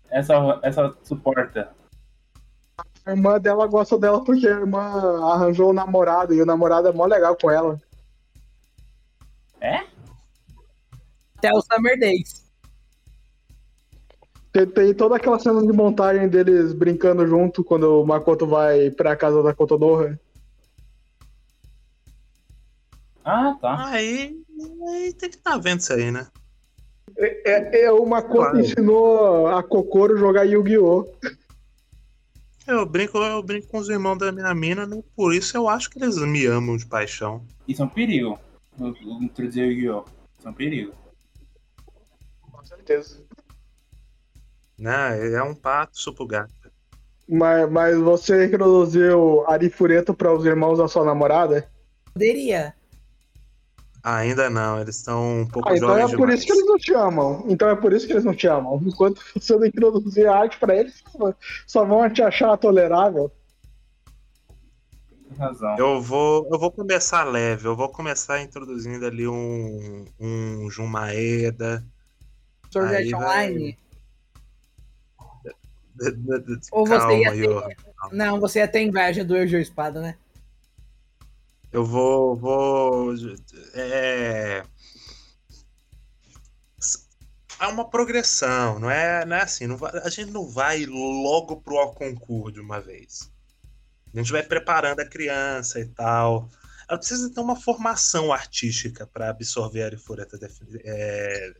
Essa, 0.09 0.59
essa 0.63 0.95
suporta. 1.03 1.71
A 3.05 3.11
irmã 3.11 3.37
dela 3.39 3.67
gosta 3.67 3.97
dela 3.97 4.23
porque 4.23 4.47
a 4.47 4.51
irmã 4.51 4.79
arranjou 5.33 5.71
o 5.71 5.73
namorado 5.73 6.33
e 6.33 6.41
o 6.41 6.45
namorado 6.45 6.87
é 6.87 6.93
mó 6.93 7.05
legal 7.05 7.35
com 7.35 7.51
ela. 7.51 7.81
Até 11.37 11.51
o 11.51 11.61
Summer 11.61 11.99
Days. 11.99 12.43
Tem, 14.53 14.65
tem 14.67 14.93
toda 14.93 15.17
aquela 15.17 15.37
cena 15.37 15.61
de 15.61 15.73
montagem 15.73 16.29
deles 16.29 16.71
brincando 16.71 17.27
junto 17.27 17.63
quando 17.63 18.01
o 18.01 18.05
Makoto 18.05 18.47
vai 18.47 18.89
pra 18.91 19.17
casa 19.17 19.43
da 19.43 19.53
Kotonoha. 19.53 20.17
Ah, 23.23 23.55
tá. 23.59 23.87
Aí, 23.87 24.37
aí 24.87 25.13
tem 25.13 25.29
que 25.29 25.37
estar 25.37 25.57
vendo 25.57 25.79
isso 25.79 25.93
aí, 25.93 26.11
né? 26.11 26.27
É, 27.17 27.83
é, 27.83 27.91
o 27.91 28.05
Makoto 28.05 28.51
Claro. 28.51 28.59
ensinou 28.59 29.47
a 29.47 29.61
Kokoro 29.61 30.17
jogar 30.17 30.43
Yu-Gi-Oh! 30.43 31.05
Eu 32.65 32.85
brinco, 32.85 33.17
eu 33.17 33.43
brinco 33.43 33.67
com 33.67 33.77
os 33.77 33.89
irmãos 33.89 34.17
da 34.17 34.31
minha 34.31 34.53
mina, 34.55 34.87
né? 34.87 35.03
por 35.15 35.33
isso 35.33 35.55
eu 35.55 35.67
acho 35.67 35.89
que 35.89 36.01
eles 36.01 36.17
me 36.17 36.45
amam 36.45 36.77
de 36.77 36.85
paixão. 36.85 37.45
Isso 37.67 37.81
é 37.81 37.85
um 37.85 37.89
perigo. 37.89 38.39
Introduzir 39.21 39.65
Yu-Gi-Oh! 39.67 40.05
Isso 40.39 40.47
é 40.47 40.51
um 40.51 40.53
perigo. 40.53 40.93
Com 42.41 42.65
certeza. 42.65 43.23
Né? 44.77 45.33
É 45.33 45.43
um 45.43 45.53
pato 45.53 45.99
supo 45.99 46.25
gato. 46.25 46.51
Mas, 47.27 47.69
mas 47.69 47.97
você 47.97 48.45
introduziu 48.45 49.45
Arifureta 49.47 50.13
para 50.13 50.33
os 50.33 50.45
irmãos 50.45 50.77
da 50.77 50.87
sua 50.87 51.05
namorada? 51.05 51.69
Poderia. 52.13 52.73
Ainda 54.03 54.49
não, 54.49 54.81
eles 54.81 54.97
estão 54.97 55.39
um 55.41 55.47
pouco 55.47 55.69
Ah, 55.69 55.77
então 55.77 55.87
jovens 55.87 56.03
é 56.13 56.17
por 56.17 56.25
demais. 56.27 56.39
isso 56.39 56.45
que 56.47 56.51
eles 56.53 56.65
não 56.65 56.77
te 56.77 56.93
amam. 56.93 57.45
Então 57.47 57.69
é 57.69 57.75
por 57.75 57.93
isso 57.93 58.05
que 58.05 58.11
eles 58.11 58.25
não 58.25 58.35
te 58.35 58.47
amam. 58.47 58.81
Enquanto 58.85 59.21
você 59.33 59.55
não 59.55 59.65
introduzir 59.65 60.27
a 60.27 60.35
arte 60.39 60.57
pra 60.59 60.75
eles, 60.75 61.01
só 61.65 61.85
vão 61.85 62.09
te 62.09 62.21
achar 62.21 62.57
tolerável. 62.57 63.31
Tem 65.29 65.37
razão. 65.37 65.77
Eu 65.77 66.01
vou, 66.01 66.45
eu 66.51 66.59
vou 66.59 66.69
começar 66.69 67.23
leve, 67.23 67.65
eu 67.65 67.75
vou 67.77 67.87
começar 67.87 68.41
introduzindo 68.41 69.05
ali 69.05 69.25
um, 69.25 70.05
um 70.19 70.69
Jun 70.69 70.87
Maeda. 70.87 71.81
Sword 72.71 72.93
Aí 72.95 73.13
Art 73.13 73.21
vai- 73.23 73.47
Online. 73.51 73.77
Ou 76.71 76.85
você 76.85 76.97
Calma, 76.97 77.13
ia 77.35 77.61
ter-. 77.67 77.77
Não, 78.11 78.39
você 78.39 78.59
ia 78.59 78.67
ter 78.67 78.81
inveja 78.81 79.23
do 79.23 79.37
Eugeo 79.37 79.59
Espada, 79.61 80.01
né? 80.01 80.15
Eu 81.73 81.83
vou. 81.83 82.35
vou 82.35 83.15
é... 83.73 84.63
é 87.59 87.67
uma 87.67 87.89
progressão, 87.89 88.77
não 88.77 88.91
é, 88.91 89.25
não 89.25 89.35
é 89.35 89.41
assim. 89.41 89.65
não 89.65 89.75
vai- 89.75 89.97
a 90.03 90.09
gente 90.09 90.29
não 90.29 90.47
vai 90.47 90.85
logo 90.85 91.61
pro 91.61 91.79
ao 91.79 91.95
concurso 91.95 92.51
de 92.51 92.59
uma 92.59 92.79
vez. 92.79 93.31
A 94.13 94.19
gente 94.19 94.31
vai 94.31 94.43
preparando 94.43 94.99
a 94.99 95.05
criança 95.05 95.79
e 95.79 95.87
tal. 95.87 96.47
Ela 96.87 96.99
precisa 96.99 97.33
ter 97.33 97.39
uma 97.39 97.59
formação 97.59 98.31
artística 98.31 99.07
para 99.07 99.31
absorver 99.31 99.81
a 99.81 99.85
arifureta 99.87 100.37
é, 100.83 101.53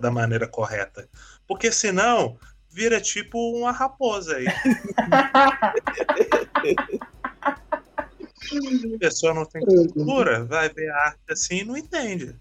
da 0.00 0.08
maneira 0.08 0.46
correta. 0.46 1.08
Porque 1.48 1.72
senão 1.72 2.38
vira 2.70 3.00
tipo 3.00 3.38
uma 3.58 3.72
raposa 3.72 4.36
aí. 4.36 4.46
A 8.94 8.98
pessoa 8.98 9.34
não 9.34 9.44
tem 9.44 9.64
cultura, 9.64 10.44
vai 10.44 10.68
ver 10.68 10.90
a 10.90 10.96
arte 10.96 11.20
assim 11.30 11.58
e 11.58 11.64
não 11.64 11.76
entende. 11.76 12.34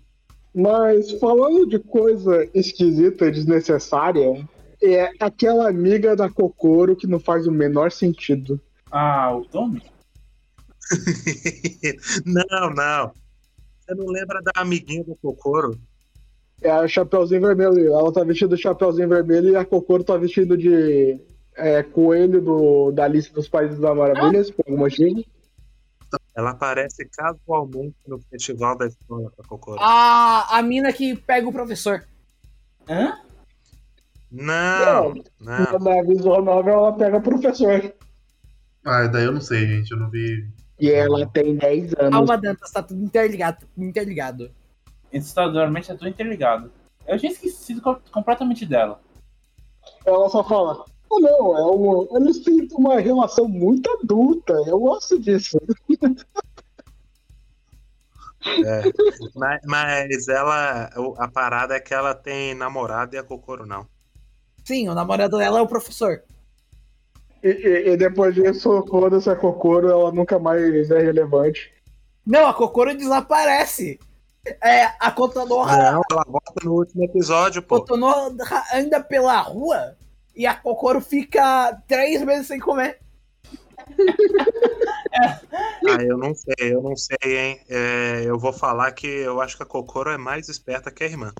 Mas 0.54 1.12
falando 1.14 1.66
de 1.66 1.80
coisa 1.80 2.47
esquisita 2.54 3.26
e 3.26 3.32
desnecessária, 3.32 4.47
é 4.82 5.10
aquela 5.20 5.68
amiga 5.68 6.16
da 6.16 6.30
Kokoro 6.30 6.95
que 6.95 7.08
não 7.08 7.20
faz 7.20 7.47
o 7.47 7.51
menor 7.51 7.91
sentido. 7.91 8.60
Ah, 8.91 9.36
o 9.36 9.45
Tommy? 9.45 9.82
não, 12.26 12.70
não. 12.70 13.12
Você 13.80 13.95
não 13.95 14.06
lembra 14.08 14.41
da 14.41 14.51
amiguinha 14.62 15.04
do 15.04 15.16
Kokoro? 15.16 15.80
É 16.62 16.70
a 16.70 16.88
Chapeuzinho 16.88 17.41
Vermelho. 17.41 17.93
Ela 17.93 18.14
tá 18.14 18.24
vestida 18.24 18.56
de 18.56 18.62
Chapeuzinho 18.62 19.10
Vermelho 19.10 19.49
e 19.49 19.56
a 19.56 19.66
Kokoro 19.66 20.04
tá 20.04 20.16
vestida 20.16 20.56
de 20.56 21.20
é, 21.56 21.82
coelho 21.84 22.41
do, 22.41 22.91
da 22.91 23.08
lista 23.08 23.34
dos 23.34 23.47
Países 23.49 23.80
da 23.80 23.93
Maravilhas, 23.95 24.51
por 24.51 24.64
algum 24.68 24.80
motivo. 24.80 25.24
Ela 26.36 26.52
aparece 26.52 27.06
casualmente 27.10 27.96
no 28.08 28.20
festival 28.30 28.78
da 28.78 28.88
escola 28.88 29.32
com 29.32 29.42
a 29.42 29.46
Kokoro. 29.48 29.80
A, 29.80 30.58
a 30.58 30.62
mina 30.64 30.92
que 30.92 31.16
pega 31.16 31.48
o 31.48 31.54
professor. 31.54 32.08
Hã? 32.90 33.20
Não, 34.32 35.14
não. 35.40 35.80
Na 35.80 36.02
visual 36.04 36.42
novel 36.44 36.74
ela 36.74 36.94
pega 36.94 37.22
professor. 37.22 37.94
Ah, 38.84 39.06
daí 39.08 39.26
eu 39.26 39.32
não 39.32 39.42
sei, 39.42 39.68
gente. 39.68 39.92
Eu 39.92 39.98
não 39.98 40.10
vi. 40.10 40.50
E 40.80 40.90
ela 40.90 41.26
tem 41.28 41.56
10 41.56 41.94
anos. 42.00 42.12
Calma, 42.12 42.38
Dantas, 42.38 42.72
tá 42.72 42.82
tudo 42.82 43.04
interligado. 43.04 43.68
Interligado. 43.78 44.52
Assustadoramente 45.14 45.92
é 45.92 45.96
tudo 45.96 46.10
interligado. 46.10 46.72
Eu 47.06 47.20
tinha 47.20 47.32
esquecido 47.32 47.80
co- 47.82 48.02
completamente 48.12 48.66
dela. 48.66 49.00
Ela 50.04 50.30
só 50.30 50.44
fala. 50.44 50.84
Oh, 51.16 51.20
não, 51.20 51.57
é 51.57 51.64
um, 51.72 52.18
eles 52.18 52.39
têm 52.39 52.68
uma 52.74 52.99
relação 52.99 53.47
muito 53.47 53.88
adulta. 54.01 54.53
Eu 54.66 54.80
gosto 54.80 55.20
disso. 55.20 55.59
É. 58.66 58.82
Mas, 59.36 59.61
mas 59.66 60.28
ela. 60.28 60.89
A 61.18 61.28
parada 61.28 61.76
é 61.76 61.80
que 61.80 61.93
ela 61.93 62.14
tem 62.14 62.53
namorado 62.55 63.16
e 63.16 63.18
a 63.20 63.24
Kokoro 63.24 63.66
não. 63.66 63.86
Sim, 64.66 64.89
o 64.89 64.95
namorado 64.95 65.38
dela 65.38 65.59
é 65.59 65.61
o 65.61 65.68
professor. 65.68 66.24
E, 67.43 67.47
e- 67.49 67.89
e 67.91 67.97
depois 67.97 68.34
disso, 68.34 68.86
foda-se 68.89 69.30
a 69.30 69.36
Kokoro, 69.36 69.89
ela 69.89 70.11
nunca 70.11 70.39
mais 70.39 70.89
é 70.89 70.99
relevante. 70.99 71.72
Não, 72.26 72.47
a 72.47 72.53
Kokoro 72.53 72.95
desaparece. 72.97 73.99
É, 74.61 74.86
a 74.99 75.09
Kotonoha, 75.11 75.78
Não, 75.78 76.01
ela 76.11 76.24
volta 76.28 76.53
no 76.64 76.74
último 76.74 77.03
episódio, 77.05 77.61
pô. 77.61 77.80
Kotonoha 77.80 78.30
anda 78.74 79.01
pela 79.01 79.39
rua 79.41 79.95
e 80.36 80.46
a 80.46 80.56
Kokoro 80.56 81.02
fica 81.02 81.74
três 81.88 82.24
meses 82.24 82.48
sem 82.48 82.60
comer. 82.60 83.00
Ah, 85.16 86.02
eu 86.02 86.18
não 86.18 86.34
sei, 86.34 86.74
eu 86.74 86.82
não 86.82 86.96
sei, 86.96 87.38
hein? 87.38 87.60
É, 87.70 88.24
eu 88.26 88.40
vou 88.40 88.52
falar 88.52 88.92
que 88.94 89.06
eu 89.06 89.40
acho 89.42 89.56
que 89.56 89.62
a 89.62 89.66
Kokoro 89.66 90.10
é 90.10 90.18
mais 90.18 90.50
esperta 90.50 90.90
que 90.90 91.04
a 91.04 91.08
irmã. 91.08 91.32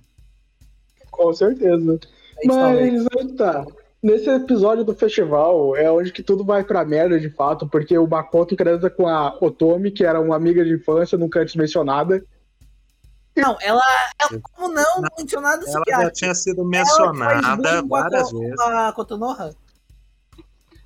Com 1.10 1.34
certeza. 1.34 2.00
É. 2.44 2.48
Mas 2.48 3.32
tá. 3.36 3.66
Nesse 4.02 4.30
episódio 4.30 4.84
do 4.84 4.94
festival 4.94 5.78
é 5.78 5.90
onde 5.90 6.12
que 6.12 6.22
tudo 6.22 6.44
vai 6.44 6.64
pra 6.64 6.84
merda 6.84 7.18
de 7.18 7.30
fato, 7.30 7.68
porque 7.68 7.98
o 7.98 8.06
Makoto 8.06 8.56
casa 8.56 8.90
com 8.90 9.08
a 9.08 9.38
Otomi, 9.40 9.92
que 9.92 10.04
era 10.04 10.20
uma 10.20 10.36
amiga 10.36 10.64
de 10.64 10.74
infância, 10.74 11.18
nunca 11.18 11.40
antes 11.40 11.56
mencionada. 11.56 12.24
Não, 13.36 13.58
ela, 13.62 13.82
ela 14.20 14.40
como 14.42 14.68
não, 14.68 15.02
não 15.02 15.10
mencionado 15.18 15.66
Ela 15.68 16.04
já 16.04 16.12
tinha 16.12 16.36
sido 16.36 16.64
mencionada 16.64 17.82
com 17.82 17.96
a 17.96 18.02
várias 18.02 18.32
Ko- 18.32 18.40
vezes. 18.40 18.60
A 18.60 18.94
Kotonoha. 18.94 19.56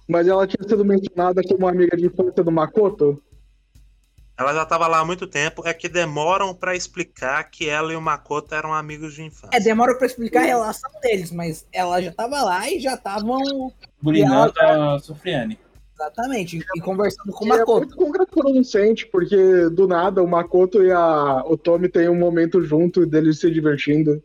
Mas 0.08 0.28
ela 0.28 0.48
tinha 0.48 0.68
sido 0.68 0.86
mencionada 0.86 1.42
como 1.44 1.68
amiga 1.68 1.98
de 1.98 2.06
infância 2.06 2.42
do 2.44 2.52
Makoto. 2.52 3.22
Ela 4.40 4.54
já 4.54 4.64
estava 4.64 4.88
lá 4.88 5.00
há 5.00 5.06
muito 5.06 5.28
tempo. 5.28 5.68
É 5.68 5.74
que 5.74 5.90
demoram 5.90 6.54
pra 6.54 6.76
explicar 6.76 7.44
que 7.50 7.68
ela 7.68 7.92
e 7.92 7.96
o 7.96 8.02
Makoto 8.02 8.54
eram 8.56 8.74
amigos 8.74 9.16
de 9.16 9.24
infância. 9.24 9.50
É, 9.52 9.60
demora 9.60 9.98
pra 9.98 10.06
explicar 10.08 10.44
a 10.44 10.46
relação 10.46 10.90
deles, 11.02 11.32
mas 11.32 11.66
ela 11.74 12.02
já 12.02 12.14
tava 12.14 12.42
lá 12.44 12.70
e 12.70 12.80
já 12.80 12.94
estavam 12.94 13.74
Bulinando 14.02 14.54
a 14.62 15.00
Sofriane. 15.00 15.60
Exatamente 15.98 16.64
e 16.76 16.82
conversando 16.82 17.32
com 17.32 17.46
o 17.46 17.54
é 17.54 17.58
Makoto. 17.58 17.80
muito 17.80 17.96
contraproducente, 17.96 19.08
porque 19.08 19.70
do 19.70 19.88
nada 19.88 20.22
o 20.22 20.28
Makoto 20.28 20.84
e 20.84 20.92
a 20.92 21.44
Otomi 21.46 21.90
têm 21.90 22.08
um 22.08 22.18
momento 22.18 22.62
junto 22.62 23.06
deles 23.06 23.40
se 23.40 23.50
divertindo. 23.50 24.24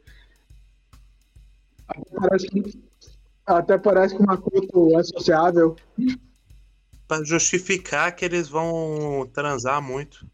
Até 1.88 2.10
parece 2.14 2.46
que, 2.46 2.82
até 3.46 3.78
parece 3.78 4.16
que 4.16 4.22
o 4.22 4.26
Makoto 4.26 4.98
é 4.98 5.02
sociável. 5.02 5.76
Pra 7.08 7.24
justificar 7.24 8.14
que 8.14 8.24
eles 8.24 8.48
vão 8.48 9.28
transar 9.32 9.82
muito. 9.82 10.26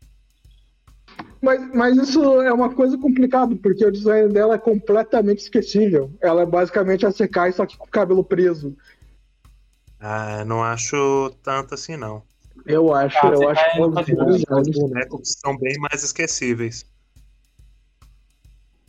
Mas, 1.41 1.73
mas 1.73 1.97
isso 1.97 2.43
é 2.43 2.53
uma 2.53 2.75
coisa 2.75 2.99
complicada, 2.99 3.55
porque 3.57 3.85
o 3.85 3.93
design 3.93 4.33
dela 4.33 4.55
é 4.55 4.59
completamente 4.59 5.39
esquecível. 5.39 6.13
Ela 6.21 6.43
é 6.43 6.47
basicamente 6.47 7.07
a 7.07 7.13
Sekai, 7.13 7.53
só 7.53 7.65
que 7.65 7.77
com 7.77 7.87
o 7.87 7.91
cabelo 7.91 8.25
preso. 8.25 8.77
Ah, 10.01 10.45
não 10.45 10.63
acho 10.63 11.31
tanto 11.43 11.75
assim, 11.75 11.97
não. 11.97 12.23
Eu 12.67 12.95
acho, 12.95 13.17
Ah, 13.23 13.29
eu 13.31 13.49
acho 13.49 13.61
Sekai 13.61 14.05
que 14.05 14.13
é. 14.13 14.55
Os 14.55 14.79
bonecos 14.79 15.35
são 15.45 15.57
bem 15.59 15.77
mais 15.79 16.03
esquecíveis. 16.03 16.85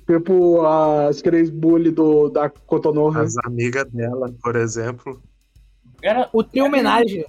Tipo 0.06 0.66
as 0.66 1.22
três 1.22 1.50
bully 1.50 1.92
do, 1.92 2.30
da 2.30 2.50
Kotonoha. 2.50 3.22
As 3.22 3.38
amigas 3.46 3.86
dela, 3.92 4.34
por 4.42 4.56
exemplo. 4.56 5.22
Ela, 6.02 6.30
O 6.34 6.44
trio 6.44 6.66
homenagem. 6.66 7.26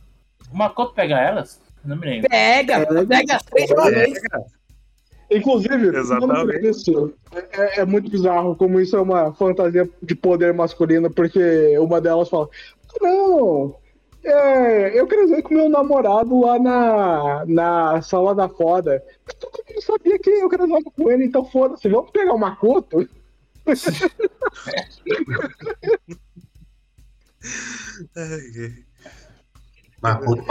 o 0.51 0.57
Makoto 0.57 0.95
pega 0.95 1.19
elas? 1.21 1.61
Não 1.85 1.97
me 1.97 2.07
lembro. 2.07 2.31
Pega, 2.31 2.87
Pega. 2.87 3.07
pega 3.07 3.37
as 3.37 3.43
três 3.43 3.67
de 3.69 3.75
uma 3.75 3.91
vez. 3.91 4.19
Inclusive, 5.31 5.97
Exatamente. 5.97 6.67
isso, 6.69 7.15
é, 7.53 7.81
é 7.81 7.85
muito 7.85 8.11
bizarro 8.11 8.57
como 8.57 8.81
isso 8.81 8.97
é 8.97 9.01
uma 9.01 9.33
fantasia 9.35 9.89
de 10.03 10.15
poder 10.15 10.53
masculino, 10.53 11.09
porque 11.11 11.79
uma 11.79 12.01
delas 12.01 12.29
fala: 12.29 12.49
Não, 13.01 13.77
é, 14.25 14.99
eu 14.99 15.07
casei 15.07 15.43
com 15.43 15.55
meu 15.55 15.69
namorado 15.69 16.41
lá 16.41 16.59
na, 16.59 17.45
na 17.47 18.03
sala 18.03 18.35
da 18.35 18.49
foda. 18.49 19.03
Todo 19.39 19.65
mundo 19.69 19.83
sabia 19.83 20.19
que 20.19 20.31
eu 20.31 20.49
casava 20.49 20.83
com 20.83 21.11
ele, 21.11 21.25
então 21.25 21.45
foda-se, 21.45 21.89
vamos 21.89 22.11
pegar 22.11 22.35
o 22.35 22.39
ai. 22.39 23.09
Makoto 30.03 30.43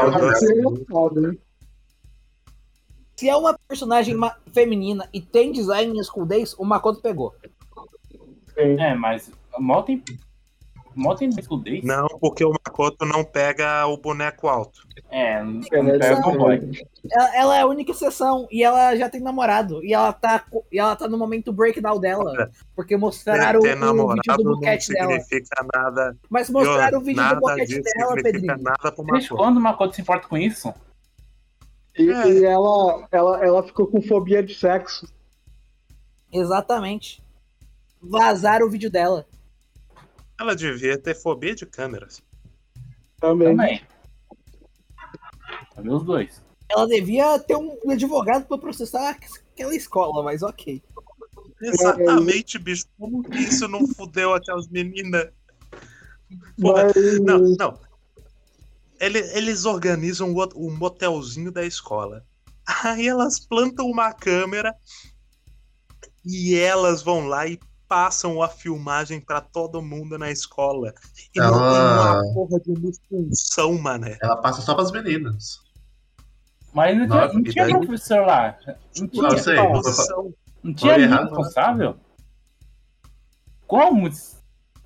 Paulo? 0.86 1.38
Se 3.16 3.28
é 3.28 3.36
uma 3.36 3.58
personagem 3.68 4.16
feminina 4.54 5.10
e 5.14 5.22
tem 5.22 5.52
design 5.52 5.98
em 5.98 6.04
School 6.04 6.26
Days, 6.26 6.54
o 6.58 6.64
Makoto 6.64 7.02
pegou. 7.02 7.36
É, 8.56 8.96
mas 8.96 9.32
mal 9.60 9.84
tem. 9.84 10.04
Mal 10.96 11.16
tem 11.16 11.30
Days? 11.30 11.84
Não, 11.84 12.08
porque 12.20 12.44
o 12.44 12.52
Makoto 12.52 13.06
não 13.06 13.24
pega 13.24 13.86
o 13.88 13.98
boneco 13.98 14.48
alto. 14.48 14.82
É, 15.10 15.42
não 15.44 15.62
É, 15.72 15.84
né? 15.84 15.98
pega 16.00 16.28
o 16.28 16.38
boy. 16.38 16.72
Ela, 17.12 17.36
ela 17.38 17.58
é 17.58 17.62
a 17.62 17.66
única 17.68 17.92
exceção 17.92 18.48
e 18.52 18.64
ela 18.64 18.96
já 18.96 19.10
tem 19.10 19.22
namorado. 19.22 19.84
E 19.84 19.94
ela 19.94 20.12
tá, 20.12 20.44
e 20.72 20.78
ela 20.80 20.96
tá 20.96 21.08
no 21.08 21.18
momento 21.18 21.54
breakdown 21.54 22.00
dela. 22.00 22.50
Porque 22.76 22.98
mostraram 22.98 23.62
ter 23.62 23.76
o 23.78 23.80
namorado 23.80 24.22
vídeo 24.22 24.38
do 24.38 24.44
não 24.44 24.54
boquete 24.56 24.92
dela. 24.94 25.20
significa 25.20 25.66
nada. 25.74 26.18
Mas 26.30 26.50
mostraram 26.50 27.00
o 27.00 27.02
vídeo 27.04 27.24
do 27.30 27.40
boquete 27.40 27.82
dela, 27.82 28.16
Pedrinho. 28.16 28.58
nada 28.60 28.92
pro 28.92 29.04
Desde 29.06 29.30
Makoto. 29.30 29.36
quando 29.38 29.58
o 29.58 29.62
Makoto 29.62 29.96
se 29.96 30.02
importa 30.02 30.28
com 30.28 30.38
isso? 30.38 30.74
E, 31.98 32.10
É. 32.10 32.28
e 32.30 32.46
ela, 32.46 33.08
ela, 33.12 33.46
ela 33.46 33.64
ficou 33.64 33.88
com 33.88 34.02
fobia 34.02 34.44
de 34.44 34.54
sexo. 34.56 35.08
Exatamente. 36.32 37.22
Vazaram 38.02 38.68
o 38.68 38.70
vídeo 38.70 38.90
dela. 38.90 39.26
Ela 40.40 40.56
devia 40.56 40.98
ter 40.98 41.16
fobia 41.16 41.54
de 41.54 41.66
câmeras. 41.66 42.22
Também. 43.20 43.50
Também. 43.50 43.82
Também 45.76 45.94
os 45.94 46.04
dois. 46.04 46.42
Ela 46.70 46.88
devia 46.88 47.40
ter 47.40 47.56
um 47.56 47.78
advogado 47.90 48.46
pra 48.46 48.58
processar 48.58 49.10
aquela 49.10 49.76
escola, 49.76 50.24
mas 50.24 50.44
ok. 50.44 50.82
Exatamente, 51.62 52.58
bicho. 52.58 52.86
Como 52.98 53.24
que 53.24 53.38
isso 53.40 53.68
não 53.68 53.86
fudeu 53.88 54.34
aquelas 54.34 54.68
meninas? 54.70 55.30
Mas, 56.58 57.20
Não, 57.22 57.40
não. 57.58 57.80
Ele- 59.00 59.20
eles 59.36 59.66
organizam 59.66 60.34
o 60.34 60.44
o 60.56 60.72
motelzinho 60.72 61.52
da 61.52 61.66
escola. 61.66 62.26
Aí 62.84 63.08
elas 63.08 63.40
plantam 63.40 63.88
uma 63.88 64.14
câmera 64.14 64.76
e 66.26 66.56
elas 66.56 67.02
vão 67.02 67.28
lá 67.28 67.48
e 67.48 67.60
passam 67.90 68.42
a 68.42 68.48
filmagem 68.48 69.20
pra 69.20 69.42
todo 69.42 69.82
mundo 69.82 70.18
na 70.18 70.30
escola. 70.32 70.94
E 71.36 71.40
não 71.40 71.52
tem 71.52 71.60
Ela- 71.60 72.22
uma 72.22 72.34
porra 72.36 72.60
de 72.60 72.72
uma 72.72 72.92
função, 73.10 73.78
mané. 73.80 74.18
Ela 74.22 74.38
passa 74.38 74.62
só 74.62 74.76
pras 74.76 74.92
meninas. 74.92 75.60
Mas 76.72 76.96
não, 76.96 77.08
Nossa, 77.08 77.34
não 77.34 77.44
tinha 77.44 77.66
daí? 77.66 77.74
professor 77.74 78.26
lá. 78.28 78.56
Não 78.96 79.08
tinha, 79.08 79.24
Não, 79.24 79.38
sei. 79.40 79.56
Não 79.56 79.82
tô 79.82 80.34
não 80.64 80.74
tinha 80.76 80.98
né? 81.00 81.18
responsável? 81.18 81.98
Como? 83.66 84.08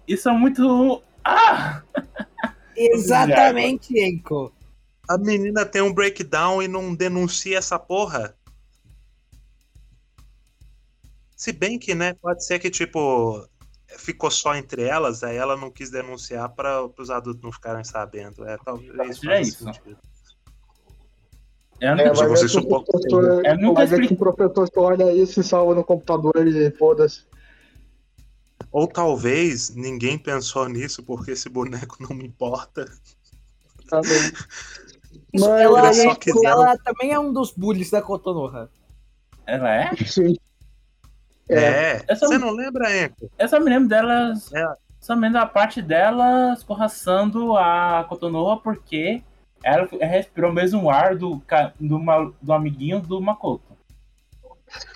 Isso 0.08 0.30
é 0.30 0.32
muito. 0.32 1.04
Ah! 1.26 1.82
Exatamente, 2.76 3.93
Enko. 3.99 4.51
A 5.10 5.18
menina 5.18 5.66
tem 5.66 5.82
um 5.82 5.93
breakdown 5.93 6.62
e 6.64 6.68
não 6.70 6.95
denuncia 6.95 7.58
essa 7.58 7.78
porra. 7.78 8.34
Se 11.44 11.52
bem 11.52 11.78
que, 11.78 11.94
né, 11.94 12.14
pode 12.14 12.46
ser 12.46 12.58
que, 12.58 12.70
tipo, 12.72 13.46
ficou 13.98 14.32
só 14.32 14.56
entre 14.56 14.84
elas, 14.84 15.26
aí 15.26 15.36
ela 15.36 15.58
não 15.58 15.70
quis 15.70 15.89
denunciar 15.91 16.48
para 16.48 16.86
os 16.98 17.10
adultos 17.10 17.44
não 17.44 17.52
ficarem 17.52 17.84
sabendo. 17.84 18.48
É, 18.48 18.58
talvez 18.64 18.94
É 18.94 18.96
faça 19.14 19.41
isso. 19.41 19.66
sentido. 19.66 19.98
É 21.82 21.88
É, 21.88 22.14
vai 22.14 22.30
você 22.30 22.46
ver 22.46 22.52
que 22.52 22.58
o 22.58 22.62
supõe- 22.62 22.86
professor, 22.86 23.46
É, 23.46 23.58
nunca 23.58 23.74
vai 23.74 23.86
ver 23.88 24.08
que 24.08 24.14
o 24.14 24.18
professor 24.18 24.70
só 24.74 24.80
olha 24.84 25.12
isso 25.12 25.41
e 25.41 25.44
salva 25.44 25.76
no 25.76 25.84
computador 25.84 26.48
e 26.48 26.72
foda-se. 26.78 27.26
Ou 28.72 28.88
talvez 28.88 29.76
ninguém 29.76 30.18
pensou 30.18 30.70
nisso 30.70 31.04
porque 31.04 31.32
esse 31.32 31.50
boneco 31.50 31.98
não 32.00 32.16
me 32.16 32.26
importa. 32.26 32.86
Também. 33.89 34.32
Isso, 35.34 35.46
Mas 35.50 35.60
ela, 35.62 35.89
é- 35.89 36.16
quiseram- 36.16 36.62
ela 36.64 36.78
também 36.78 37.12
é 37.12 37.20
um 37.20 37.34
dos 37.34 37.52
bullies 37.52 37.91
da 37.91 38.02
Kotonoha. 38.02 38.70
Ela 39.46 39.76
é? 39.76 39.96
Sim. 40.06 40.38
É. 41.50 41.56
É, 41.56 42.04
Essa- 42.08 42.28
você 42.28 42.38
não 42.38 42.52
lembra, 42.52 43.06
Enco? 43.06 43.30
Eu 43.38 43.48
só 43.48 43.60
me 43.60 43.70
lembro 43.70 43.89
delas. 43.89 44.52
É. 44.54 44.66
Só 45.00 45.16
me 45.16 45.22
lembro 45.24 45.39
da 45.41 45.46
parte 45.46 45.82
delas 45.82 46.60
escorraçando 46.60 47.58
a 47.58 48.06
Kotonoha 48.08 48.58
porque 48.58 49.22
ela 49.64 49.88
respirou 50.02 50.52
o 50.52 50.54
mesmo 50.54 50.89
ar 50.89 51.16
do, 51.16 51.41
do, 51.80 52.00
ma- 52.00 52.32
do 52.41 52.54
amiguinho 52.54 53.02
do 53.02 53.20
Makoto. 53.22 53.74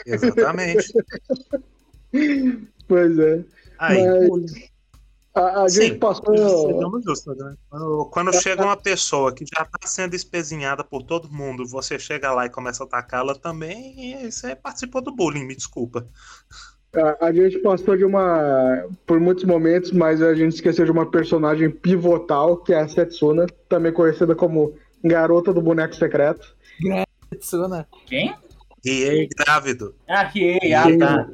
Exatamente. 0.06 0.92
Pois 2.88 3.20
é. 3.20 3.44
Aí, 3.78 4.06
Mas 4.08 4.70
a, 5.38 5.64
a 5.64 5.70
gente 5.70 5.94
Sim, 5.94 6.00
passou. 6.00 6.36
Sejamos 6.36 7.04
justos, 7.04 7.38
né? 7.38 7.56
Quando, 7.70 8.06
quando 8.12 8.34
chega 8.34 8.64
uma 8.64 8.78
pessoa 8.78 9.34
que 9.34 9.46
já 9.46 9.64
tá 9.64 9.88
sendo 9.88 10.16
espezinhada 10.16 10.84
por 10.84 11.04
todo 11.04 11.32
mundo, 11.32 11.66
você 11.68 12.00
chega 12.00 12.32
lá 12.34 12.46
e 12.46 12.50
começa 12.50 12.84
a 12.84 12.88
atacá-la 12.88 13.36
também, 13.36 14.26
e 14.26 14.32
você 14.32 14.56
participou 14.56 15.02
do 15.02 15.16
bullying, 15.16 15.46
me 15.46 15.56
desculpa. 15.56 16.08
A, 16.96 17.28
a 17.28 17.32
gente 17.32 17.60
passou 17.60 17.96
de 17.96 18.04
uma. 18.04 18.86
Por 19.06 19.20
muitos 19.20 19.44
momentos, 19.44 19.92
mas 19.92 20.22
a 20.22 20.34
gente 20.34 20.56
esqueceu 20.56 20.86
de 20.86 20.92
uma 20.92 21.06
personagem 21.10 21.70
pivotal, 21.70 22.58
que 22.58 22.74
é 22.74 22.80
a 22.80 22.88
Setsuna, 22.88 23.46
também 23.70 23.94
conhecida 23.94 24.34
como 24.34 24.74
Garota 25.04 25.54
do 25.54 25.62
Boneco 25.62 25.96
Secreto. 25.96 26.56
Tsuna. 27.40 27.88
Quem? 28.06 28.36
E 28.84 29.10
aí, 29.10 29.28
grávido. 29.38 29.94
Ah, 30.08 30.26
que 30.26 30.58
ah, 30.74 30.86
tá. 30.98 31.30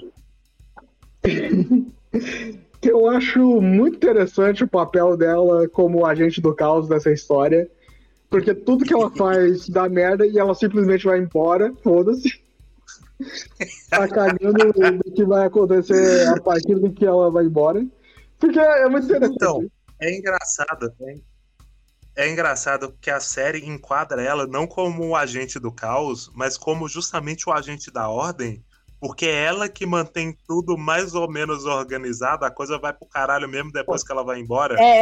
Que 2.83 2.91
eu 2.91 3.07
acho 3.07 3.61
muito 3.61 3.95
interessante 3.95 4.61
o 4.61 4.67
papel 4.67 5.15
dela 5.15 5.69
como 5.69 6.05
agente 6.05 6.41
do 6.41 6.53
caos 6.53 6.85
dessa 6.85 7.09
história. 7.09 7.71
Porque 8.29 8.53
tudo 8.53 8.83
que 8.83 8.93
ela 8.93 9.09
faz 9.09 9.69
dá 9.71 9.87
merda 9.87 10.27
e 10.27 10.37
ela 10.37 10.53
simplesmente 10.53 11.05
vai 11.05 11.19
embora, 11.19 11.73
foda-se. 11.81 12.43
Tá 13.89 14.05
cagando 14.09 14.73
do 14.73 15.11
que 15.13 15.23
vai 15.23 15.47
acontecer 15.47 16.27
a 16.27 16.41
partir 16.41 16.75
do 16.75 16.91
que 16.91 17.05
ela 17.05 17.31
vai 17.31 17.45
embora. 17.45 17.87
Porque 18.37 18.59
é 18.59 18.89
muito 18.89 19.05
interessante. 19.05 19.35
Então, 19.35 19.65
é 20.01 20.17
engraçado, 20.17 20.93
é, 21.03 21.15
é 22.17 22.29
engraçado 22.29 22.93
que 22.99 23.09
a 23.09 23.21
série 23.21 23.65
enquadra 23.65 24.21
ela 24.21 24.45
não 24.45 24.67
como 24.67 25.07
o 25.07 25.15
agente 25.15 25.57
do 25.57 25.71
caos, 25.71 26.29
mas 26.35 26.57
como 26.57 26.89
justamente 26.89 27.47
o 27.47 27.53
agente 27.53 27.89
da 27.89 28.09
ordem, 28.09 28.61
porque 29.03 29.25
é 29.25 29.43
ela 29.43 29.67
que 29.67 29.85
mantém 29.85 30.33
tudo 30.47 30.77
mais 30.77 31.13
ou 31.13 31.29
menos 31.29 31.65
organizado, 31.65 32.45
a 32.45 32.49
coisa 32.49 32.77
vai 32.79 32.93
pro 32.93 33.05
caralho 33.05 33.49
mesmo 33.49 33.69
depois 33.69 34.01
que 34.01 34.09
ela 34.09 34.23
vai 34.23 34.39
embora. 34.39 34.81
É, 34.81 35.01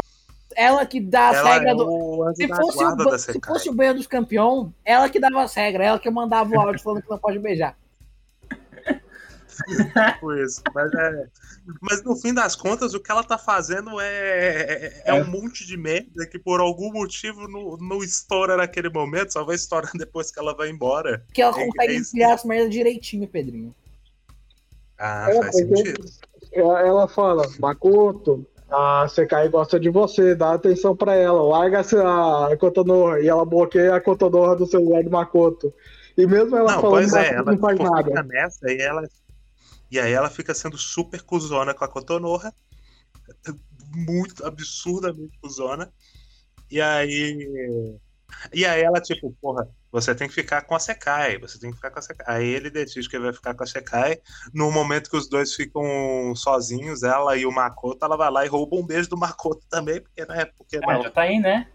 Ela 0.56 0.84
que 0.88 1.00
dá 1.00 1.30
as 1.30 1.38
ela 1.38 1.54
regras 1.54 1.72
é 1.72 1.76
do. 1.76 2.34
Se 2.36 2.48
fosse, 2.48 2.84
o, 2.84 3.20
se 3.20 3.40
fosse 3.46 3.70
o 3.70 3.74
banho 3.74 3.94
dos 3.94 4.08
campeão, 4.08 4.74
ela 4.84 5.08
que 5.08 5.20
dava 5.20 5.44
as 5.44 5.54
regras, 5.54 5.86
ela 5.86 6.00
que 6.00 6.10
mandava 6.10 6.50
o 6.50 6.60
áudio 6.60 6.82
falando 6.82 7.04
que 7.04 7.10
não 7.12 7.20
pode 7.20 7.38
beijar. 7.38 7.78
Tipo 10.14 10.34
isso. 10.34 10.64
Mas, 10.74 10.92
é- 10.94 11.28
mas 11.80 12.04
no 12.04 12.16
fim 12.16 12.34
das 12.34 12.56
contas, 12.56 12.96
o 12.96 13.00
que 13.00 13.12
ela 13.12 13.24
tá 13.24 13.38
fazendo 13.38 14.00
é, 14.00 14.08
é, 14.08 15.02
é 15.06 15.14
um 15.14 15.28
monte 15.28 15.64
de 15.64 15.78
merda 15.78 16.26
que 16.26 16.40
por 16.40 16.60
algum 16.60 16.92
motivo 16.92 17.48
não, 17.48 17.78
não 17.78 18.04
estoura 18.04 18.58
naquele 18.58 18.90
momento, 18.90 19.34
só 19.34 19.44
vai 19.44 19.56
estourar 19.56 19.92
depois 19.96 20.32
que 20.32 20.40
ela 20.40 20.56
vai 20.56 20.70
embora. 20.70 21.24
Que 21.32 21.42
ela 21.44 21.52
É- 21.52 21.66
consegue 21.68 21.98
é 21.98 22.02
criar 22.04 22.34
as 22.34 22.44
merdas 22.44 22.72
direitinho, 22.72 23.28
Pedrinho. 23.28 23.76
Ah, 25.04 25.28
É, 25.32 25.34
faz 25.34 25.56
sentido. 25.56 26.06
ela, 26.54 27.08
fala, 27.08 27.50
Makoto, 27.60 28.46
a 28.70 29.08
Sekai 29.10 29.50
gosta 29.50 29.80
de 29.80 29.90
você, 29.90 30.36
dá 30.36 30.54
atenção 30.54 30.96
pra 30.96 31.16
ela, 31.16 31.42
larga 31.42 31.80
essa 31.80 32.56
Kotonoha. 32.60 33.20
E 33.20 33.28
ela 33.28 33.44
bloqueia 33.44 33.96
a 33.96 34.02
Kotonoha 34.02 34.56
do 34.56 34.68
celular 34.68 35.04
do 35.04 35.10
Makoto. 35.10 35.74
E 36.16 36.28
mesmo 36.28 36.56
ela 36.56 36.74
Não, 36.74 36.82
falando, 36.82 37.16
é, 37.16 37.34
ela 37.34 37.52
não 37.52 37.58
faz 37.58 37.80
nada. 37.80 38.24
nessa 38.24 38.72
e 38.72 38.78
ela. 38.78 39.02
E 39.90 40.00
aí 40.00 40.14
ela 40.14 40.30
fica 40.30 40.54
sendo 40.54 40.78
super 40.78 41.24
cuzona 41.24 41.74
com 41.74 41.84
a 41.84 41.88
Cotonorra. 41.88 42.54
Muito 43.96 44.46
absurdamente 44.46 45.36
cuzona. 45.42 45.92
E 46.70 46.80
aí. 46.80 47.98
E 48.54 48.66
aí 48.66 48.82
ela, 48.82 49.00
tipo, 49.00 49.36
porra, 49.42 49.68
você 49.92 50.14
tem 50.16 50.28
que 50.28 50.34
ficar 50.34 50.62
com 50.64 50.76
a 50.76 50.80
Sekai, 50.80 51.38
você 51.38 51.60
tem 51.60 51.70
que 51.70 51.76
ficar 51.76 51.92
com 51.92 52.00
a 52.00 52.02
Sekai. 52.02 52.38
Aí 52.38 52.48
ele 52.48 52.70
decide 52.70 53.08
que 53.10 53.16
ele 53.16 53.26
vai 53.26 53.34
ficar 53.34 53.54
com 53.54 53.64
a 53.64 53.68
Sekai. 53.68 54.18
No 54.54 54.72
momento 54.72 55.10
que 55.10 55.18
os 55.18 55.30
dois 55.30 55.54
ficam 55.54 56.34
sozinhos, 56.36 57.04
ela 57.04 57.36
e 57.38 57.46
o 57.46 57.52
Makoto, 57.52 58.04
ela 58.04 58.18
vai 58.18 58.32
lá 58.32 58.46
e 58.46 58.50
rouba 58.50 58.76
um 58.78 58.86
beijo 58.86 59.10
do 59.10 59.18
Makoto 59.18 59.66
também, 59.70 60.02
porque, 60.02 60.26
né? 60.26 60.46
Porque 60.58 60.78
Ah, 60.78 60.94
não. 60.94 61.04
já 61.04 61.12
tá 61.12 61.22
aí, 61.22 61.40
né? 61.40 61.68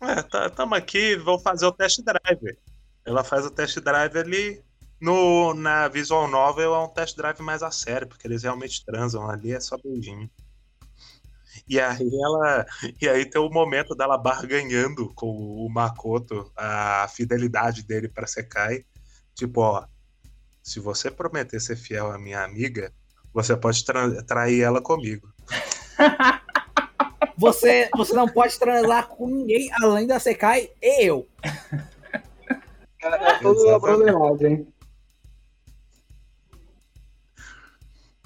É, 0.00 0.20
tá, 0.22 0.50
tamo 0.50 0.74
aqui, 0.74 1.16
vou 1.16 1.38
fazer 1.38 1.66
o 1.66 1.72
test 1.72 2.00
drive. 2.02 2.58
Ela 3.04 3.22
faz 3.22 3.46
o 3.46 3.50
test 3.50 3.78
drive 3.80 4.18
ali. 4.18 4.62
No, 5.00 5.52
na 5.52 5.88
visual 5.88 6.28
novel 6.28 6.74
é 6.74 6.78
um 6.78 6.88
test 6.88 7.16
drive 7.16 7.40
mais 7.40 7.62
a 7.62 7.70
sério, 7.72 8.06
porque 8.06 8.26
eles 8.26 8.44
realmente 8.44 8.84
transam 8.84 9.28
ali, 9.28 9.52
é 9.52 9.60
só 9.60 9.76
beijinho. 9.76 10.30
E 11.72 11.80
aí 11.80 12.10
ela. 12.22 12.66
E 13.00 13.08
aí 13.08 13.24
tem 13.24 13.40
o 13.40 13.48
momento 13.48 13.94
dela 13.94 14.18
barganhando 14.18 15.10
com 15.14 15.26
o 15.26 15.66
Makoto 15.70 16.52
a 16.54 17.08
fidelidade 17.08 17.82
dele 17.82 18.10
pra 18.10 18.26
Sekai. 18.26 18.84
Tipo, 19.34 19.62
ó, 19.62 19.86
se 20.62 20.78
você 20.78 21.10
prometer 21.10 21.58
ser 21.62 21.76
fiel 21.76 22.12
à 22.12 22.18
minha 22.18 22.44
amiga, 22.44 22.92
você 23.32 23.56
pode 23.56 23.82
tra- 23.86 24.22
trair 24.24 24.60
ela 24.60 24.82
comigo. 24.82 25.32
Você, 27.38 27.88
você 27.96 28.12
não 28.12 28.28
pode 28.28 28.56
transar 28.56 29.08
com 29.08 29.26
ninguém 29.26 29.68
além 29.82 30.06
da 30.06 30.20
Sekai 30.20 30.70
e 30.80 31.06
eu. 31.06 31.26
É 33.00 33.38
tudo 33.38 33.80
problemático, 33.80 34.46
hein? 34.46 34.72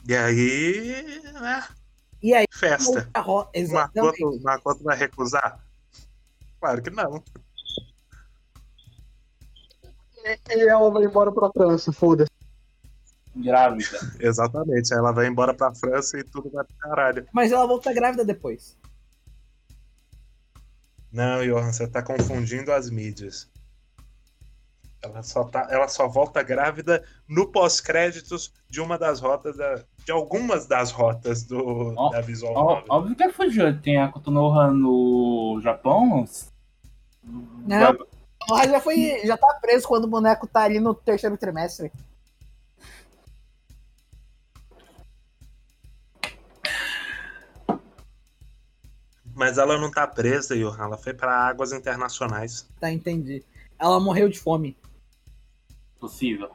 E 0.06 0.14
aí, 0.14 1.22
né? 1.32 1.66
E 2.26 2.34
aí, 2.34 2.44
Festa. 2.52 3.08
ro- 3.18 3.48
exatamente. 3.54 4.18
Vai 4.82 4.96
recusar? 4.96 5.64
Claro 6.58 6.82
que 6.82 6.90
não. 6.90 7.22
E 10.50 10.68
ela 10.68 10.90
vai 10.90 11.04
embora 11.04 11.30
pra 11.30 11.48
França, 11.52 11.92
foda-se. 11.92 12.28
Grávida. 13.36 14.00
Exatamente. 14.18 14.92
Aí 14.92 14.98
ela 14.98 15.12
vai 15.12 15.28
embora 15.28 15.54
pra 15.54 15.72
França 15.72 16.18
e 16.18 16.24
tudo 16.24 16.50
vai 16.50 16.64
pro 16.64 16.76
caralho. 16.78 17.28
Mas 17.32 17.52
ela 17.52 17.64
volta 17.64 17.92
grávida 17.94 18.24
depois. 18.24 18.76
Não, 21.12 21.44
Johan, 21.44 21.72
você 21.72 21.86
tá 21.86 22.02
confundindo 22.02 22.72
as 22.72 22.90
mídias. 22.90 23.48
Ela 25.06 25.22
só, 25.22 25.44
tá, 25.44 25.66
ela 25.70 25.88
só 25.88 26.08
volta 26.08 26.42
grávida 26.42 27.04
no 27.28 27.50
pós-créditos 27.50 28.52
de 28.68 28.80
uma 28.80 28.98
das 28.98 29.20
rotas 29.20 29.56
da, 29.56 29.82
de 30.04 30.12
algumas 30.12 30.66
das 30.66 30.90
rotas 30.90 31.44
do, 31.44 31.94
Ó, 31.96 32.10
da 32.10 32.20
Visual 32.20 32.54
Ó, 32.54 32.82
óbvio 32.88 33.16
que 33.16 33.22
é 33.22 33.32
fugiu. 33.32 33.80
Tem 33.80 33.98
a 33.98 34.08
Kotonoha 34.08 34.70
no 34.70 35.60
Japão. 35.62 36.24
Não. 37.22 37.96
Ela 38.48 38.68
já 38.68 38.80
foi. 38.80 39.20
Já 39.24 39.36
tá 39.36 39.58
preso 39.60 39.88
quando 39.88 40.04
o 40.04 40.08
boneco 40.08 40.46
tá 40.46 40.62
ali 40.62 40.78
no 40.78 40.94
terceiro 40.94 41.36
trimestre. 41.36 41.90
Mas 49.34 49.58
ela 49.58 49.76
não 49.76 49.90
tá 49.90 50.06
presa, 50.06 50.56
Johan. 50.56 50.84
Ela 50.84 50.96
foi 50.96 51.12
pra 51.12 51.30
águas 51.30 51.70
internacionais. 51.70 52.66
Tá, 52.80 52.90
entendi. 52.90 53.44
Ela 53.78 54.00
morreu 54.00 54.30
de 54.30 54.40
fome. 54.40 54.74
Possível. 55.98 56.52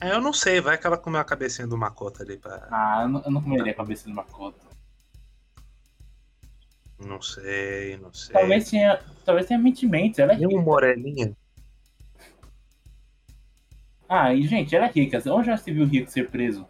É, 0.00 0.12
eu 0.12 0.20
não 0.20 0.32
sei, 0.32 0.60
vai 0.60 0.76
que 0.76 0.86
ela 0.86 0.98
comeu 0.98 1.20
a 1.20 1.24
cabecinha 1.24 1.66
do 1.66 1.78
Makoto 1.78 2.22
ali 2.22 2.36
pra. 2.36 2.66
Ah, 2.70 3.02
eu 3.02 3.08
não, 3.08 3.22
eu 3.24 3.30
não 3.30 3.42
comeria 3.42 3.72
a 3.72 3.76
cabeça 3.76 4.08
do 4.08 4.14
Makoto. 4.14 4.58
Não 6.98 7.20
sei, 7.22 7.96
não 7.98 8.12
sei. 8.12 8.32
Talvez 8.32 8.68
tenha. 8.70 9.00
Talvez 9.24 9.46
tenha 9.46 9.58
mentimentos. 9.58 10.18
Ela 10.18 10.32
é 10.32 10.36
Tem 10.36 10.46
um 10.46 10.50
rica. 10.50 10.62
morelinha. 10.62 11.36
Ah, 14.08 14.34
e 14.34 14.42
gente, 14.42 14.74
ela 14.74 14.86
é 14.86 14.90
rica. 14.90 15.22
Onde 15.32 15.46
já 15.46 15.56
se 15.56 15.72
viu 15.72 15.86
rico 15.86 16.10
ser 16.10 16.30
preso? 16.30 16.66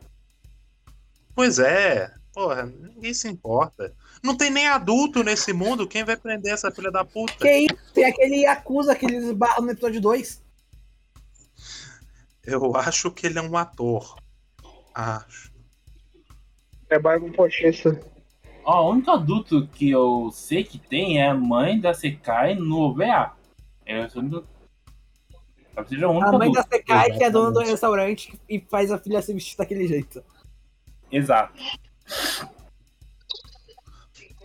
Pois 1.34 1.58
é. 1.58 2.14
Porra, 2.32 2.64
ninguém 2.64 3.12
se 3.12 3.28
importa. 3.28 3.94
Não 4.22 4.36
tem 4.36 4.50
nem 4.50 4.66
adulto 4.68 5.22
nesse 5.22 5.52
mundo. 5.52 5.86
Quem 5.86 6.04
vai 6.04 6.16
prender 6.16 6.52
essa 6.52 6.70
filha 6.70 6.90
da 6.90 7.04
puta? 7.04 7.34
Que 7.38 7.50
isso? 7.58 7.76
Tem 7.92 8.04
aquele 8.04 8.42
Yakuza 8.42 8.94
que 8.94 9.04
eles 9.04 9.32
barram 9.32 9.64
no 9.64 9.70
episódio 9.70 10.00
2. 10.00 10.41
Eu 12.44 12.76
acho 12.76 13.10
que 13.10 13.26
ele 13.26 13.38
é 13.38 13.42
um 13.42 13.56
ator. 13.56 14.16
Acho. 14.94 15.52
É 16.90 16.98
barba 16.98 17.30
pochista. 17.32 18.00
Ó, 18.64 18.86
o 18.86 18.92
único 18.92 19.10
adulto 19.10 19.66
que 19.68 19.90
eu 19.90 20.30
sei 20.32 20.62
que 20.62 20.78
tem 20.78 21.20
é 21.20 21.28
a 21.28 21.34
mãe 21.34 21.80
da 21.80 21.94
Sekai 21.94 22.54
no 22.54 22.78
OVA. 22.78 23.32
É 23.86 24.06
o 24.06 24.18
único. 24.18 24.46
Talvez 25.74 25.88
seja 25.88 26.08
o 26.08 26.12
único 26.12 26.26
A 26.26 26.38
mãe 26.38 26.52
da 26.52 26.60
adulto. 26.60 26.76
Sekai, 26.76 27.10
que 27.12 27.24
é 27.24 27.30
dona 27.30 27.50
do 27.50 27.60
restaurante 27.60 28.38
e 28.48 28.60
faz 28.60 28.92
a 28.92 28.98
filha 28.98 29.22
se 29.22 29.32
vestir 29.32 29.56
daquele 29.56 29.86
jeito. 29.88 30.22
Exato. 31.10 31.54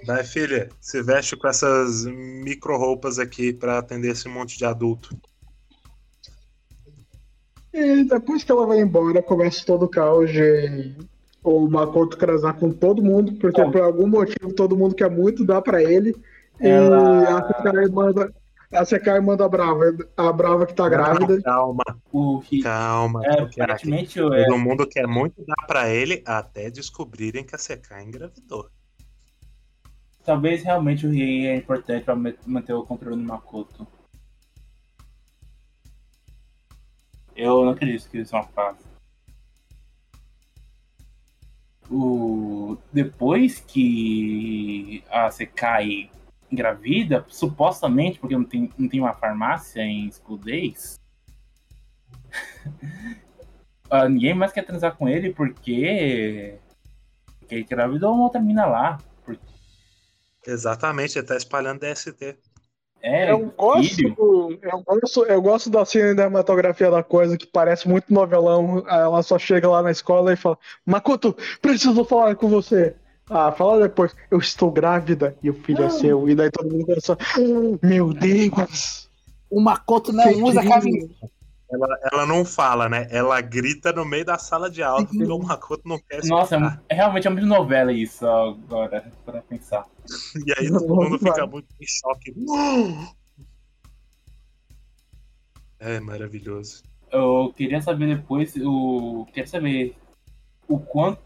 Vai, 0.06 0.24
filha, 0.24 0.70
se 0.80 1.02
veste 1.04 1.36
com 1.36 1.48
essas 1.48 2.06
micro 2.06 2.78
roupas 2.78 3.20
aqui 3.20 3.52
pra 3.52 3.80
atender 3.80 4.12
esse 4.12 4.30
monte 4.30 4.58
de 4.58 4.66
adulto. 4.66 5.20
E 7.74 8.04
depois 8.06 8.44
que 8.44 8.52
ela 8.52 8.66
vai 8.66 8.80
embora, 8.80 9.22
começa 9.22 9.66
todo 9.66 9.84
o 9.84 9.90
caos 9.90 10.32
de 10.32 10.96
o 11.44 11.68
Makoto 11.70 12.18
casar 12.18 12.54
com 12.54 12.72
todo 12.72 13.04
mundo, 13.04 13.34
porque 13.34 13.64
por 13.64 13.82
algum 13.82 14.08
motivo 14.08 14.54
todo 14.54 14.76
mundo 14.78 14.96
quer 14.96 15.10
muito 15.10 15.46
dar 15.46 15.62
pra 15.62 15.82
ele. 15.82 16.16
Ela- 16.60 17.24
E 17.24 17.28
a 17.28 17.48
Sekai 17.48 17.86
manda, 17.88 18.34
a 18.74 18.86
Sekai 18.86 19.20
manda 19.22 19.46
a 19.46 19.50
Brava, 19.50 19.96
a 20.18 20.32
Brava 20.34 20.66
que 20.66 20.74
tá 20.74 20.90
grávida. 20.90 21.42
Calma, 21.42 21.84
O 22.12 22.40
Ri- 22.40 22.62
calma. 22.64 23.22
é, 23.26 23.42
aparentemente 23.42 24.20
é, 24.20 24.46
Todo 24.46 24.58
mundo 24.58 24.88
quer 24.88 25.08
muito 25.08 25.46
dar 25.46 25.68
pra 25.68 25.88
ele 25.90 26.24
até 26.26 26.70
descobrirem 26.72 27.44
que 27.46 27.56
a 27.56 27.60
CK 27.60 28.02
engravidou. 28.04 28.68
talvez 30.26 30.62
realmente 30.64 31.08
o 31.08 31.12
Rei 31.12 31.48
é 31.48 31.56
importante 31.56 32.04
pra 32.04 32.14
ma- 32.16 32.34
manter 32.46 32.74
o 32.74 32.84
controle 32.84 33.16
do 33.16 33.24
Makoto. 33.24 33.88
Eu 37.38 37.64
não 37.64 37.74
acredito 37.74 38.10
que 38.10 38.18
isso 38.18 38.36
é 38.36 38.40
uma 38.40 38.48
fase. 38.48 38.80
O... 41.90 42.78
Depois 42.92 43.60
que 43.60 45.04
a 45.10 45.30
Sekai 45.30 46.10
engravida, 46.52 47.24
supostamente, 47.30 48.20
porque 48.20 48.36
não 48.36 48.44
tem, 48.44 48.74
não 48.78 48.90
tem 48.90 49.00
uma 49.00 49.14
farmácia 49.14 49.82
em 49.82 50.12
School 50.12 50.40
Days, 50.40 51.00
ah, 53.90 54.10
ninguém 54.10 54.34
mais 54.34 54.52
quer 54.52 54.66
transar 54.66 54.96
com 54.96 55.08
ele 55.08 55.32
porque. 55.32 56.58
Porque 57.40 57.56
ele 57.56 57.64
engravidou 57.64 58.14
uma 58.14 58.24
outra 58.24 58.42
mina 58.42 58.66
lá. 58.66 58.98
Exatamente, 60.46 61.18
ele 61.18 61.28
tá 61.28 61.36
espalhando 61.36 61.82
DST. 61.82 62.38
É, 63.02 63.32
Eu 63.32 63.54
gosto, 63.58 63.96
filho. 63.96 64.60
eu 64.62 64.84
gosto, 64.84 65.24
eu 65.26 65.42
gosto 65.42 65.70
da 65.70 65.86
cinematografia 65.86 66.90
da 66.90 67.04
coisa 67.04 67.38
que 67.38 67.46
parece 67.48 67.88
muito 67.88 68.14
novelão. 68.14 68.84
Aí 68.88 69.00
Ela 69.00 69.22
só 69.24 69.38
chega 69.38 69.70
lá 69.70 69.82
na 69.82 69.92
escola 69.92 70.34
e 70.34 70.36
fala: 70.36 70.58
Makoto, 70.86 71.36
preciso 71.62 72.04
falar 72.04 72.36
com 72.36 72.48
você. 72.50 72.96
Ah, 73.30 73.52
fala 73.52 73.82
depois. 73.84 74.16
Eu 74.32 74.40
estou 74.40 74.72
grávida 74.72 75.36
e 75.44 75.50
o 75.50 75.54
filho 75.54 75.84
é 75.84 75.90
seu. 75.90 76.30
E 76.30 76.36
daí 76.36 76.50
todo 76.50 76.70
mundo 76.72 76.86
pensa: 76.86 77.18
"Ah, 77.20 77.86
Meu 77.86 78.14
Deus. 78.14 79.10
O 79.50 79.62
Makoto 79.62 80.12
não 80.12 80.26
usa 80.44 80.62
lindo." 80.62 80.74
camisa. 80.74 81.10
Ela, 81.70 82.00
ela 82.14 82.26
não 82.26 82.46
fala, 82.46 82.88
né? 82.88 83.08
Ela 83.10 83.42
grita 83.42 83.92
no 83.92 84.06
meio 84.06 84.24
da 84.24 84.38
sala 84.38 84.70
de 84.70 84.82
aula 84.82 85.06
porque 85.06 85.24
o 85.24 85.38
Makoto 85.40 85.84
não 85.86 86.00
quer 86.00 86.26
Nossa, 86.26 86.56
é, 86.56 86.58
escutar. 86.60 86.76
mu- 86.78 86.84
é 86.88 86.96
realmente 86.96 87.28
é 87.28 87.30
muito 87.30 87.46
novela 87.46 87.92
isso 87.92 88.26
agora, 88.26 89.12
pra 89.26 89.42
pensar. 89.42 89.86
E 90.48 90.54
aí 90.58 90.70
todo 90.70 90.88
mundo 90.88 91.20
fica 91.20 91.46
muito 91.46 91.68
em 91.82 91.86
choque. 91.86 92.34
É 95.80 96.00
maravilhoso. 96.00 96.82
Eu 97.12 97.54
queria 97.56 97.80
saber 97.82 98.08
depois, 98.16 98.56
o. 98.56 99.26
Queria 99.28 99.46
saber 99.46 99.96
o 100.68 100.80
quanto. 100.80 101.22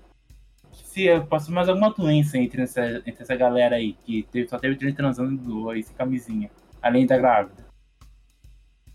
Se 0.74 1.08
passou 1.22 1.54
mais 1.56 1.70
alguma 1.70 1.90
doença 1.92 2.38
entre 2.38 2.62
essa, 2.64 2.86
entre 3.06 3.24
essa 3.24 3.36
galera 3.36 3.78
aí, 3.78 3.94
que 3.94 4.24
teve, 4.24 4.50
só 4.50 4.60
teve 4.60 4.78
gente 4.78 4.96
transando 4.96 5.72
sem 5.82 5.96
camisinha, 5.96 6.52
além 6.82 7.06
da 7.06 7.18
grávida. 7.18 7.71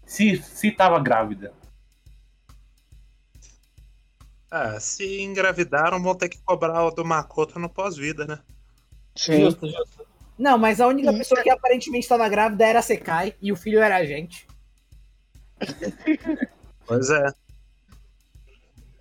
Se, 0.06 0.40
se 0.40 0.70
tava 0.70 1.00
grávida. 1.00 1.52
Ah, 4.50 4.78
se 4.78 5.20
engravidaram, 5.20 6.02
vão 6.02 6.14
ter 6.14 6.28
que 6.28 6.40
cobrar 6.42 6.84
o 6.84 6.90
do 6.90 7.04
Makoto 7.04 7.58
no 7.58 7.68
pós-vida, 7.68 8.24
né? 8.24 8.38
Sim. 9.16 9.40
Justo, 9.40 9.66
justo. 9.66 10.06
Não, 10.38 10.56
mas 10.56 10.80
a 10.80 10.86
única 10.86 11.10
Sim. 11.10 11.18
pessoa 11.18 11.42
que 11.42 11.50
aparentemente 11.50 12.04
estava 12.04 12.28
grávida 12.28 12.64
era 12.64 12.78
a 12.78 12.82
Sekai 12.82 13.34
e 13.42 13.50
o 13.50 13.56
filho 13.56 13.80
era 13.80 13.96
a 13.96 14.04
gente. 14.04 14.46
Pois 16.86 17.10
é. 17.10 17.26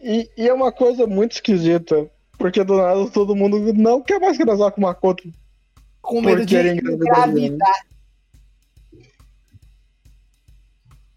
E, 0.02 0.30
e 0.38 0.48
é 0.48 0.54
uma 0.54 0.72
coisa 0.72 1.06
muito 1.06 1.34
esquisita. 1.34 2.10
Porque 2.38 2.64
do 2.64 2.78
nada 2.78 3.10
todo 3.12 3.36
mundo 3.36 3.74
não 3.74 4.02
quer 4.02 4.20
mais 4.20 4.38
casar 4.38 4.72
com 4.72 4.82
o 4.82 4.84
Makoto. 4.84 5.32
Com 6.02 6.22
medo 6.22 6.46
de 6.46 6.58
engravidar 6.58 7.86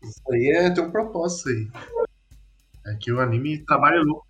Isso 0.09 0.23
aí 0.33 0.49
é 0.51 0.71
ter 0.71 0.81
um 0.81 0.91
propósito 0.91 1.49
aí. 1.51 1.69
É 2.87 2.95
que 2.97 3.13
o 3.13 3.21
anime 3.21 3.59
trabalha 3.65 4.01
louco. 4.03 4.27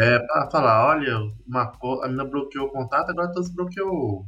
É 0.00 0.18
pra 0.20 0.48
falar, 0.50 0.86
olha, 0.88 1.18
uma, 1.46 1.70
a 2.02 2.06
menina 2.06 2.24
bloqueou 2.24 2.66
o 2.66 2.70
contato, 2.70 3.10
agora 3.10 3.30
todos 3.30 3.50
bloqueou 3.50 4.24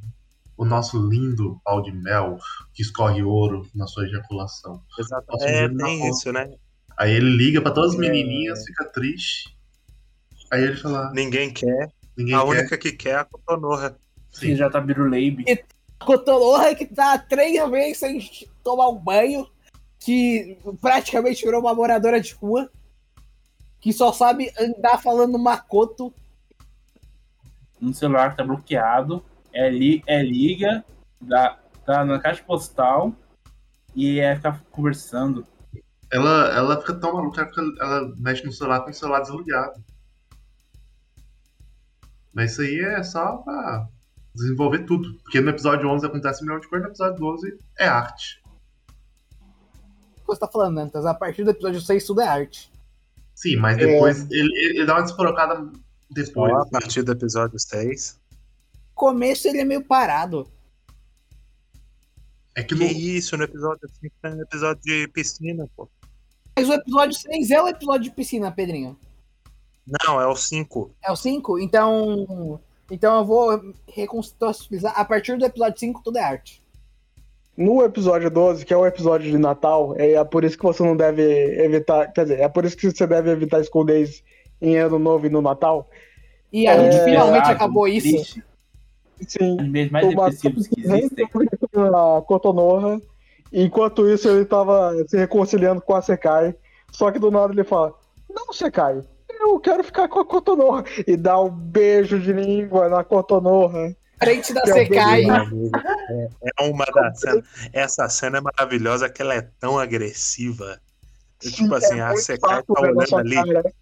o 0.59 0.65
nosso 0.65 0.99
lindo 1.09 1.59
pau 1.65 1.81
de 1.83 1.91
mel 1.91 2.37
que 2.75 2.83
escorre 2.83 3.23
ouro 3.23 3.67
na 3.75 3.87
sua 3.87 4.05
ejaculação. 4.05 4.83
Exato. 4.99 5.25
Nossa, 5.33 5.47
É, 5.49 5.69
tem 5.69 6.09
isso, 6.09 6.31
né? 6.33 6.51
Aí 6.99 7.13
ele 7.13 7.31
liga 7.35 7.61
pra 7.63 7.71
todas 7.73 7.93
as 7.95 7.97
É. 7.97 8.01
menininhas, 8.01 8.63
fica 8.65 8.85
triste. 8.85 9.57
Aí 10.53 10.63
ele 10.63 10.77
fala, 10.77 11.11
Ninguém 11.13 11.51
quer. 11.53 11.89
ninguém 12.17 12.35
a 12.35 12.41
quer. 12.43 12.47
única 12.47 12.79
que 12.79 12.93
quer 12.93 13.11
é 13.11 13.17
a 13.17 13.25
Cotonorra. 13.25 13.97
Que 14.39 14.55
já 14.55 14.69
tá 14.69 14.81
Biruleibe. 14.81 15.45
Cotonorra 15.99 16.75
que 16.75 16.85
tá 16.87 17.17
três 17.19 17.59
vezes 17.71 17.99
sem 17.99 18.49
tomar 18.63 18.91
um 18.91 18.99
banho, 18.99 19.49
que 20.05 20.59
praticamente 20.83 21.43
virou 21.45 21.61
uma 21.63 21.75
moradora 21.75 22.21
de 22.21 22.35
rua, 22.35 22.71
que 23.81 23.91
só 23.93 24.13
sabe 24.13 24.53
andar 24.59 24.99
falando 24.99 25.39
Makoto. 25.39 26.13
Um 27.81 27.93
celular 27.93 28.31
que 28.31 28.37
tá 28.37 28.45
bloqueado. 28.45 29.25
É, 29.53 29.71
li, 29.71 30.03
é 30.07 30.23
liga, 30.23 30.85
dá, 31.21 31.59
tá 31.87 32.05
na 32.05 32.19
caixa 32.19 32.43
postal 32.43 33.15
e 33.95 34.19
é 34.21 34.37
ficar 34.37 34.63
conversando. 34.71 35.47
Ela, 36.13 36.53
ela 36.55 36.81
fica 36.81 36.95
tão 36.95 37.15
maluca, 37.15 37.41
ela, 37.41 37.49
fica- 37.51 37.83
ela 37.85 38.15
mexe 38.17 38.45
no 38.45 38.53
celular 38.53 38.81
com 38.81 38.91
o 38.91 38.95
celular 38.95 39.21
desligado. 39.21 39.83
Mas 42.33 42.53
isso 42.53 42.63
aí 42.63 42.79
é 42.81 43.03
só 43.03 43.39
pra 43.39 43.89
desenvolver 44.35 44.81
tudo. 44.81 45.15
Porque 45.23 45.41
no 45.41 45.51
episódio 45.51 45.89
11 45.89 46.05
acontece 46.07 46.43
um 46.43 46.47
milhão 46.47 46.61
de 46.61 46.69
coisas, 46.69 46.87
no 46.87 46.93
episódio 46.93 47.19
12 47.21 47.59
é 47.79 47.87
arte. 47.87 48.44
O 50.25 50.27
que 50.27 50.35
você 50.35 50.41
tá 50.41 50.49
falando, 50.49 50.79
Antas? 50.79 51.05
A 51.05 51.13
partir 51.13 51.45
do 51.45 51.51
episódio 51.51 51.81
6 51.81 52.05
tudo 52.05 52.23
é 52.23 52.27
arte. 52.27 52.73
Sim, 53.35 53.57
mas 53.57 53.77
depois 53.77 54.23
ele, 54.31 54.41
ele, 54.41 54.79
ele 54.79 54.87
dá 54.87 54.95
uma 54.95 55.03
descolocada 55.03 55.71
depois. 56.11 56.51
Só 56.51 56.59
a 56.61 56.67
partir 56.67 57.03
do 57.03 57.13
episódio 57.13 57.59
6. 57.59 58.19
No 58.73 58.95
começo 58.95 59.47
ele 59.47 59.61
é 59.61 59.65
meio 59.65 59.85
parado. 59.85 60.49
É 62.55 62.63
que 62.63 62.75
Que 62.75 62.85
no, 62.85 62.91
isso, 62.91 63.37
no 63.37 63.45
episódio 63.45 63.87
5 64.01 64.15
tem 64.23 64.33
um 64.33 64.41
episódio 64.41 64.83
de 64.83 65.09
piscina, 65.09 65.69
pô. 65.77 65.89
Mas 66.57 66.69
o 66.71 66.73
episódio 66.73 67.15
6 67.21 67.51
é 67.51 67.61
o 67.61 67.69
episódio 67.69 68.05
de 68.05 68.11
piscina, 68.11 68.51
Pedrinho. 68.51 68.97
Não, 70.07 70.19
é 70.19 70.27
o 70.27 70.35
5. 70.35 70.95
É 71.03 71.13
o 71.13 71.17
5? 71.17 71.59
Então. 71.59 72.59
Então 72.91 73.19
eu 73.19 73.25
vou 73.27 73.75
recontextualizar. 73.89 74.99
A 74.99 75.05
partir 75.05 75.37
do 75.37 75.45
episódio 75.45 75.79
5 75.79 76.03
tudo 76.03 76.17
é 76.17 76.23
arte. 76.23 76.64
No 77.57 77.83
episódio 77.85 78.29
12, 78.31 78.65
que 78.67 78.75
é 78.75 78.77
o 78.77 78.87
episódio 78.87 79.31
de 79.31 79.39
Natal, 79.39 79.95
é 79.97 80.13
é 80.13 80.25
por 80.25 80.43
isso 80.45 80.57
que 80.59 80.65
você 80.65 80.83
não 80.83 80.97
deve 80.97 81.23
evitar. 81.65 82.13
Quer 82.13 82.23
dizer, 82.23 82.41
é 82.41 82.49
por 82.49 82.65
isso 82.65 82.77
que 82.77 82.91
você 82.91 83.07
deve 83.07 83.31
evitar 83.31 83.61
escondez 83.61 84.25
em 84.61 84.77
Ano 84.77 84.99
Novo 84.99 85.27
e 85.27 85.31
no 85.31 85.41
Natal. 85.41 85.89
E 86.53 86.67
a 86.67 86.73
É, 86.75 86.91
gente 86.91 87.05
finalmente 87.05 87.43
Pesado, 87.43 87.55
acabou 87.57 87.87
isso. 87.87 88.09
triste. 88.09 88.45
Sim. 89.29 89.57
Os 89.61 89.69
meses 89.69 89.93
mais 89.93 90.09
depressivos 90.09 90.67
que 90.67 90.81
existem. 90.81 91.27
a 91.27 92.23
Cotonorra. 92.23 93.01
Enquanto 93.53 94.09
isso, 94.09 94.29
ele 94.29 94.45
tava 94.45 94.93
se 95.07 95.17
reconciliando 95.17 95.81
com 95.81 95.95
a 95.95 96.03
Sekai. 96.03 96.55
Só 96.91 97.11
que 97.13 97.19
do 97.21 97.31
nada 97.31 97.53
ele 97.53 97.65
fala: 97.65 97.95
Não, 98.29 98.53
Sekai, 98.53 99.01
eu 99.41 99.59
quero 99.61 99.85
ficar 99.85 100.09
com 100.09 100.19
a 100.21 100.25
Cotonorra. 100.25 100.85
E 101.07 101.17
dá 101.17 101.41
um 101.41 101.51
beijo 101.51 102.19
de 102.19 102.33
língua 102.33 102.89
na 102.89 103.05
Cotonorra. 103.05 103.95
Frente 104.19 104.53
da 104.55 104.63
Que 104.63 104.71
é 104.71 104.85
É, 106.11 106.29
é 106.61 106.63
uma 106.71 106.85
das 106.87 107.21
cenas. 107.21 107.45
Essa 107.73 108.09
cena 108.09 108.39
é 108.39 108.41
maravilhosa 108.41 109.09
que 109.09 109.21
ela 109.23 109.35
é 109.35 109.43
tão 109.61 109.79
agressiva. 109.79 110.81
Tipo 111.41 111.75
assim, 111.75 112.01
a 112.01 112.09
muito 112.09 112.23
Sekai 112.23 112.57
saco 112.57 112.75
tá 112.75 112.81
olhando 112.81 113.17
ali 113.17 113.35
cara. 113.37 113.73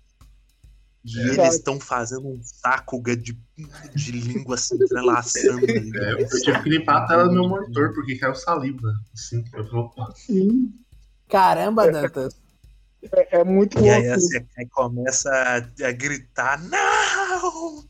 e 1.05 1.19
É. 1.21 1.23
eles 1.35 1.55
estão 1.55 1.79
fazendo 1.79 2.27
um 2.29 2.41
saco 2.43 3.01
de, 3.03 3.39
de 3.95 4.13
língua 4.13 4.57
se 4.57 4.75
entrelaçando 4.75 5.65
ali. 5.65 5.93
é, 5.97 6.23
eu 6.23 6.29
tive 6.41 6.63
que 6.63 6.71
limpar 6.71 7.03
a 7.03 7.07
tela 7.07 7.25
do 7.27 7.33
meu 7.33 7.49
monitor, 7.49 7.93
porque 7.95 8.17
caiu 8.19 8.35
saliva. 8.35 8.89
Assim, 9.15 9.45
eu 9.55 9.65
opa, 9.79 10.13
Sim, 10.17 10.73
Caramba, 11.29 11.91
Dantas. 11.91 12.35
é, 13.15 13.39
é 13.41 13.45
muito 13.45 13.79
E 13.79 13.89
aí 13.89 14.03
louco. 14.09 14.17
a 14.17 14.21
Sekai 14.21 14.67
começa 14.73 15.31
a, 15.31 15.87
a 15.89 15.93
gritar: 15.93 16.61
Não! 16.65 17.85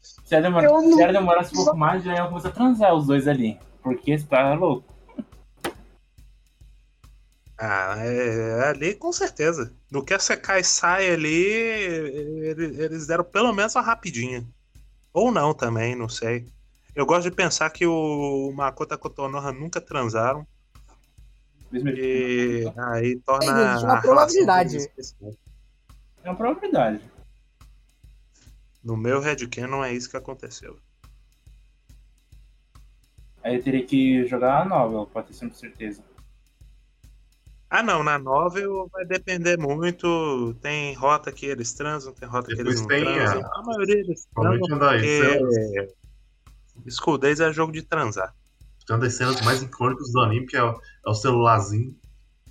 Se 0.00 0.34
ela, 0.34 0.42
demora, 0.42 0.68
não- 0.68 0.92
se 0.96 1.02
ela 1.02 1.12
demorasse 1.12 1.52
um 1.52 1.56
pouco 1.64 1.76
mais, 1.76 2.02
já 2.02 2.14
ia 2.14 2.26
começar 2.26 2.48
a 2.48 2.52
transar 2.52 2.94
os 2.94 3.06
dois 3.06 3.28
ali. 3.28 3.58
Porque 3.82 4.16
você 4.16 4.26
tá 4.26 4.54
louco. 4.54 4.92
Ah, 7.58 7.94
é, 7.98 8.68
ali 8.70 8.94
com 8.94 9.12
certeza. 9.12 9.72
No 9.90 10.04
que 10.04 10.14
a 10.14 10.18
Sekai 10.18 10.64
sai 10.64 11.10
ali, 11.10 11.44
ele- 11.44 12.82
eles 12.82 13.06
deram 13.06 13.22
pelo 13.24 13.52
menos 13.52 13.74
uma 13.76 13.82
rapidinha. 13.82 14.44
Ou 15.12 15.30
não 15.30 15.52
também, 15.54 15.94
não 15.94 16.08
sei. 16.08 16.46
Eu 16.94 17.06
gosto 17.06 17.28
de 17.30 17.36
pensar 17.36 17.70
que 17.70 17.86
o 17.86 18.52
Makoto 18.54 18.94
e 18.94 18.96
a 18.96 18.98
Kotonoha 18.98 19.52
nunca 19.52 19.80
transaram. 19.80 20.46
Mesmo 21.70 21.88
E 21.90 22.70
aí 22.76 23.18
torna 23.20 23.44
É, 23.44 23.68
existe 23.68 23.84
uma 23.84 24.00
probabilidade. 24.00 24.90
É 26.24 26.30
uma 26.30 26.36
probabilidade. 26.36 27.00
No 28.82 28.96
meu 28.96 29.20
headcanon 29.20 29.84
é 29.84 29.92
isso 29.92 30.10
que 30.10 30.16
aconteceu. 30.16 30.76
Aí 33.42 33.56
eu 33.56 33.62
teria 33.62 33.84
que 33.84 34.24
jogar 34.26 34.62
a 34.62 34.64
novel, 34.64 35.06
pra 35.06 35.22
ter 35.22 35.32
sempre 35.34 35.56
certeza. 35.56 36.02
Ah 37.68 37.82
não, 37.82 38.02
na 38.04 38.18
novel 38.18 38.88
vai 38.92 39.04
depender 39.06 39.56
muito. 39.58 40.54
Tem 40.60 40.94
rota 40.94 41.32
que 41.32 41.46
eles 41.46 41.72
transam, 41.72 42.12
tem 42.12 42.28
rota 42.28 42.48
que 42.48 42.56
Depois 42.56 42.76
eles 42.76 42.80
não 42.82 42.88
tem 42.88 43.02
a- 43.18 43.24
transam. 43.32 43.50
A, 43.54 43.62
maioria 43.62 43.94
eles 44.00 44.26
transam 44.34 44.78
porque 44.78 45.88
Skull 46.86 47.18
Days 47.18 47.40
é 47.40 47.52
jogo 47.52 47.72
de 47.72 47.82
transar. 47.82 48.34
uma 48.90 48.98
das 48.98 49.14
cenas 49.14 49.40
mais 49.42 49.62
icônicas 49.62 50.12
do 50.12 50.20
anime, 50.20 50.46
que 50.46 50.56
é 50.56 50.62
o, 50.62 50.72
é 50.72 51.10
o 51.10 51.14
celularzinho, 51.14 51.96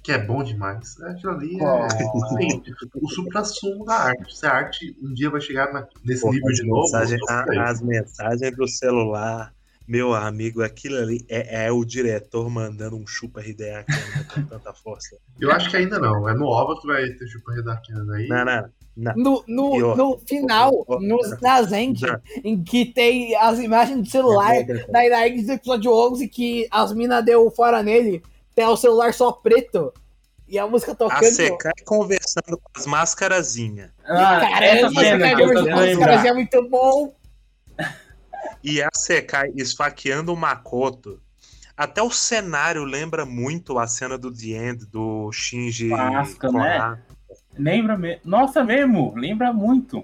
que 0.03 0.11
é 0.11 0.17
bom 0.17 0.43
demais. 0.43 0.99
Aquilo 1.01 1.31
ali 1.33 1.57
é 1.61 1.85
assim, 1.85 2.61
o 2.95 3.07
supra-sumo 3.09 3.85
da 3.85 3.93
arte. 3.95 4.35
Se 4.37 4.45
a 4.45 4.51
arte 4.51 4.95
um 5.01 5.13
dia 5.13 5.29
vai 5.29 5.39
chegar 5.41 5.71
na- 5.71 5.87
nesse 6.03 6.21
Porra, 6.21 6.33
nível 6.33 6.53
de 6.53 6.63
novo, 6.67 6.81
mensagem- 6.81 7.19
a- 7.29 7.69
as 7.69 7.81
mensagens 7.81 8.55
do 8.55 8.67
celular, 8.67 9.53
meu 9.87 10.13
amigo, 10.13 10.63
aquilo 10.63 10.97
ali 10.97 11.25
é, 11.29 11.65
é 11.65 11.71
o 11.71 11.83
diretor 11.85 12.49
mandando 12.49 12.95
um 12.95 13.05
chupa 13.05 13.41
né, 13.41 13.85
com 14.33 14.43
tanta 14.43 14.73
força. 14.73 15.17
eu 15.39 15.51
acho 15.51 15.69
que 15.69 15.77
ainda 15.77 15.99
não. 15.99 16.27
É 16.29 16.33
no 16.33 16.45
OVA 16.45 16.79
que 16.79 16.87
vai 16.87 17.07
ter 17.09 17.27
Chupa 17.27 17.53
Redakiana 17.53 18.15
aí. 18.15 18.27
Não, 18.27 18.45
não, 18.45 18.69
não. 18.95 19.13
No, 19.15 19.43
no, 19.47 19.95
no 19.95 20.17
final, 20.27 20.85
nas 21.41 21.71
end, 21.71 22.01
não. 22.05 22.19
em 22.43 22.63
que 22.63 22.85
tem 22.85 23.35
as 23.35 23.59
imagens 23.59 24.01
do 24.01 24.09
celular 24.09 24.53
da 24.89 25.05
Inaeg 25.05 25.41
do 25.43 25.51
episódio 25.51 25.91
11, 25.91 26.27
que 26.27 26.67
as 26.71 26.93
minas 26.93 27.23
deu 27.25 27.49
fora 27.51 27.81
nele, 27.83 28.21
tem 28.55 28.65
o 28.65 28.77
celular 28.77 29.13
só 29.13 29.31
preto 29.31 29.93
e 30.47 30.59
a 30.59 30.67
música 30.67 30.91
A 30.91 30.95
tocando. 30.95 31.23
Sekai 31.23 31.71
conversando 31.85 32.57
com 32.57 32.71
as 32.75 32.85
mascarazinhas. 32.85 33.89
Ah, 34.03 34.41
Caramba, 34.41 35.01
caras 35.01 35.79
lembrar. 35.79 36.25
é 36.25 36.33
muito 36.33 36.69
bom. 36.69 37.15
E 38.61 38.81
a 38.81 38.89
Sekai 38.93 39.51
esfaqueando 39.55 40.33
o 40.33 40.37
Makoto. 40.37 41.21
Até 41.75 42.03
o 42.03 42.11
cenário 42.11 42.83
lembra 42.83 43.25
muito 43.25 43.79
a 43.79 43.87
cena 43.87 44.17
do 44.17 44.31
The 44.31 44.47
End, 44.49 44.85
do 44.85 45.31
Shinji 45.31 45.89
Clássica, 45.89 46.51
né? 46.51 47.01
Lembra 47.57 47.97
mesmo. 47.97 48.21
Nossa, 48.25 48.63
mesmo, 48.63 49.13
lembra 49.15 49.53
muito. 49.53 50.03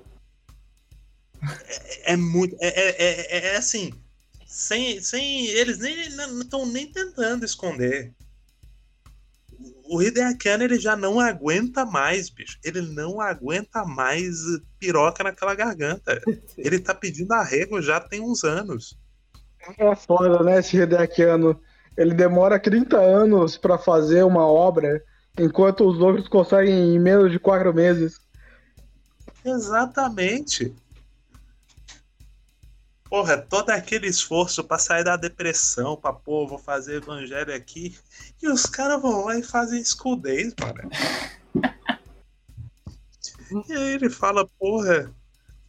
É 2.04 2.16
muito. 2.16 2.56
É, 2.62 2.68
é, 2.68 3.38
é, 3.38 3.54
é 3.54 3.58
assim. 3.58 3.94
Sem, 4.46 5.00
sem. 5.02 5.46
Eles 5.48 5.78
nem 5.80 6.10
não 6.16 6.40
estão 6.40 6.66
nem 6.66 6.88
tentando 6.88 7.46
esconder. 7.46 8.14
O 9.90 10.02
Hideaki 10.02 10.50
Anno, 10.50 10.64
ele 10.64 10.80
já 10.80 10.96
não 10.96 11.20
aguenta 11.20 11.86
mais, 11.86 12.30
bicho. 12.30 12.58
Ele 12.64 12.82
não 12.82 13.22
aguenta 13.22 13.86
mais 13.86 14.36
piroca 14.80 15.24
naquela 15.24 15.56
garganta. 15.56 16.22
Ele 16.58 16.80
tá 16.80 16.94
pedindo 16.94 17.32
arrego 17.34 17.82
já 17.82 18.00
tem 18.00 18.22
uns 18.22 18.44
anos. 18.44 18.98
É 19.78 19.96
foda, 19.96 20.44
né, 20.44 20.60
esse 20.60 20.78
Hideakiano. 20.78 21.60
Ele 21.98 22.14
demora 22.14 22.60
30 22.60 22.98
anos 22.98 23.58
pra 23.58 23.78
fazer 23.78 24.24
uma 24.24 24.46
obra, 24.46 25.04
enquanto 25.38 25.86
os 25.88 26.00
outros 26.00 26.28
conseguem 26.28 26.96
em 26.96 27.00
menos 27.00 27.32
de 27.32 27.40
4 27.40 27.74
meses. 27.74 28.20
Exatamente. 29.44 30.74
Porra, 33.10 33.38
todo 33.38 33.70
aquele 33.70 34.08
esforço 34.08 34.64
pra 34.64 34.78
sair 34.78 35.04
da 35.04 35.16
depressão, 35.16 35.96
pra 35.96 36.12
pô, 36.12 36.46
vou 36.46 36.58
fazer 36.58 36.98
evangelho 36.98 37.54
aqui. 37.54 37.98
E 38.42 38.50
os 38.50 38.66
caras 38.66 39.02
vão 39.02 39.26
lá 39.26 39.38
e 39.38 39.44
fazem 39.44 39.82
Days, 40.22 40.54
mano. 40.60 40.90
E 43.70 43.74
aí 43.74 43.94
ele 43.94 44.10
fala, 44.10 44.46
porra, 44.60 45.10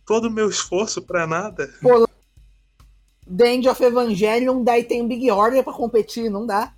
todo 0.04 0.24
o 0.26 0.30
meu 0.30 0.48
esforço 0.48 1.00
pra 1.00 1.28
nada. 1.28 1.72
The 3.36 3.54
End 3.54 3.68
of 3.68 3.80
Evangelion, 3.80 4.64
daí 4.64 4.82
tem 4.82 5.06
Big 5.06 5.30
Order 5.30 5.62
pra 5.62 5.72
competir, 5.72 6.28
não 6.28 6.44
dá. 6.44 6.74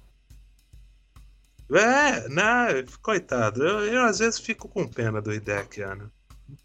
É, 1.72 2.28
não, 2.28 2.66
coitado. 3.00 3.64
Eu, 3.64 3.86
eu 3.86 4.02
às 4.02 4.18
vezes 4.18 4.38
fico 4.40 4.68
com 4.68 4.86
pena 4.86 5.22
do 5.22 5.32
Hideaki 5.32 5.82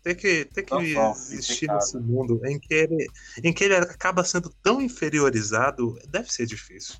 Ter 0.04 0.16
que, 0.16 0.46
ter 0.46 0.64
que 0.64 0.94
Nossa, 0.94 1.34
existir 1.34 1.68
complicado. 1.68 1.78
nesse 1.78 1.98
mundo 1.98 2.46
em 2.46 2.60
que, 2.60 2.74
ele, 2.74 3.08
em 3.44 3.54
que 3.54 3.64
ele 3.64 3.76
acaba 3.76 4.24
sendo 4.24 4.50
tão 4.62 4.82
inferiorizado, 4.82 5.98
deve 6.08 6.32
ser 6.32 6.46
difícil. 6.46 6.96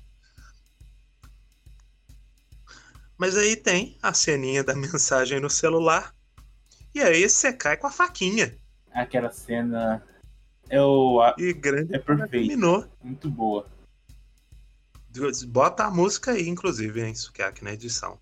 Mas 3.18 3.36
aí 3.36 3.56
tem 3.56 3.96
a 4.02 4.12
ceninha 4.12 4.62
da 4.62 4.74
mensagem 4.76 5.40
no 5.40 5.48
celular. 5.50 6.14
E 6.94 7.00
aí 7.00 7.28
você 7.28 7.52
cai 7.52 7.76
com 7.76 7.86
a 7.86 7.90
faquinha. 7.90 8.56
Aquela 8.92 9.30
cena. 9.30 10.02
Eu. 10.70 11.20
a- 11.22 11.34
E 11.38 11.52
grande 11.52 11.94
É 11.94 11.98
perfeito. 11.98 12.30
terminou. 12.30 12.90
Muito 13.02 13.30
boa. 13.30 13.66
Bota 15.48 15.84
a 15.84 15.90
música 15.90 16.32
aí, 16.32 16.46
inclusive, 16.46 17.00
hein, 17.02 17.14
Sukiyaki, 17.14 17.64
na 17.64 17.72
edição. 17.72 18.18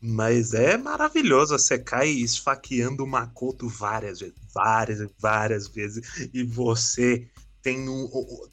Mas 0.00 0.54
é 0.54 0.76
maravilhoso. 0.76 1.58
Você 1.58 1.78
cai 1.78 2.08
esfaqueando 2.08 3.04
o 3.04 3.06
Makoto 3.06 3.68
várias 3.68 4.20
vezes. 4.20 4.36
Várias, 4.54 5.08
várias 5.18 5.68
vezes. 5.68 6.30
E 6.32 6.44
você 6.44 7.28
tem 7.62 7.88
um. 7.88 8.08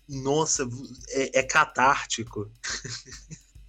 Nossa, 0.10 0.68
é, 1.10 1.40
é 1.40 1.44
catártico. 1.44 2.50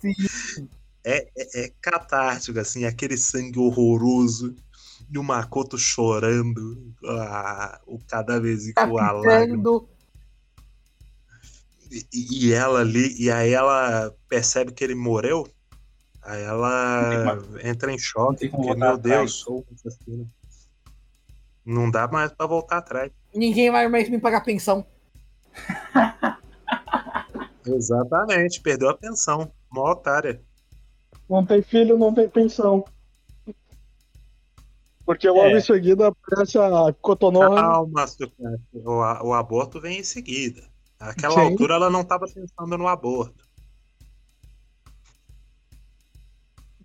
Sim. 0.00 0.14
É, 1.08 1.28
é, 1.36 1.66
é 1.66 1.72
catártico, 1.80 2.58
assim, 2.58 2.84
aquele 2.84 3.16
sangue 3.16 3.60
horroroso. 3.60 4.56
E 5.08 5.16
o 5.16 5.22
Makoto 5.22 5.78
chorando. 5.78 6.92
o 7.86 8.00
cadáverzinho 8.08 8.74
Tá 8.74 8.88
com 8.88 8.98
a 8.98 9.12
lágrima. 9.12 9.86
E, 11.92 12.06
e 12.12 12.52
ela 12.52 12.80
ali, 12.80 13.14
e 13.22 13.30
aí 13.30 13.52
ela 13.52 14.12
percebe 14.28 14.72
que 14.72 14.82
ele 14.82 14.96
morreu. 14.96 15.46
Aí 16.26 16.42
ela 16.42 17.38
entra 17.62 17.92
em 17.92 17.98
choque, 17.98 18.48
porque, 18.48 18.74
meu 18.74 18.98
Deus, 18.98 19.34
sou 19.34 19.60
um 19.60 19.74
assassino. 19.74 20.28
Não 21.64 21.88
dá 21.88 22.08
mais 22.08 22.32
pra 22.32 22.46
voltar 22.46 22.78
atrás. 22.78 23.12
Ninguém 23.32 23.70
vai 23.70 23.86
mais 23.86 24.08
me 24.08 24.18
pagar 24.18 24.42
pensão. 24.42 24.84
Exatamente, 27.64 28.60
perdeu 28.60 28.90
a 28.90 28.96
pensão. 28.96 29.52
Mó 29.72 29.92
otária. 29.92 30.42
Não 31.30 31.46
tem 31.46 31.62
filho, 31.62 31.96
não 31.96 32.12
tem 32.12 32.28
pensão. 32.28 32.84
Porque 35.04 35.28
logo 35.28 35.46
É. 35.46 35.58
em 35.58 35.60
seguida 35.60 36.08
aparece 36.08 36.58
a 36.58 36.92
Cotonoha. 37.00 37.54
Calma, 37.54 38.04
o, 38.72 39.28
o 39.28 39.34
aborto 39.34 39.80
vem 39.80 40.00
em 40.00 40.04
seguida. 40.04 40.62
Naquela 40.98 41.34
Sim. 41.34 41.40
altura 41.52 41.74
ela 41.74 41.90
não 41.90 42.00
estava 42.00 42.26
pensando 42.26 42.76
no 42.76 42.88
aborto. 42.88 43.45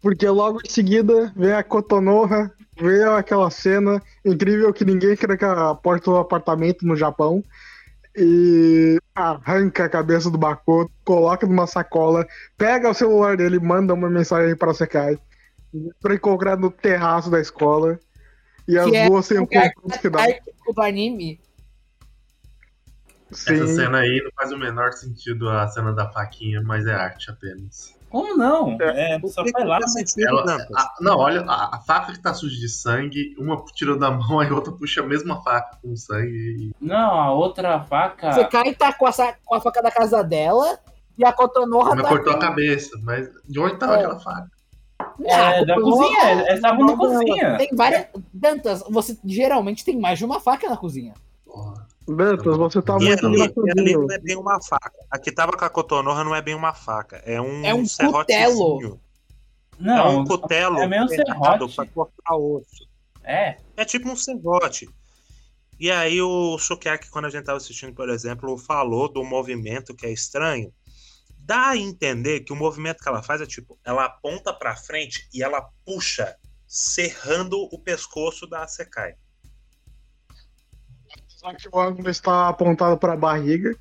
Porque 0.02 0.28
logo 0.28 0.60
em 0.66 0.70
seguida 0.70 1.32
vem 1.36 1.54
a 1.54 1.64
Cotonoha, 1.64 2.52
vê 2.80 3.04
aquela 3.04 3.49
cena 3.52 4.02
incrível 4.26 4.74
que 4.74 4.84
ninguém 4.84 5.16
tranca 5.16 5.70
a 5.70 5.76
porta 5.76 6.10
do 6.12 6.18
apartamento 6.18 6.86
no 6.86 6.95
Japão 6.95 7.43
e 8.16 8.97
arranca 9.14 9.86
a 9.86 9.89
cabeça 9.89 10.30
do 10.30 10.39
Makoto, 10.39 10.91
coloca 11.06 11.45
numa 11.45 11.68
sacola, 11.68 12.28
pega 12.58 12.89
o 12.89 12.93
celular 12.93 13.38
dele 13.38 13.58
e 13.58 13.60
manda 13.60 13.93
uma 13.93 14.10
mensagem 14.10 14.56
para 14.56 14.74
Sekai 14.74 15.20
para 16.02 16.16
encontrar 16.16 16.58
no 16.58 16.70
terraço 16.70 17.30
da 17.30 17.39
escola. 17.39 17.99
E 18.68 18.78
as 18.78 18.89
Que 18.89 18.95
é 18.95 19.08
duas 19.08 19.28
têm 19.28 19.39
um 19.39 19.43
o 19.43 19.47
que 19.47 19.60
confronto 19.60 19.99
final. 19.99 20.22
Arco 20.22 20.74
do 20.74 20.82
anime. 20.82 21.39
Sim. 23.32 23.54
Essa 23.54 23.68
cena 23.68 23.99
aí 23.99 24.22
não 24.24 24.32
faz 24.36 24.52
o 24.52 24.58
menor 24.58 24.91
sentido 24.91 25.49
a 25.49 25.68
cena 25.68 25.93
da 25.93 26.12
faquinha, 26.12 26.62
mas 26.62 26.86
é 26.86 26.93
arte 26.93 27.32
apenas. 27.32 27.95
Como 28.12 28.36
não? 28.38 28.78
É, 28.82 29.20
só 29.28 29.43
vai 29.53 29.66
lá, 29.66 29.82
sentido, 29.88 30.28
Ela- 30.28 30.43
Dantas. 30.45 30.76
a- 30.76 30.93
não, 30.99 31.18
olha, 31.18 31.41
a, 31.47 31.78
a 31.78 31.80
faca 31.80 32.12
que 32.12 32.20
tá 32.22 32.34
suja 32.34 32.55
de 32.59 32.68
sangue, 32.68 33.34
uma 33.39 33.64
tira 33.74 33.97
da 33.97 34.12
mão, 34.12 34.39
a 34.41 34.53
outra 34.53 34.74
puxa 34.74 35.01
a 35.01 35.05
mesma 35.07 35.41
faca 35.41 35.78
com 35.82 35.95
sangue. 35.95 36.30
e- 36.30 36.76
Não, 36.86 37.20
a 37.20 37.32
outra 37.32 37.80
faca. 37.86 38.34
Você 38.34 38.45
cai 38.45 38.74
tá 38.76 38.91
com 38.93 39.05
a, 39.07 39.12
com 39.45 39.55
a 39.55 39.62
faca 39.62 39.82
da 39.82 39.89
casa 39.91 40.22
dela 40.24 40.78
e 41.18 41.26
a 41.26 41.32
Cotonorra 41.32 41.95
Não 41.95 42.03
tá 42.03 42.09
cortou 42.09 42.34
a 42.34 42.36
com- 42.36 42.41
cabeça, 42.41 42.89
mas 43.03 43.30
de 43.47 43.59
onde 43.59 43.78
tava 43.78 43.93
É. 43.93 43.97
aquela 43.99 44.20
faca? 44.20 44.49
É, 45.24 45.34
Ah, 45.34 45.64
da 45.66 45.76
cozinha. 45.76 46.32
Eles 46.41 46.53
estavam 46.55 46.86
na 46.86 46.95
cozinha. 46.97 47.57
Tem 47.57 47.70
várias. 47.76 48.07
Dantas, 48.34 48.84
você 48.89 49.18
geralmente 49.26 49.84
tem 49.84 49.99
mais 49.99 50.20
de 50.20 50.26
uma 50.26 50.39
faca 50.39 50.70
na 50.70 50.78
cozinha. 50.78 51.14
Porra. 51.45 51.88
Dantas, 52.08 52.58
você 52.58 52.82
tá 52.82 52.97
E 52.99 53.06
muito 53.06 53.26
ali, 53.26 53.39
e 53.39 53.80
ali 53.80 53.93
não 53.93 54.12
é 54.12 54.20
bem 54.20 54.36
uma 54.36 54.60
faca. 54.62 54.91
A 55.10 55.20
que 55.20 55.32
tava 55.32 55.54
com 55.54 55.66
a 55.66 55.70
cotonorra 55.70 56.24
não 56.24 56.36
é 56.36 56.41
bem 56.41 56.56
uma 56.56 56.74
faca. 56.74 57.18
É 57.26 57.39
um, 57.39 57.66
É 57.66 57.74
um 57.74 57.86
serrotezinho. 57.86 58.99
Não, 59.80 59.97
é 59.97 60.10
um 60.10 60.26
cutelo 60.26 60.80
é 60.80 60.88
meio 60.88 61.08
serrote. 61.08 61.76
pra 61.76 61.86
cortar 61.88 62.36
osso. 62.36 62.88
É. 63.24 63.58
É 63.76 63.86
tipo 63.86 64.10
um 64.10 64.16
serrote. 64.16 64.89
E 65.80 65.89
aí 65.89 66.22
o 66.22 66.60
Sukiyaki, 66.60 67.10
quando 67.10 67.26
a 67.26 67.30
gente 67.30 67.45
tava 67.45 67.58
assistindo, 67.58 67.93
por 67.93 68.10
exemplo, 68.10 68.56
falou 68.58 69.12
do 69.12 69.24
movimento 69.24 69.95
que 69.95 70.06
é 70.06 70.12
estranho. 70.12 70.72
Dá 71.39 71.70
a 71.70 71.78
entender 71.78 72.41
que 72.41 72.54
o 72.54 72.56
movimento 72.56 73.02
que 73.02 73.10
ela 73.10 73.24
faz 73.24 73.41
é 73.41 73.47
tipo, 73.47 73.80
ela 73.84 74.06
aponta 74.06 74.54
pra 74.54 74.76
frente 74.76 75.28
e 75.34 75.41
ela 75.41 75.68
puxa, 75.84 76.36
serrando 76.68 77.58
o 77.72 77.80
pescoço 77.80 78.45
da 78.45 78.68
Sekai. 78.68 79.16
Só 81.42 81.52
que 81.56 81.68
o 81.72 81.80
ângulo 81.80 82.08
está 82.08 82.50
apontado 82.50 83.00
para 83.00 83.14
a 83.14 83.18
barriga. 83.18 83.76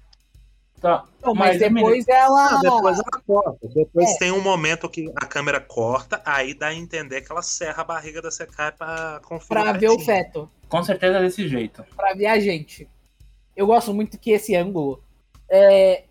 Tá. 0.80 1.04
Não, 1.22 1.34
mas, 1.34 1.60
Mas 1.60 1.62
é 1.62 1.68
depois 1.68 2.08
ela. 2.08 2.46
Ah, 2.56 2.60
depois 2.62 2.98
ela 2.98 3.22
corta. 3.26 3.68
Depois 3.68 4.10
É. 4.12 4.18
tem 4.18 4.32
um 4.32 4.40
momento 4.40 4.88
que 4.88 5.12
a 5.14 5.26
câmera 5.26 5.60
corta, 5.60 6.22
aí 6.24 6.54
dá 6.54 6.68
a 6.68 6.74
entender 6.74 7.20
que 7.20 7.30
ela 7.30 7.42
serra 7.42 7.82
a 7.82 7.84
barriga 7.84 8.22
da 8.22 8.30
Sekai 8.30 8.72
pra 8.72 9.20
conferir. 9.22 9.62
Pra 9.62 9.72
ver 9.74 9.90
o 9.90 9.98
feto. 9.98 10.50
Com 10.70 10.82
certeza 10.82 11.18
é 11.18 11.20
desse 11.22 11.46
jeito. 11.46 11.84
Pra 11.94 12.14
ver 12.14 12.28
a 12.28 12.40
gente. 12.40 12.88
Eu 13.54 13.66
gosto 13.66 13.92
muito 13.92 14.18
que 14.18 14.30
esse 14.30 14.56
ângulo 14.56 15.04
é. 15.50 16.04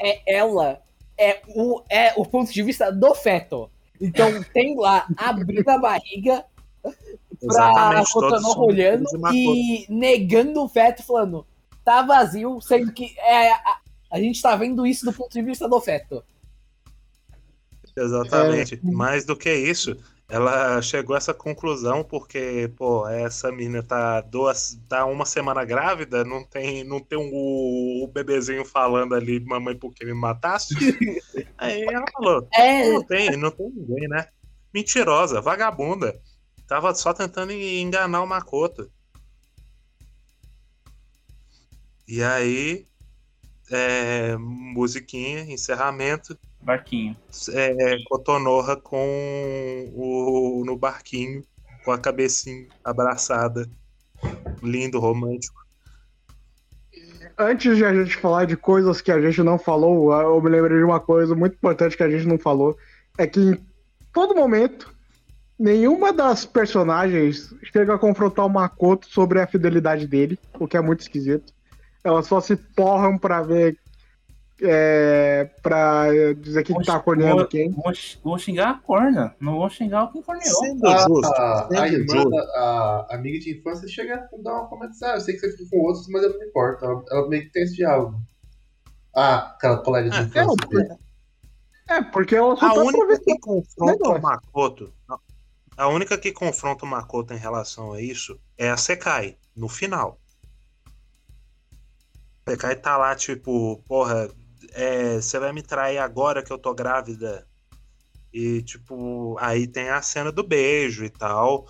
É 0.00 0.38
ela. 0.38 0.82
É 1.16 1.40
o, 1.46 1.84
é 1.88 2.14
o 2.16 2.26
ponto 2.26 2.52
de 2.52 2.62
vista 2.64 2.90
do 2.90 3.14
feto. 3.14 3.70
Então 4.00 4.42
tem 4.52 4.76
lá 4.76 5.06
abrindo 5.16 5.68
a 5.68 5.78
barriga 5.78 6.44
pra 7.40 8.04
Cotonou 8.12 8.66
olhando 8.66 9.06
e 9.32 9.86
negando 9.88 10.62
o 10.62 10.68
feto, 10.68 11.02
falando, 11.02 11.46
tá 11.84 12.02
vazio, 12.02 12.60
sendo 12.60 12.92
que 12.92 13.14
é, 13.18 13.52
a, 13.52 13.78
a 14.12 14.20
gente 14.20 14.40
tá 14.40 14.54
vendo 14.56 14.86
isso 14.86 15.04
do 15.04 15.12
ponto 15.12 15.32
de 15.32 15.42
vista 15.42 15.68
do 15.68 15.80
feto. 15.80 16.22
Exatamente. 17.96 18.74
É. 18.74 18.90
Mais 18.90 19.24
do 19.24 19.34
que 19.34 19.52
isso, 19.52 19.96
ela 20.28 20.82
chegou 20.82 21.14
a 21.14 21.18
essa 21.18 21.32
conclusão 21.32 22.02
porque, 22.02 22.70
pô, 22.76 23.08
essa 23.08 23.52
menina 23.52 23.82
tá 23.82 24.20
duas, 24.20 24.78
tá 24.88 25.06
uma 25.06 25.24
semana 25.24 25.64
grávida, 25.64 26.24
não 26.24 26.44
tem, 26.44 26.82
não 26.82 27.00
tem 27.00 27.16
um, 27.16 27.30
o 27.32 28.10
bebezinho 28.12 28.64
falando 28.64 29.14
ali, 29.14 29.38
mamãe, 29.40 29.76
por 29.76 29.94
que 29.94 30.04
me 30.04 30.12
mataste? 30.12 30.74
Aí 31.56 31.82
ela 31.82 32.04
falou, 32.12 32.46
É, 32.52 32.92
não 32.92 33.02
tem, 33.04 33.36
não 33.36 33.50
tem 33.50 33.70
ninguém, 33.70 34.08
né? 34.08 34.26
Mentirosa, 34.74 35.40
vagabunda. 35.40 36.20
Tava 36.66 36.94
só 36.94 37.12
tentando 37.12 37.52
enganar 37.52 38.22
o 38.22 38.26
Makoto. 38.26 38.90
E 42.08 42.22
aí, 42.22 42.86
é, 43.70 44.36
musiquinha, 44.36 45.42
encerramento 45.42 46.38
Barquinho. 46.66 47.16
é, 47.52 47.96
Cotonorra 48.08 48.76
com 48.76 49.88
o 49.94 50.64
no 50.66 50.76
barquinho, 50.76 51.44
com 51.84 51.92
a 51.92 51.98
cabecinha 51.98 52.66
abraçada. 52.84 53.68
Lindo, 54.62 54.98
romântico. 54.98 55.64
Antes 57.38 57.76
de 57.76 57.84
a 57.84 57.94
gente 57.94 58.16
falar 58.16 58.46
de 58.46 58.56
coisas 58.56 59.00
que 59.00 59.12
a 59.12 59.20
gente 59.20 59.42
não 59.42 59.58
falou, 59.58 60.12
eu 60.12 60.40
me 60.40 60.48
lembrei 60.48 60.78
de 60.78 60.84
uma 60.84 60.98
coisa 60.98 61.34
muito 61.36 61.54
importante 61.54 61.96
que 61.96 62.02
a 62.02 62.10
gente 62.10 62.26
não 62.26 62.38
falou. 62.38 62.76
É 63.18 63.26
que 63.26 63.38
em 63.38 63.66
todo 64.12 64.34
momento, 64.34 64.95
nenhuma 65.58 66.12
das 66.12 66.44
personagens 66.44 67.54
chega 67.72 67.94
a 67.94 67.98
confrontar 67.98 68.46
o 68.46 68.50
Makoto 68.50 69.08
sobre 69.08 69.40
a 69.40 69.46
fidelidade 69.46 70.06
dele, 70.06 70.38
o 70.58 70.66
que 70.66 70.76
é 70.76 70.80
muito 70.80 71.00
esquisito. 71.00 71.52
Elas 72.04 72.26
só 72.26 72.40
se 72.40 72.56
porram 72.56 73.18
pra 73.18 73.42
ver. 73.42 73.78
É, 74.62 75.50
pra 75.62 76.06
dizer 76.38 76.62
quem 76.62 76.80
tá 76.80 76.98
corneando 76.98 77.40
vou, 77.40 77.46
quem. 77.46 77.70
Vou, 77.72 77.92
vou 78.24 78.38
xingar 78.38 78.70
a 78.70 78.74
corna. 78.78 79.36
Não 79.38 79.56
vou 79.56 79.68
xingar 79.68 80.04
o 80.04 80.12
que 80.12 80.22
corneou. 80.22 80.64
Sendo 80.64 80.86
A, 80.86 80.96
justo, 81.06 81.26
a, 81.26 81.68
a 81.82 81.88
irmã, 81.88 82.24
a 82.54 83.06
amiga 83.10 83.38
de 83.38 83.58
infância 83.58 83.86
chega 83.86 84.14
a 84.14 84.42
dar 84.42 84.54
uma 84.54 84.68
comentada. 84.68 85.12
Ah, 85.12 85.16
eu 85.16 85.20
sei 85.20 85.34
que 85.34 85.40
você 85.40 85.52
fica 85.58 85.68
com 85.70 85.78
outros, 85.80 86.08
mas 86.08 86.22
eu 86.22 86.30
não 86.30 86.38
me 86.38 86.46
importo. 86.46 86.84
Ela, 86.86 87.04
ela 87.10 87.28
meio 87.28 87.42
que 87.42 87.50
tem 87.52 87.64
esse 87.64 87.76
diálogo. 87.76 88.18
Ah, 89.14 89.52
aquela 89.56 89.76
colega 89.78 90.08
de 90.08 90.16
Ah, 90.16 90.22
infância. 90.22 90.56
é, 90.64 90.68
dele. 90.68 90.94
É, 91.90 92.02
porque 92.02 92.34
ela 92.34 92.56
só 92.56 92.66
A 92.66 92.74
tá 92.74 92.80
única 92.80 93.20
que 93.20 93.38
confronta 93.38 94.08
o 94.08 94.22
Makoto, 94.22 94.92
a 95.76 95.88
única 95.88 96.16
que 96.16 96.32
confronta 96.32 96.84
o 96.84 96.88
Makoto 96.88 97.34
em 97.34 97.38
relação 97.38 97.92
a 97.92 98.00
isso 98.00 98.40
é 98.56 98.70
a 98.70 98.76
Sekai, 98.76 99.36
no 99.54 99.68
final. 99.68 100.18
A 102.46 102.50
Sekai 102.50 102.76
tá 102.76 102.96
lá, 102.96 103.14
tipo, 103.14 103.82
porra, 103.86 104.30
é, 104.72 105.16
você 105.16 105.38
vai 105.38 105.52
me 105.52 105.62
trair 105.62 105.98
agora 105.98 106.42
que 106.42 106.52
eu 106.52 106.58
tô 106.58 106.74
grávida. 106.74 107.46
E, 108.32 108.62
tipo, 108.62 109.36
aí 109.38 109.66
tem 109.66 109.90
a 109.90 110.00
cena 110.00 110.32
do 110.32 110.42
beijo 110.42 111.04
e 111.04 111.10
tal. 111.10 111.66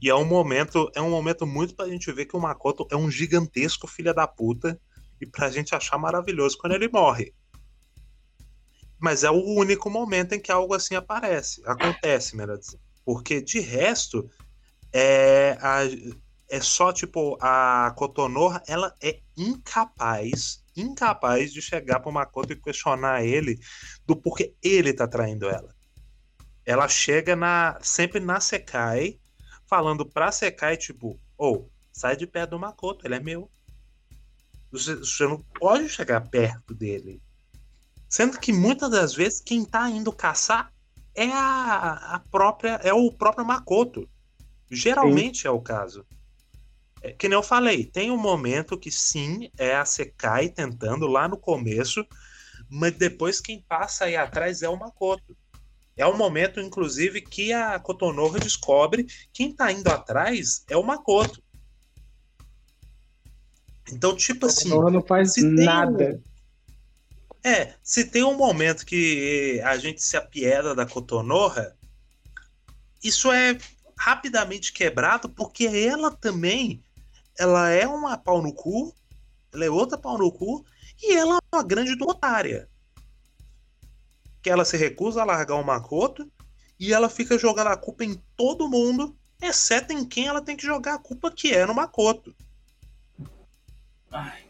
E 0.00 0.08
é 0.08 0.14
um 0.14 0.24
momento, 0.24 0.90
é 0.94 1.02
um 1.02 1.10
momento 1.10 1.46
muito 1.46 1.74
pra 1.74 1.88
gente 1.88 2.12
ver 2.12 2.26
que 2.26 2.36
o 2.36 2.40
Makoto 2.40 2.86
é 2.90 2.96
um 2.96 3.10
gigantesco 3.10 3.86
filho 3.88 4.14
da 4.14 4.26
puta 4.26 4.80
e 5.20 5.26
pra 5.26 5.50
gente 5.50 5.74
achar 5.74 5.98
maravilhoso 5.98 6.56
quando 6.58 6.74
ele 6.74 6.88
morre. 6.88 7.34
Mas 9.00 9.24
é 9.24 9.30
o 9.30 9.44
único 9.44 9.90
momento 9.90 10.34
em 10.34 10.40
que 10.40 10.52
algo 10.52 10.74
assim 10.74 10.94
aparece, 10.94 11.62
acontece, 11.64 12.36
melhor 12.36 12.58
dizendo. 12.58 12.87
Porque 13.08 13.40
de 13.40 13.58
resto, 13.58 14.28
é, 14.92 15.56
a- 15.62 15.84
é 16.50 16.60
só 16.60 16.92
tipo 16.92 17.38
a 17.40 17.90
Kotonoha, 17.96 18.62
ela 18.68 18.94
é 19.02 19.22
incapaz, 19.34 20.62
incapaz 20.76 21.50
de 21.50 21.62
chegar 21.62 22.00
pro 22.00 22.12
Makoto 22.12 22.52
e 22.52 22.60
questionar 22.60 23.24
ele 23.24 23.58
do 24.04 24.14
porquê 24.14 24.54
ele 24.62 24.92
tá 24.92 25.08
traindo 25.08 25.48
ela. 25.48 25.74
Ela 26.66 26.86
chega 26.86 27.34
na 27.34 27.78
sempre 27.80 28.20
na 28.20 28.40
Sekai, 28.40 29.18
falando 29.66 30.04
pra 30.04 30.30
Sekai 30.30 30.76
tipo, 30.76 31.18
ou 31.38 31.72
sai 31.90 32.14
de 32.14 32.26
perto 32.26 32.50
do 32.50 32.58
Makoto, 32.58 33.06
ele 33.06 33.14
é 33.14 33.20
meu. 33.20 33.50
Você, 34.70 34.96
você 34.96 35.26
não 35.26 35.42
pode 35.58 35.88
chegar 35.88 36.28
perto 36.28 36.74
dele. 36.74 37.22
Sendo 38.06 38.38
que 38.38 38.52
muitas 38.52 38.90
das 38.90 39.14
vezes 39.14 39.40
quem 39.40 39.64
tá 39.64 39.88
indo 39.88 40.12
caçar 40.12 40.70
é 41.18 41.32
a, 41.32 42.14
a 42.14 42.20
própria 42.30 42.80
é 42.82 42.92
o 42.92 43.12
próprio 43.12 43.44
Makoto. 43.44 44.08
Geralmente 44.70 45.46
é 45.46 45.50
o 45.50 45.60
caso. 45.60 46.06
É, 47.02 47.12
que 47.12 47.28
nem 47.28 47.36
eu 47.36 47.42
falei, 47.42 47.84
tem 47.84 48.10
um 48.10 48.16
momento 48.16 48.78
que 48.78 48.90
sim, 48.90 49.50
é 49.58 49.74
a 49.74 49.84
Sekai 49.84 50.48
tentando 50.48 51.06
lá 51.06 51.28
no 51.28 51.36
começo, 51.36 52.06
mas 52.68 52.92
depois 52.92 53.40
quem 53.40 53.64
passa 53.68 54.04
aí 54.04 54.16
atrás 54.16 54.62
é 54.62 54.68
o 54.68 54.78
Makoto. 54.78 55.36
É 55.96 56.06
o 56.06 56.16
momento, 56.16 56.60
inclusive, 56.60 57.20
que 57.20 57.52
a 57.52 57.78
Kotonoha 57.80 58.38
descobre 58.38 59.06
quem 59.32 59.52
tá 59.52 59.72
indo 59.72 59.88
atrás 59.88 60.64
é 60.70 60.76
o 60.76 60.84
Makoto. 60.84 61.42
Então, 63.92 64.14
tipo 64.14 64.46
assim. 64.46 64.70
Ela 64.70 64.90
não 64.90 65.02
faz 65.02 65.34
nada. 65.36 66.22
É, 67.42 67.74
se 67.82 68.04
tem 68.04 68.24
um 68.24 68.36
momento 68.36 68.84
que 68.84 69.60
a 69.64 69.76
gente 69.78 70.02
se 70.02 70.16
apieda 70.16 70.74
da 70.74 70.84
Kotonoha, 70.84 71.76
isso 73.02 73.30
é 73.32 73.56
rapidamente 73.96 74.72
quebrado 74.72 75.28
porque 75.28 75.66
ela 75.66 76.10
também, 76.10 76.82
ela 77.38 77.70
é 77.70 77.86
uma 77.86 78.16
pau 78.16 78.42
no 78.42 78.52
cu, 78.52 78.94
ela 79.52 79.64
é 79.64 79.70
outra 79.70 79.96
pau 79.96 80.18
no 80.18 80.30
cu 80.30 80.64
e 81.02 81.14
ela 81.14 81.36
é 81.36 81.56
uma 81.56 81.62
grande 81.62 81.96
otária. 82.02 82.68
Que 84.42 84.50
ela 84.50 84.64
se 84.64 84.76
recusa 84.76 85.22
a 85.22 85.24
largar 85.24 85.56
o 85.56 85.64
Makoto 85.64 86.30
e 86.78 86.92
ela 86.92 87.08
fica 87.08 87.38
jogando 87.38 87.68
a 87.68 87.76
culpa 87.76 88.04
em 88.04 88.14
todo 88.36 88.68
mundo, 88.68 89.16
exceto 89.40 89.92
em 89.92 90.04
quem 90.04 90.26
ela 90.26 90.42
tem 90.42 90.56
que 90.56 90.66
jogar 90.66 90.94
a 90.94 90.98
culpa 90.98 91.30
que 91.30 91.52
é 91.52 91.66
no 91.66 91.74
Makoto. 91.74 92.34
Ai, 94.10 94.47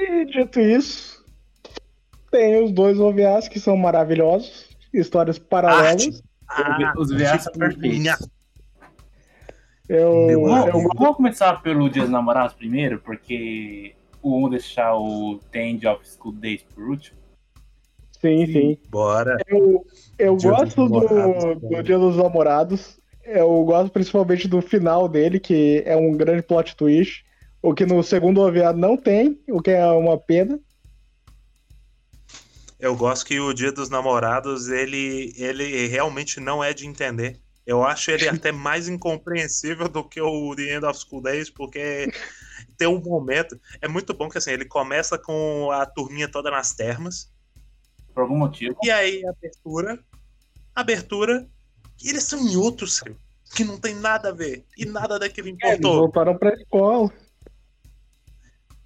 E 0.00 0.24
dito 0.24 0.58
isso, 0.58 1.22
tem 2.30 2.64
os 2.64 2.72
dois 2.72 2.98
OVAs 2.98 3.48
que 3.48 3.60
são 3.60 3.76
maravilhosos, 3.76 4.68
histórias 4.94 5.38
paralelas. 5.38 6.22
Ah, 6.48 6.94
os 6.96 7.10
VAs 7.10 7.44
são 7.44 7.52
perfeitos. 7.52 8.28
Eu, 9.88 10.30
eu, 10.30 10.54
amigo. 10.54 10.88
Vamos 10.96 11.16
começar 11.16 11.60
pelo 11.62 11.90
Dia 11.90 12.02
dos 12.02 12.10
Namorados 12.10 12.54
primeiro, 12.54 13.00
porque 13.00 13.94
o 14.22 14.46
um 14.46 14.48
deixar 14.48 14.96
o 14.96 15.40
End 15.52 15.86
of 15.86 16.08
School 16.08 16.32
Days 16.32 16.62
por 16.62 16.84
último. 16.84 17.18
sim, 18.20 18.46
sim. 18.46 18.78
Bora. 18.88 19.36
Eu, 19.48 19.84
eu 20.18 20.36
Dia 20.36 20.50
gosto 20.50 20.88
do, 20.88 21.54
do 21.56 21.82
Dia 21.82 21.98
dos 21.98 22.16
Namorados. 22.16 22.98
Eu 23.24 23.64
gosto 23.64 23.92
principalmente 23.92 24.48
do 24.48 24.62
final 24.62 25.08
dele, 25.08 25.38
que 25.38 25.82
é 25.84 25.96
um 25.96 26.12
grande 26.12 26.42
plot 26.42 26.74
twist. 26.74 27.24
O 27.62 27.74
que 27.74 27.84
no 27.84 28.02
segundo 28.02 28.40
OVA 28.40 28.72
não 28.72 28.96
tem, 28.96 29.38
o 29.48 29.60
que 29.60 29.70
é 29.70 29.86
uma 29.86 30.16
pena. 30.18 30.58
Eu 32.78 32.96
gosto 32.96 33.26
que 33.26 33.38
o 33.38 33.52
Dia 33.52 33.70
dos 33.70 33.90
Namorados, 33.90 34.68
ele, 34.68 35.34
ele 35.36 35.86
realmente 35.86 36.40
não 36.40 36.64
é 36.64 36.72
de 36.72 36.86
entender. 36.86 37.38
Eu 37.66 37.84
acho 37.84 38.10
ele 38.10 38.26
até 38.28 38.50
mais 38.50 38.88
incompreensível 38.88 39.88
do 39.88 40.02
que 40.02 40.20
o 40.20 40.54
The 40.56 40.76
End 40.76 40.86
of 40.86 40.98
School 40.98 41.22
Days, 41.22 41.50
porque 41.50 42.10
tem 42.78 42.88
um 42.88 42.98
momento. 43.00 43.60
É 43.82 43.86
muito 43.88 44.14
bom 44.14 44.30
que 44.30 44.38
assim, 44.38 44.52
ele 44.52 44.64
começa 44.64 45.18
com 45.18 45.70
a 45.70 45.84
turminha 45.84 46.26
toda 46.30 46.50
nas 46.50 46.72
termas, 46.72 47.30
Por 48.14 48.22
algum 48.22 48.38
motivo. 48.38 48.74
e 48.82 48.90
aí 48.90 49.22
abertura, 49.26 50.02
abertura, 50.74 51.46
e 52.02 52.08
eles 52.08 52.22
são 52.24 52.38
em 52.40 52.56
outros 52.56 53.02
que 53.54 53.62
não 53.64 53.78
tem 53.78 53.94
nada 53.94 54.30
a 54.30 54.32
ver, 54.32 54.64
e 54.78 54.86
nada 54.86 55.18
daquilo 55.18 55.48
Eles 55.48 55.58
importou. 55.62 55.98
voltaram 55.98 56.38
pra 56.38 56.54
escola. 56.54 57.12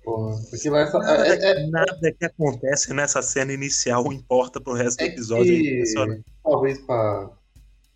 Porra, 0.05 0.37
porque 0.51 0.69
essa, 0.69 0.99
Nada, 0.99 1.27
é, 1.27 1.51
é, 1.51 1.67
nada 1.69 2.13
que 2.13 2.25
acontece 2.27 2.93
nessa 2.93 3.23
cena 3.23 3.53
inicial 3.55 4.13
importa 4.13 4.61
pro 4.61 4.75
resto 4.75 4.99
do 4.99 5.05
é 5.05 5.07
episódio. 5.07 5.53
É 5.53 5.57
que, 5.57 5.75
impressionante. 5.75 6.25
talvez 6.43 6.79
pra. 6.81 7.31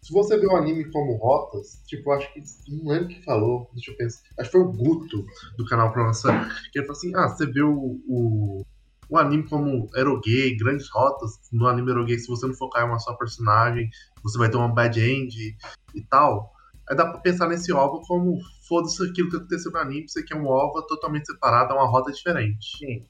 Se 0.01 0.13
você 0.13 0.39
vê 0.39 0.47
o 0.47 0.57
anime 0.57 0.91
como 0.91 1.17
rotas, 1.17 1.83
tipo, 1.87 2.11
acho 2.13 2.33
que. 2.33 2.43
Não 2.69 2.93
lembro 2.93 3.09
quem 3.09 3.23
falou, 3.23 3.69
deixa 3.75 3.91
eu 3.91 3.97
pensar. 3.97 4.23
Acho 4.39 4.51
que 4.51 4.57
foi 4.57 4.61
o 4.63 4.73
Guto 4.73 5.27
do 5.59 5.67
canal 5.67 5.93
Programação. 5.93 6.33
Que 6.73 6.79
ele 6.79 6.87
falou 6.87 6.99
assim: 6.99 7.15
ah, 7.15 7.29
você 7.29 7.45
vê 7.45 7.61
o, 7.61 8.01
o, 8.09 8.65
o 9.11 9.19
anime 9.19 9.47
como 9.47 9.91
eroguei, 9.95 10.57
grandes 10.57 10.89
rotas. 10.89 11.33
No 11.53 11.67
anime 11.67 11.91
eroguei, 11.91 12.19
se 12.19 12.27
você 12.27 12.47
não 12.47 12.55
focar 12.55 12.85
em 12.85 12.89
uma 12.89 12.99
só 12.99 13.13
personagem, 13.17 13.91
você 14.23 14.39
vai 14.39 14.51
ter 14.51 14.57
uma 14.57 14.73
bad 14.73 14.99
end 14.99 15.57
e 15.95 16.03
tal. 16.09 16.55
Aí 16.91 16.97
dá 16.97 17.07
pra 17.07 17.19
pensar 17.21 17.49
nesse 17.49 17.73
OVA 17.73 18.01
como 18.07 18.39
foda-se 18.67 19.03
aquilo 19.11 19.31
que 19.31 19.37
aconteceu 19.37 19.71
no 19.73 19.79
anime, 19.79 20.09
você 20.09 20.23
quer 20.23 20.37
um 20.37 20.47
OVA 20.47 20.87
totalmente 20.87 21.27
separado, 21.27 21.73
é 21.73 21.77
uma 21.77 21.87
rota 21.89 22.11
diferente. 22.13 22.79
Sim. 22.79 23.07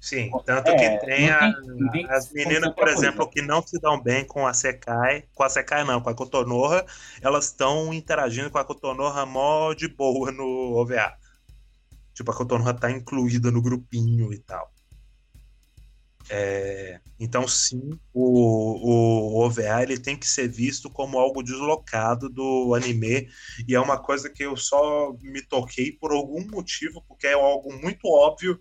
Sim, 0.00 0.30
tanto 0.46 0.70
É, 0.70 0.76
que 0.98 1.04
tem, 1.04 1.28
a- 1.30 1.38
tem- 1.38 1.76
não 1.76 1.90
tem 1.90 2.06
as 2.10 2.32
meninas, 2.32 2.74
por 2.74 2.88
exemplo, 2.88 3.16
coisa. 3.26 3.30
que 3.32 3.42
não 3.42 3.60
se 3.60 3.78
dão 3.78 4.00
bem 4.02 4.24
com 4.24 4.46
a 4.46 4.54
Sekai, 4.54 5.24
com 5.34 5.42
a 5.42 5.48
Sekai 5.50 5.84
não, 5.84 6.00
com 6.00 6.08
a 6.08 6.14
Kotonoha, 6.14 6.86
elas 7.20 7.46
estão 7.46 7.92
interagindo 7.92 8.50
com 8.50 8.56
a 8.56 8.64
Kotonoha 8.64 9.26
mó 9.26 9.74
de 9.74 9.88
boa 9.88 10.32
no 10.32 10.72
OVA. 10.74 11.12
Tipo, 12.14 12.30
a 12.30 12.34
Kotonoha 12.34 12.72
tá 12.72 12.90
incluída 12.90 13.50
no 13.50 13.60
grupinho 13.60 14.32
e 14.32 14.38
tal. 14.38 14.69
É, 16.32 17.00
então, 17.18 17.46
sim, 17.48 17.90
o, 18.14 19.34
o 19.34 19.44
OVA 19.44 19.82
ele 19.82 19.98
tem 19.98 20.16
que 20.16 20.28
ser 20.28 20.46
visto 20.46 20.88
como 20.88 21.18
algo 21.18 21.42
deslocado 21.42 22.28
do 22.28 22.72
anime, 22.72 23.28
e 23.66 23.74
é 23.74 23.80
uma 23.80 23.98
coisa 23.98 24.30
que 24.30 24.44
eu 24.44 24.56
só 24.56 25.12
me 25.20 25.42
toquei 25.42 25.90
por 25.90 26.12
algum 26.12 26.46
motivo, 26.46 27.02
porque 27.08 27.26
é 27.26 27.32
algo 27.32 27.72
muito 27.82 28.06
óbvio 28.06 28.60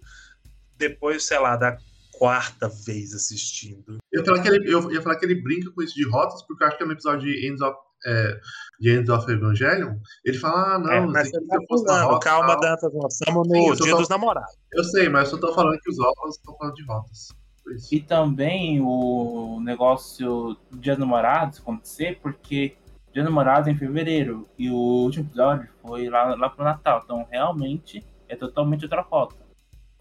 depois, 0.76 1.24
sei 1.26 1.38
lá, 1.38 1.56
da 1.56 1.78
quarta 2.12 2.68
vez 2.68 3.14
assistindo. 3.14 3.98
Eu 4.12 4.22
ia, 4.22 4.26
falar 4.26 4.42
que 4.42 4.48
ele, 4.48 4.74
eu 4.74 4.92
ia 4.92 5.02
falar 5.02 5.16
que 5.18 5.26
ele 5.26 5.42
brinca 5.42 5.70
com 5.72 5.84
isso 5.84 5.94
de 5.94 6.10
rotas, 6.10 6.42
porque 6.48 6.64
eu 6.64 6.68
acho 6.68 6.78
que 6.78 6.86
no 6.86 6.92
episódio 6.94 7.22
de 7.32 7.48
Ends 7.48 7.62
of, 7.62 7.78
é, 8.06 8.40
de 8.80 8.92
Ends 8.96 9.10
of 9.10 9.32
Evangelion, 9.32 9.96
ele 10.26 10.38
fala, 10.40 10.76
ah, 10.76 10.80
não, 10.80 10.92
É, 10.92 11.02
mas 11.02 11.30
você 11.30 11.40
tá 11.46 11.60
pulando, 11.68 12.20
calma. 12.20 12.60
Dantas, 12.60 12.92
nós 12.94 13.14
estamos 13.14 13.48
Sim, 13.48 13.70
no 13.70 13.78
tô 13.78 13.84
Dia 13.84 13.92
só- 13.92 13.98
dos 14.00 14.10
Namorados. 14.10 14.56
Eu 14.74 14.84
sei, 14.84 15.08
mas 15.08 15.32
eu 15.32 15.36
só 15.38 15.48
tô 15.48 15.54
falando 15.54 15.80
que 15.80 15.90
os 15.92 16.00
ovos 16.00 16.36
estão 16.36 16.58
falando 16.58 16.74
de 16.74 16.84
rotas. 16.86 17.28
Isso. 17.76 17.94
E 17.94 18.00
também 18.02 18.80
o 18.82 19.60
negócio 19.62 20.58
Dia 20.72 20.94
dos 20.94 21.00
Namorados 21.00 21.60
acontecer, 21.60 22.20
porque 22.22 22.76
Dia 23.14 23.24
dos 23.24 23.32
Namorados 23.32 23.68
é 23.68 23.72
em 23.72 23.78
fevereiro 23.78 24.48
e 24.58 24.70
o 24.70 24.76
último 24.76 25.26
episódio 25.26 25.70
foi 25.82 26.10
lá, 26.10 26.36
lá 26.36 26.50
pro 26.50 26.64
Natal. 26.64 27.02
Então 27.04 27.28
realmente 27.30 28.04
é 28.28 28.36
totalmente 28.36 28.86
outra 28.86 29.02
rota. 29.02 29.36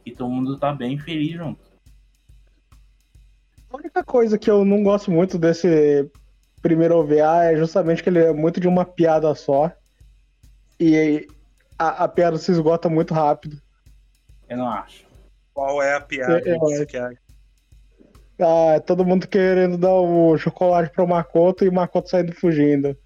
E 0.04 0.12
todo 0.12 0.30
mundo 0.30 0.58
tá 0.58 0.72
bem 0.72 0.98
feliz 0.98 1.32
junto. 1.32 1.60
A 3.70 3.76
única 3.76 4.02
coisa 4.02 4.38
que 4.38 4.50
eu 4.50 4.64
não 4.64 4.82
gosto 4.82 5.10
muito 5.10 5.38
desse 5.38 6.10
primeiro 6.62 6.96
OVA 6.96 7.44
é 7.44 7.56
justamente 7.56 8.02
que 8.02 8.08
ele 8.08 8.20
é 8.20 8.32
muito 8.32 8.60
de 8.60 8.68
uma 8.68 8.84
piada 8.84 9.34
só. 9.34 9.70
E 10.80 11.26
a, 11.78 12.04
a 12.04 12.08
piada 12.08 12.38
se 12.38 12.50
esgota 12.50 12.88
muito 12.88 13.12
rápido. 13.12 13.60
Eu 14.48 14.56
não 14.56 14.68
acho. 14.68 15.06
Qual 15.52 15.82
é 15.82 15.94
a 15.94 16.00
piada 16.00 16.34
É, 16.34 16.38
é, 16.38 16.40
que 16.54 16.58
você 16.58 16.86
quer? 16.86 17.18
Ah, 18.41 18.80
todo 18.80 19.05
mundo 19.05 19.26
querendo 19.26 19.76
dar 19.76 19.95
o 19.95 20.36
chocolate 20.39 20.93
pro 20.93 21.07
Makoto 21.09 21.64
e 21.64 21.68
o 21.68 21.72
Makoto 21.72 22.09
saindo 22.11 22.32
fugindo. 22.34 22.97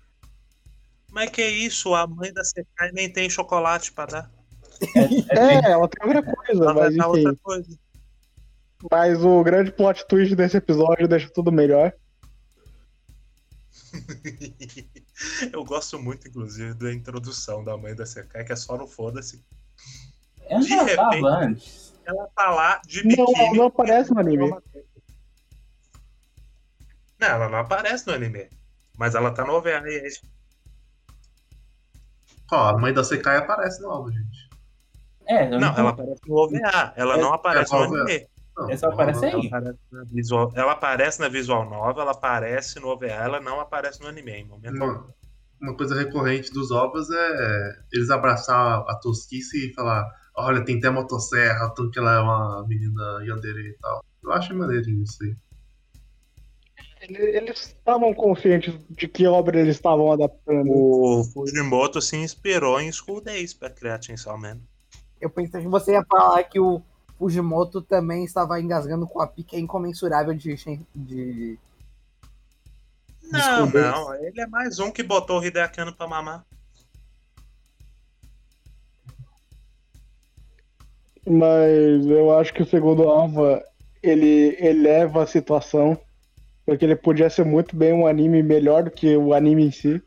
Mas 1.11 1.31
que 1.31 1.43
isso, 1.47 1.95
a 1.95 2.07
mãe 2.07 2.33
da 2.33 2.45
Sekai 2.45 2.91
nem 2.93 3.11
tem 3.11 3.29
chocolate 3.31 3.93
pra 3.93 4.07
dar. 4.07 4.31
É, 5.31 5.71
ela 5.71 5.89
tem 5.89 6.07
outra 6.07 6.23
coisa, 6.23 6.63
Ela 6.65 6.73
vai 6.75 6.85
mas 6.89 6.97
dar 6.97 7.09
enfim. 7.09 7.19
outra 7.27 7.37
coisa. 7.43 7.79
Mas 8.91 9.25
o 9.25 9.43
grande 9.45 9.71
plot 9.73 10.07
twist 10.07 10.35
desse 10.35 10.57
episódio 10.57 11.07
deixa 11.09 11.31
tudo 11.31 11.53
melhor. 11.53 11.93
Eu 15.53 15.65
gosto 15.65 15.99
muito, 15.99 16.27
inclusive, 16.29 16.75
da 16.75 16.93
introdução 16.93 17.63
da 17.63 17.77
mãe 17.77 17.95
da 17.95 18.05
Sekai, 18.05 18.45
que 18.45 18.53
é 18.53 18.57
só 18.57 18.77
no 18.77 18.87
foda-se. 18.87 19.43
De 20.49 20.75
repente- 20.75 21.25
antes. 21.27 21.93
Ela 22.05 22.27
tá 22.35 22.51
lá 22.51 22.81
de 22.85 23.07
Não, 23.07 23.27
biquíni. 23.27 23.57
não 23.59 23.67
aparece 23.67 24.13
no 24.13 24.19
anime. 24.19 24.51
Não, 27.23 27.29
ela 27.29 27.49
não 27.49 27.59
aparece 27.59 28.05
no 28.09 28.15
anime. 28.15 28.49
Mas 28.99 29.15
ela 29.15 29.31
tá 29.31 29.45
no 29.45 29.53
OVA 29.55 29.71
e 29.89 29.95
é 29.97 30.07
isso. 30.09 30.21
Ó, 32.51 32.69
a 32.71 32.79
mãe 32.79 32.93
da 32.93 33.05
Sekai 33.05 33.37
aparece 33.37 33.81
no 33.81 33.91
álbum, 33.91 34.11
gente. 34.11 34.51
É, 35.27 35.47
eu 35.55 35.61
Não, 35.61 35.73
ela 35.79 35.91
aparece 35.91 36.21
no 36.27 36.35
OVA, 36.37 36.93
ela 36.97 37.15
É- 37.17 37.21
não 37.21 37.33
aparece 37.33 37.73
é 37.73 37.79
no 37.79 37.85
OVA. 37.85 38.01
anime. 38.03 38.27
Não, 38.59 38.71
Essa 38.71 38.89
aparece 38.89 39.25
ela- 39.25 39.37
aí. 39.37 39.47
Ela 39.47 39.59
aparece, 39.61 39.79
na 39.93 40.05
visual, 40.05 40.53
ela 40.55 40.73
aparece 40.73 41.21
na 41.21 41.29
visual 41.29 41.71
nova, 41.71 42.03
ela 42.03 42.11
aparece 42.11 42.81
no 42.81 42.89
OVA, 42.89 43.07
ela 43.07 43.41
não 43.41 43.61
aparece 43.61 44.01
no 44.03 44.09
anime 44.09 44.33
em 44.33 44.45
momento. 44.45 44.75
Uma, 44.77 45.15
uma 45.61 45.77
coisa 45.77 45.95
recorrente 45.95 46.53
dos 46.53 46.71
ovos 46.73 47.09
é 47.11 47.73
eles 47.93 48.11
abraçar 48.11 48.81
a 48.87 48.99
tosquice 49.01 49.71
e 49.71 49.75
falar: 49.75 50.05
Olha, 50.37 50.63
tem 50.65 50.77
até 50.79 50.91
motosserra, 50.91 51.73
tanto 51.75 51.91
que 51.91 51.99
ela 52.01 52.17
é 52.17 52.19
uma 52.21 52.67
menina 52.67 53.21
yandere 53.25 53.71
e 53.71 53.79
tal. 53.79 54.05
Eu 54.23 54.33
acho 54.33 54.55
maneiro 54.55 54.91
isso 54.91 55.23
aí. 55.23 55.35
Ele- 57.03 57.37
Eles 57.37 57.59
estavam 57.67 58.15
conscientes 58.15 58.75
de 58.89 59.09
que 59.09 59.27
obra 59.27 59.61
eles 59.61 59.75
estavam 59.77 60.13
adaptando. 60.13 60.71
O 60.71 61.25
Fujimoto 61.25 62.01
se 62.01 62.17
inspirou 62.17 62.81
em 62.81 62.91
School 62.93 63.21
Days 63.21 63.53
pra 63.53 63.69
criar 63.69 64.01
Chainsaw 64.01 64.39
Man. 64.39 64.59
Eu 65.21 65.29
pensei 65.29 65.61
que 65.63 65.69
você 65.69 65.93
ia 65.93 66.05
falar 66.05 66.45
que 66.45 66.61
o 66.61 66.81
Fujimoto 67.19 67.83
também 67.83 68.25
estava 68.25 68.61
engasgando 68.61 69.07
com 69.07 69.21
a 69.21 69.27
pica 69.27 69.57
incomensurável 69.57 70.33
de. 70.35 70.55
De... 70.95 71.59
Não, 73.31 73.69
Days. 73.69 73.87
não, 73.87 74.15
ele 74.15 74.41
é 74.41 74.47
mais 74.47 74.79
um 74.79 74.91
que 74.91 75.03
botou 75.03 75.41
o 75.41 75.45
Hideaki 75.45 75.81
Anno 75.81 75.93
pra 75.95 76.07
mamar. 76.07 76.45
Mas 81.27 82.05
eu 82.07 82.37
acho 82.39 82.53
que 82.53 82.63
o 82.63 82.67
segundo 82.67 83.05
Alva 83.09 83.63
ele 84.03 84.57
eleva 84.61 85.23
a 85.23 85.27
situação. 85.27 85.99
Porque 86.65 86.85
ele 86.85 86.97
podia 86.97 87.29
ser 87.29 87.45
muito 87.45 87.75
bem 87.77 87.93
um 87.93 88.07
anime 88.07 88.43
melhor 88.43 88.85
do 88.85 88.91
que 88.91 89.17
o 89.17 89.35
anime 89.35 89.67
em 89.67 89.73
si. 89.73 90.01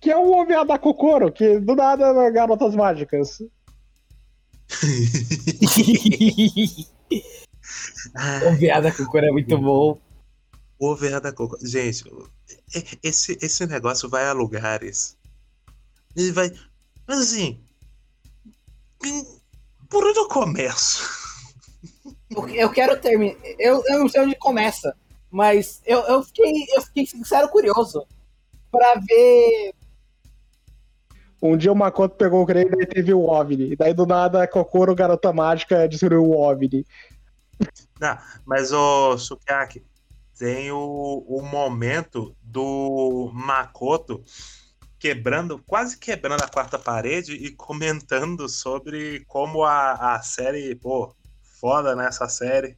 Que 0.00 0.10
é 0.10 0.16
o 0.16 0.30
OVA 0.32 0.64
da 0.64 0.78
Kokoro, 0.78 1.32
que 1.32 1.58
do 1.60 1.74
nada 1.74 2.06
é 2.06 2.30
garotas 2.30 2.74
mágicas. 2.74 3.38
o 8.46 8.52
Viada 8.56 8.92
Kokoro 8.92 9.26
é 9.26 9.30
muito 9.30 9.58
bom. 9.58 10.00
O 10.78 10.90
OVA 10.92 11.20
da 11.20 11.32
Coco. 11.32 11.56
Gente, 11.66 12.04
esse, 13.02 13.36
esse 13.42 13.66
negócio 13.66 14.08
vai 14.08 14.26
a 14.26 14.32
lugares. 14.32 15.16
Ele 16.16 16.32
vai. 16.32 16.52
Mas 17.06 17.18
assim. 17.18 17.60
Por 19.88 20.04
onde 20.06 20.18
eu 20.18 20.28
começo? 20.28 21.02
Eu- 22.30 22.48
Eu 22.48 22.70
quero 22.70 23.00
terminar. 23.00 23.36
Eu, 23.58 23.82
eu 23.86 23.98
não 24.00 24.08
sei 24.08 24.20
onde 24.20 24.34
começa, 24.36 24.94
mas 25.30 25.82
eu, 25.84 26.00
eu, 26.00 26.22
fiquei, 26.22 26.52
eu 26.74 26.82
fiquei 26.82 27.06
sincero 27.06 27.48
curioso 27.48 28.06
pra 28.70 28.94
ver. 29.06 29.74
Um 31.40 31.56
dia 31.56 31.72
o 31.72 31.76
Makoto 31.76 32.16
pegou 32.16 32.42
o 32.42 32.46
Grey 32.46 32.64
e 32.64 32.70
daí 32.70 32.86
teve 32.86 33.14
o 33.14 33.24
OVNI. 33.24 33.72
E 33.72 33.76
daí 33.76 33.94
do 33.94 34.06
nada 34.06 34.42
a 34.42 34.48
Kokoro, 34.48 34.94
garota 34.94 35.32
mágica, 35.32 35.88
destruiu 35.88 36.24
o 36.24 36.36
OVNI. 36.36 36.84
Não, 38.00 38.18
mas 38.44 38.72
o 38.72 39.16
Sukiyaki 39.18 39.84
tem 40.36 40.70
o, 40.70 41.24
o 41.28 41.42
momento 41.42 42.34
do 42.42 43.30
Makoto 43.34 44.22
quebrando, 44.98 45.62
quase 45.64 45.96
quebrando 45.96 46.42
a 46.42 46.48
quarta 46.48 46.78
parede 46.78 47.34
e 47.34 47.50
comentando 47.52 48.48
sobre 48.48 49.24
como 49.26 49.64
a, 49.64 50.14
a 50.14 50.22
série, 50.22 50.74
pô, 50.74 51.14
foda 51.60 51.94
nessa 51.94 52.28
série, 52.28 52.76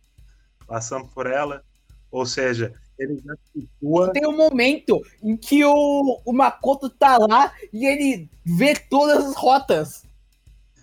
passando 0.66 1.08
por 1.08 1.26
ela. 1.26 1.64
Ou 2.10 2.26
seja, 2.26 2.74
ele 2.98 3.20
já 3.24 3.34
situa. 3.52 4.12
Tem 4.12 4.26
um 4.26 4.36
momento 4.36 5.00
em 5.22 5.36
que 5.36 5.64
o, 5.64 6.20
o 6.24 6.32
Makoto 6.32 6.90
tá 6.90 7.16
lá 7.16 7.52
e 7.72 7.86
ele 7.86 8.28
vê 8.44 8.74
todas 8.74 9.24
as 9.24 9.36
rotas. 9.36 10.04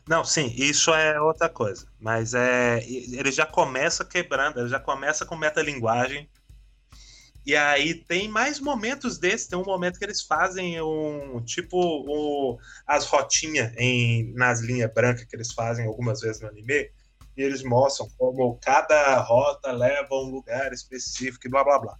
Não, 0.07 0.23
sim, 0.23 0.53
isso 0.57 0.93
é 0.93 1.19
outra 1.19 1.49
coisa. 1.49 1.85
Mas 1.99 2.33
é, 2.33 2.81
ele 2.87 3.31
já 3.31 3.45
começa 3.45 4.05
quebrando, 4.05 4.59
ele 4.59 4.69
já 4.69 4.79
começa 4.79 5.25
com 5.25 5.35
metalinguagem. 5.35 6.29
E 7.45 7.55
aí 7.55 7.93
tem 7.93 8.27
mais 8.27 8.59
momentos 8.59 9.17
desses. 9.17 9.47
Tem 9.47 9.59
um 9.59 9.65
momento 9.65 9.99
que 9.99 10.05
eles 10.05 10.21
fazem 10.21 10.81
um 10.81 11.41
tipo 11.45 11.77
o, 11.77 12.57
as 12.85 13.05
rotinhas 13.05 13.73
em, 13.77 14.33
nas 14.33 14.61
linhas 14.61 14.91
brancas 14.93 15.25
que 15.25 15.35
eles 15.35 15.51
fazem 15.51 15.85
algumas 15.85 16.21
vezes 16.21 16.41
no 16.41 16.47
anime. 16.47 16.89
E 17.37 17.43
eles 17.43 17.61
mostram 17.61 18.09
como 18.17 18.57
cada 18.59 19.19
rota 19.19 19.71
leva 19.71 20.07
a 20.11 20.21
um 20.21 20.31
lugar 20.31 20.73
específico 20.73 21.45
e 21.45 21.49
blá 21.49 21.63
blá 21.63 21.79
blá. 21.79 21.97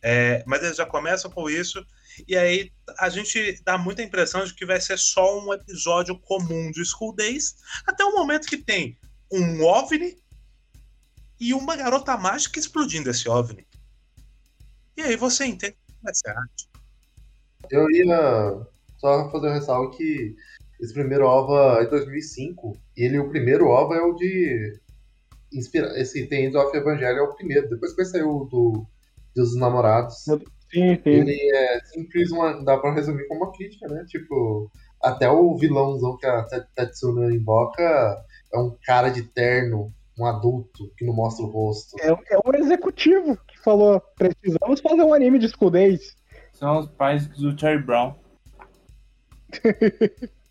É, 0.00 0.44
mas 0.46 0.62
eles 0.62 0.76
já 0.76 0.86
começam 0.86 1.30
com 1.30 1.50
isso. 1.50 1.84
E 2.28 2.36
aí 2.36 2.70
a 2.98 3.08
gente 3.08 3.60
dá 3.64 3.76
muita 3.76 4.02
impressão 4.02 4.44
de 4.44 4.54
que 4.54 4.64
vai 4.64 4.80
ser 4.80 4.98
só 4.98 5.40
um 5.40 5.52
episódio 5.52 6.18
comum 6.18 6.70
de 6.70 6.84
School 6.84 7.14
Days, 7.14 7.56
até 7.86 8.04
o 8.04 8.12
momento 8.12 8.46
que 8.46 8.56
tem 8.56 8.98
um 9.32 9.64
OVNI 9.64 10.16
e 11.40 11.54
uma 11.54 11.74
garota 11.74 12.16
mágica 12.16 12.58
explodindo 12.58 13.10
esse 13.10 13.28
OVNI. 13.28 13.66
E 14.96 15.02
aí 15.02 15.16
você 15.16 15.44
entende 15.46 15.76
que 15.86 16.02
vai 16.02 16.14
ser 16.14 16.30
arte. 16.30 16.68
Eu 17.70 17.90
ia 17.90 18.66
só 18.98 19.30
fazer 19.30 19.48
um 19.48 19.54
ressalvo 19.54 19.96
que 19.96 20.36
esse 20.82 20.92
primeiro 20.92 21.24
OVA 21.24 21.80
é 21.80 21.86
2005 21.86 22.76
e 22.96 23.04
ele, 23.04 23.20
o 23.20 23.30
primeiro 23.30 23.68
OVA 23.68 23.94
é 23.94 24.02
o 24.02 24.14
de. 24.14 24.80
Inspira... 25.52 25.98
Esse 26.00 26.26
The 26.26 26.42
End 26.42 26.56
of 26.56 26.76
Evangelho 26.76 27.18
é 27.18 27.22
o 27.22 27.34
primeiro, 27.34 27.68
depois 27.68 27.94
que 27.94 28.04
saiu 28.04 28.28
o 28.28 28.44
do 28.46 28.86
Deus 29.34 29.50
dos 29.50 29.58
Namorados. 29.58 30.16
Sim, 30.24 30.40
sim. 30.72 31.00
Ele 31.04 31.38
é 31.54 31.80
simples, 31.84 32.32
uma, 32.32 32.64
dá 32.64 32.78
pra 32.78 32.92
resumir 32.92 33.28
como 33.28 33.44
uma 33.44 33.52
crítica, 33.52 33.86
né? 33.86 34.04
Tipo, 34.08 34.68
até 35.00 35.30
o 35.30 35.56
vilãozão 35.56 36.16
que 36.16 36.26
a 36.26 36.42
Tet- 36.44 36.68
Tetsuna 36.74 37.32
invoca 37.32 38.24
é 38.52 38.58
um 38.58 38.76
cara 38.84 39.08
de 39.10 39.22
terno, 39.22 39.92
um 40.18 40.26
adulto 40.26 40.90
que 40.96 41.04
não 41.04 41.14
mostra 41.14 41.44
o 41.44 41.50
rosto. 41.50 41.94
É, 42.00 42.08
é 42.08 42.38
um 42.44 42.54
executivo 42.54 43.36
que 43.46 43.60
falou: 43.60 44.02
precisamos 44.16 44.80
fazer 44.80 45.02
um 45.02 45.14
anime 45.14 45.38
de 45.38 45.48
School 45.48 45.70
Days. 45.70 46.16
São 46.54 46.80
os 46.80 46.86
pais 46.86 47.28
do 47.28 47.56
Charlie 47.56 47.84
Brown. 47.84 48.14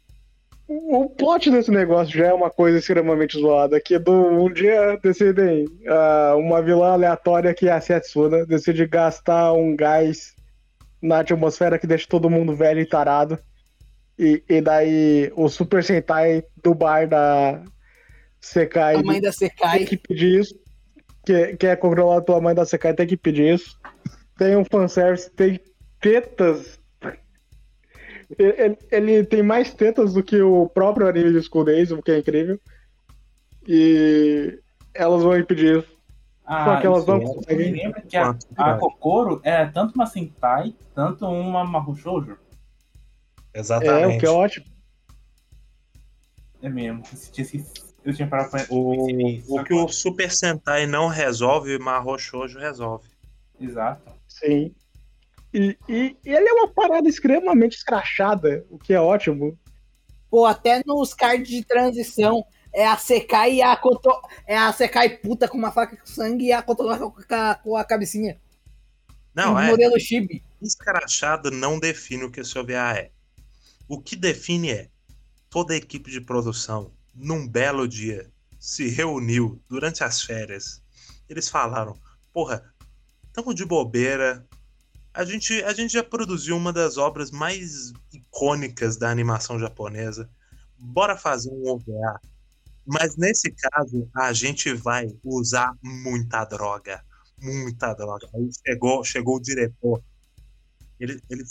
O 0.73 1.09
plot 1.09 1.51
desse 1.51 1.69
negócio 1.69 2.17
já 2.17 2.27
é 2.27 2.33
uma 2.33 2.49
coisa 2.49 2.79
extremamente 2.79 3.37
zoada. 3.37 3.79
Que 3.81 3.99
do, 3.99 4.13
um 4.13 4.51
dia 4.51 4.97
decidem, 5.03 5.65
ah, 5.85 6.35
uma 6.37 6.61
vilã 6.61 6.93
aleatória 6.93 7.53
que 7.53 7.67
é 7.67 7.73
a 7.73 7.81
Setsuna, 7.81 8.45
decide 8.45 8.87
gastar 8.87 9.51
um 9.51 9.75
gás 9.75 10.33
na 11.01 11.19
atmosfera 11.19 11.77
que 11.77 11.85
deixa 11.85 12.07
todo 12.07 12.29
mundo 12.29 12.55
velho 12.55 12.79
e 12.79 12.85
tarado. 12.85 13.37
E, 14.17 14.41
e 14.47 14.61
daí 14.61 15.31
o 15.35 15.49
Super 15.49 15.83
Sentai 15.83 16.43
do 16.63 16.73
bar 16.73 17.07
da 17.07 17.61
Sekai 18.39 18.95
A 18.95 19.03
mãe 19.03 19.19
da 19.19 19.29
tem 19.31 19.49
Sekai. 19.49 19.85
que 19.85 19.97
pedir 19.97 20.39
isso. 20.39 20.55
Que, 21.25 21.57
que 21.57 21.67
é 21.67 21.75
controlado 21.75 22.23
pela 22.23 22.39
mãe 22.39 22.55
da 22.55 22.65
Sekai 22.65 22.93
tem 22.93 23.07
que 23.07 23.17
pedir 23.17 23.55
isso. 23.55 23.77
Tem 24.37 24.55
um 24.55 24.63
fanservice, 24.63 25.29
tem 25.31 25.59
tetas. 25.99 26.79
Ele, 28.37 28.77
ele 28.91 29.25
tem 29.25 29.43
mais 29.43 29.73
tetas 29.73 30.13
do 30.13 30.23
que 30.23 30.41
o 30.41 30.67
próprio 30.69 31.07
anime 31.07 31.31
de 31.33 31.41
School 31.47 31.65
Days, 31.65 31.91
o 31.91 32.01
que 32.01 32.11
é 32.11 32.19
incrível. 32.19 32.59
E 33.67 34.59
elas 34.93 35.23
vão 35.23 35.37
impedir 35.37 35.79
isso. 35.79 35.97
Ah, 36.45 36.65
Só 36.65 36.81
que 36.81 36.87
elas 36.87 37.03
isso 37.03 37.11
não 37.11 37.17
é. 37.17 37.25
conseguem. 37.25 37.67
Eu 37.67 37.71
me 37.73 37.83
lembro 37.83 38.01
que 38.01 38.17
a, 38.17 38.29
a 38.29 38.35
vai? 38.71 38.79
Kokoro 38.79 39.39
era 39.43 39.71
tanto 39.71 39.95
uma 39.95 40.05
Sentai, 40.05 40.73
tanto 40.95 41.25
uma 41.25 41.63
Mahou 41.63 41.95
Shoujo. 41.95 42.37
É, 43.53 43.59
Exatamente. 43.59 44.17
o 44.17 44.19
que 44.19 44.25
é 44.25 44.29
ótimo. 44.29 44.65
É 46.61 46.69
mesmo. 46.69 46.99
Eu 46.99 47.03
tinha, 47.03 47.45
esqueci- 47.45 47.65
eu 48.03 48.13
tinha 48.13 48.27
parado 48.27 48.49
pra 48.51 48.65
O, 48.69 49.05
o 49.59 49.63
que 49.63 49.73
o. 49.73 49.87
Super 49.87 50.31
Sentai 50.31 50.85
não 50.85 51.07
resolve, 51.07 51.75
o 51.75 51.83
Mahou 51.83 52.17
Shoujo 52.17 52.59
resolve. 52.59 53.07
Exato. 53.59 54.11
Sim. 54.27 54.73
E, 55.53 55.77
e- 55.89 56.17
e 56.25 56.29
ele 56.33 56.47
é 56.47 56.53
uma 56.53 56.67
parada 56.69 57.07
extremamente 57.09 57.77
escrachada, 57.77 58.65
o 58.69 58.77
que 58.77 58.93
é 58.93 58.99
ótimo. 59.01 59.57
Pô, 60.29 60.45
até 60.45 60.81
nos 60.85 61.13
cards 61.13 61.49
de 61.49 61.63
transição 61.65 62.45
é 62.73 62.87
a 62.87 62.95
Sekai 62.97 63.55
e 63.55 63.61
a 63.61 63.75
Koto... 63.75 64.09
É 64.47 64.57
a 64.57 64.71
Sekai 64.71 65.17
puta 65.17 65.47
com 65.47 65.57
uma 65.57 65.71
faca 65.73 65.97
com 65.97 66.05
sangue 66.05 66.45
e 66.45 66.53
a 66.53 66.61
Kotonoha 66.61 66.97
com 67.11 67.35
a, 67.35 67.55
com 67.55 67.75
a 67.75 67.83
cabecinha. 67.83 68.39
Não, 69.35 69.55
Um 69.55 69.59
é. 69.59 69.67
modelo 69.69 69.99
Chibi. 69.99 70.41
Escrachado 70.61 71.51
não 71.51 71.79
define 71.79 72.23
o 72.23 72.31
que 72.31 72.39
esse 72.41 72.57
OVA 72.57 72.97
é. 72.97 73.11
O 73.89 73.99
que 74.01 74.15
define 74.15 74.71
é 74.71 74.89
toda 75.49 75.73
a 75.73 75.77
equipe 75.77 76.09
de 76.09 76.21
produção, 76.21 76.93
num 77.13 77.45
belo 77.45 77.85
dia, 77.87 78.31
se 78.57 78.87
reuniu 78.87 79.61
durante 79.67 80.01
as 80.03 80.21
férias. 80.21 80.81
Eles 81.27 81.49
falaram: 81.49 81.97
Porra, 82.31 82.73
tamo 83.33 83.53
de 83.53 83.65
bobeira. 83.65 84.45
A 85.13 85.25
gente, 85.25 85.61
a 85.63 85.73
gente 85.73 85.93
já 85.93 86.03
produziu 86.03 86.55
uma 86.55 86.71
das 86.71 86.97
obras 86.97 87.31
mais 87.31 87.91
icônicas 88.13 88.95
da 88.95 89.09
animação 89.09 89.59
japonesa. 89.59 90.29
Bora 90.77 91.17
fazer 91.17 91.51
um 91.51 91.69
OVA. 91.69 92.19
Mas 92.85 93.17
nesse 93.17 93.51
caso, 93.51 94.09
a 94.15 94.31
gente 94.31 94.73
vai 94.73 95.07
usar 95.23 95.73
muita 95.83 96.45
droga. 96.45 97.03
Muita 97.37 97.93
droga. 97.93 98.27
Aí 98.33 98.49
chegou, 98.65 99.03
chegou 99.03 99.35
o 99.35 99.41
diretor 99.41 100.01
Ele, 100.99 101.21
ele, 101.29 101.43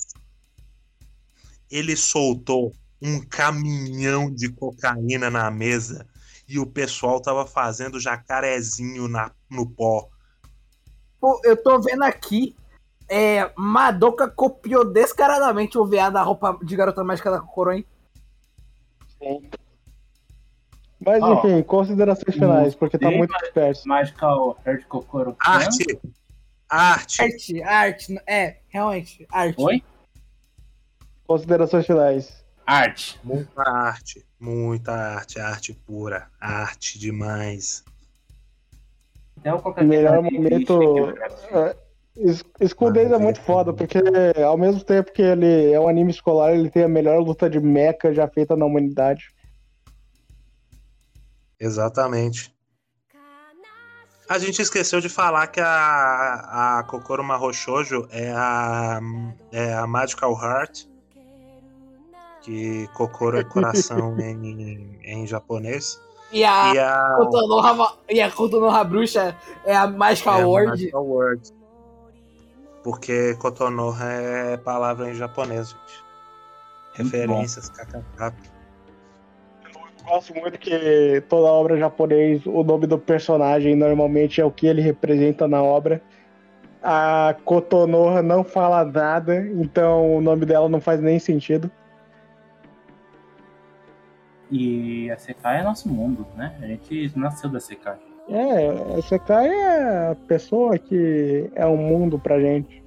ele 1.71 1.97
soltou 1.97 2.73
um 3.03 3.21
caminhão 3.21 4.33
de 4.33 4.49
cocaína 4.51 5.31
na 5.31 5.51
mesa 5.51 6.07
e 6.49 6.59
o 6.59 6.67
pessoal 6.67 7.21
tava 7.21 7.47
fazendo 7.47 8.01
jacarezinho 8.01 9.07
na, 9.07 9.31
no 9.49 9.69
pó. 9.69 10.09
Pô, 11.21 11.41
eu 11.45 11.57
tô 11.57 11.81
vendo 11.81 12.03
aqui. 12.03 12.57
É, 13.13 13.51
Madoka 13.57 14.29
copiou 14.29 14.85
descaradamente 14.85 15.77
o 15.77 15.85
VA 15.85 16.09
da 16.11 16.23
roupa 16.23 16.57
de 16.63 16.77
garota 16.77 17.03
mágica 17.03 17.29
da 17.29 17.41
Kokoro, 17.41 17.73
hein? 17.73 17.85
Mas 21.05 21.21
Ó, 21.21 21.35
enfim, 21.35 21.61
considerações 21.65 22.35
finais, 22.35 22.75
porque 22.77 22.97
tá 22.97 23.09
Sim, 23.09 23.19
muito 23.19 23.37
disperso. 23.39 23.89
Magical 23.89 24.57
Heart 24.65 24.85
Kokoro. 24.87 25.37
Arte! 25.41 26.01
Arte! 26.69 27.21
Arte, 27.21 27.63
arte, 27.65 28.23
é, 28.29 28.59
realmente, 28.69 29.27
arte. 29.33 29.61
Oi? 29.61 29.83
Considerações 31.27 31.85
finais. 31.87 32.45
Arte. 32.65 33.19
Muita 33.25 33.63
arte, 33.69 34.25
muita 34.39 34.93
arte, 34.93 35.41
arte 35.41 35.75
pura, 35.75 36.29
arte 36.41 36.97
demais. 36.97 37.83
Até 39.37 39.51
eu 39.51 39.59
colocar 39.59 39.83
Melhor 39.83 40.23
momento- 40.23 41.13
É, 42.21 42.31
Es- 42.31 42.45
School 42.73 42.93
Days 42.93 43.11
é 43.11 43.19
muito 43.19 43.41
foda, 43.41 43.73
porque 43.73 43.99
ao 44.45 44.57
mesmo 44.59 44.83
tempo 44.85 45.13
que 45.13 45.23
ele 45.23 45.73
é 45.73 45.81
um 45.81 45.89
anime 45.89 46.11
escolar, 46.11 46.53
ele 46.53 46.71
tem 46.71 46.85
a 46.85 46.89
melhor 46.89 47.21
luta 47.23 47.49
de 47.49 47.59
mecha 47.61 48.13
já 48.13 48.29
feita 48.29 48.57
na 48.57 48.65
humanidade. 48.67 49.29
Exatamente. 51.59 52.55
A 54.29 54.39
gente 54.39 54.63
esqueceu 54.63 55.01
de 55.01 55.09
falar 55.09 55.49
que 55.49 55.61
a, 55.61 56.79
a 56.79 56.85
Kokoro 56.85 57.23
Mahou 57.25 57.53
Shoujo 57.53 58.07
é 58.11 58.31
a, 58.31 59.01
é 59.51 59.75
a 59.75 59.87
Magical 59.89 60.33
Heart, 60.41 60.85
que 62.43 62.87
Kokoro 62.95 63.39
é 63.39 63.45
coração 63.45 64.17
em, 64.21 64.99
em 65.03 65.27
japonês. 65.27 66.01
E 66.33 66.45
a 66.45 66.73
E 66.75 66.79
a, 66.79 67.15
Kotonoha, 67.17 67.95
e 68.09 68.21
a 68.21 68.31
Kotonoha 68.31 68.85
Bruxa 68.85 69.37
é 69.65 69.75
a 69.75 69.89
Magical 69.89 70.39
é. 70.59 70.67
Magical 70.67 71.05
Word. 71.05 71.60
Porque 72.83 73.35
Kotonoha 73.35 74.05
é 74.05 74.57
palavra 74.57 75.11
em 75.11 75.15
japonês, 75.15 75.71
gente. 75.71 76.05
Referências, 76.95 77.69
kkk. 77.69 78.51
Gosto 80.05 80.35
muito 80.35 80.59
que 80.59 81.23
toda 81.29 81.49
obra 81.49 81.77
japonês, 81.77 82.45
o 82.47 82.65
nome 82.65 82.87
do 82.87 82.99
personagem 82.99 83.77
normalmente 83.77 84.41
é 84.41 84.45
o 84.45 84.51
que 84.51 84.67
ele 84.67 84.81
representa 84.81 85.47
na 85.47 85.63
obra. 85.63 86.03
A 86.83 87.37
Kotonoha 87.45 88.23
não 88.23 88.43
fala 88.43 88.85
nada, 88.85 89.47
então 89.47 90.17
o 90.17 90.21
nome 90.21 90.47
dela 90.47 90.69
não 90.69 90.81
faz 90.81 91.01
nem 91.01 91.19
sentido. 91.19 91.71
E 94.51 95.11
a 95.11 95.19
Sekai 95.19 95.61
é 95.61 95.63
nosso 95.63 95.89
mundo, 95.89 96.27
né? 96.35 96.59
A 96.61 96.67
gente 96.67 97.13
nasceu 97.17 97.49
da 97.49 97.61
Sekai. 97.61 98.10
É, 98.29 98.99
essa 98.99 99.19
cara 99.19 99.47
é 99.47 100.11
a 100.13 100.15
pessoa 100.15 100.79
que 100.79 101.51
é 101.55 101.67
um 101.67 101.77
mundo 101.77 102.19
pra 102.19 102.41
gente. 102.41 102.81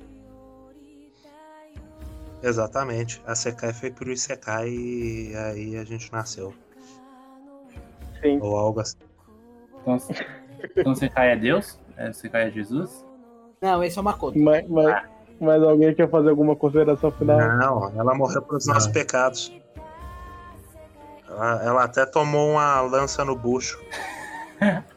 Exatamente. 2.41 3.21
A 3.25 3.35
Sekai 3.35 3.73
foi 3.73 3.89
por 3.89 4.07
Isekai 4.07 4.67
e 4.69 5.33
aí 5.35 5.77
a 5.77 5.83
gente 5.85 6.11
nasceu. 6.11 6.53
Sim. 8.21 8.39
Ou 8.41 8.57
algo 8.57 8.81
assim. 8.81 8.97
Então, 9.81 9.97
então 10.75 10.95
Sekai 10.95 11.31
é 11.31 11.35
Deus? 11.37 11.79
É, 11.97 12.11
Sekai 12.11 12.47
é 12.47 12.51
Jesus? 12.51 13.05
Não, 13.61 13.81
esse 13.81 13.97
é 13.97 14.01
o 14.01 14.03
Makoto. 14.03 14.37
Mas, 14.37 14.67
mas, 14.67 15.03
mas 15.39 15.63
alguém 15.63 15.95
quer 15.95 16.09
fazer 16.09 16.29
alguma 16.29 16.53
consideração 16.55 17.11
final? 17.11 17.39
Não, 17.57 17.99
ela 17.99 18.13
morreu 18.13 18.41
pelos 18.41 18.67
nossos 18.67 18.87
Não. 18.87 18.93
pecados. 18.93 19.53
Ela, 21.29 21.63
ela 21.63 21.83
até 21.85 22.05
tomou 22.05 22.51
uma 22.51 22.81
lança 22.81 23.23
no 23.23 23.37
bucho. 23.37 23.81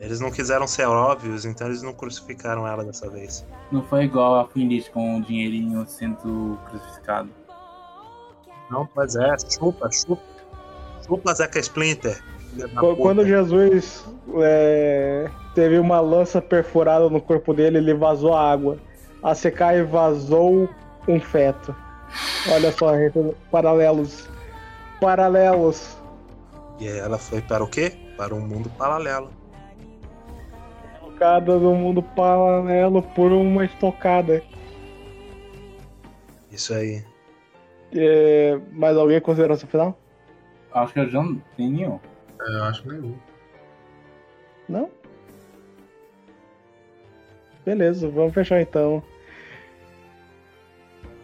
Eles 0.00 0.18
não 0.18 0.30
quiseram 0.30 0.66
ser 0.66 0.86
óbvios, 0.86 1.44
então 1.44 1.66
eles 1.66 1.82
não 1.82 1.92
crucificaram 1.92 2.66
ela 2.66 2.82
dessa 2.82 3.08
vez. 3.10 3.46
Não 3.70 3.82
foi 3.82 4.04
igual 4.04 4.40
a 4.40 4.48
Queen 4.48 4.82
com 4.92 5.18
o 5.18 5.22
dinheirinho 5.22 5.86
sendo 5.86 6.58
crucificado. 6.70 7.28
Não, 8.70 8.86
pois 8.86 9.14
é, 9.14 9.36
chupa, 9.38 9.90
chupa. 9.92 10.22
Chupa, 11.06 11.34
Zeca 11.34 11.58
Splinter. 11.58 12.22
Quando 12.96 13.26
Jesus 13.26 14.06
é, 14.42 15.30
teve 15.54 15.78
uma 15.78 16.00
lança 16.00 16.40
perfurada 16.40 17.10
no 17.10 17.20
corpo 17.20 17.52
dele, 17.52 17.78
ele 17.78 17.94
vazou 17.94 18.34
a 18.34 18.50
água. 18.50 18.78
A 19.22 19.34
Sekai 19.34 19.82
vazou 19.82 20.68
um 21.06 21.20
feto. 21.20 21.74
Olha 22.50 22.72
só, 22.72 22.92
paralelos. 23.50 24.28
Paralelos. 25.00 25.96
E 26.78 26.88
ela 26.88 27.18
foi 27.18 27.42
para 27.42 27.62
o 27.62 27.68
quê? 27.68 27.92
Para 28.16 28.34
um 28.34 28.40
mundo 28.40 28.70
paralelo. 28.70 29.39
Colocada 31.20 31.58
no 31.58 31.74
mundo 31.74 32.02
paralelo 32.02 33.02
por 33.02 33.30
uma 33.30 33.62
estocada. 33.62 34.42
Isso 36.50 36.72
aí. 36.72 37.04
É, 37.94 38.58
mais 38.72 38.96
alguém 38.96 39.20
consideração 39.20 39.68
final? 39.68 39.98
Acho 40.72 40.94
que 40.94 41.00
eu 41.00 41.10
já 41.10 41.22
não 41.22 41.36
tenho 41.58 41.70
nenhum. 41.72 42.00
É, 42.40 42.56
eu 42.56 42.64
acho 42.64 42.88
nenhum. 42.88 43.18
Não? 44.66 44.90
Beleza, 47.66 48.08
vamos 48.08 48.32
fechar 48.32 48.62
então. 48.62 49.02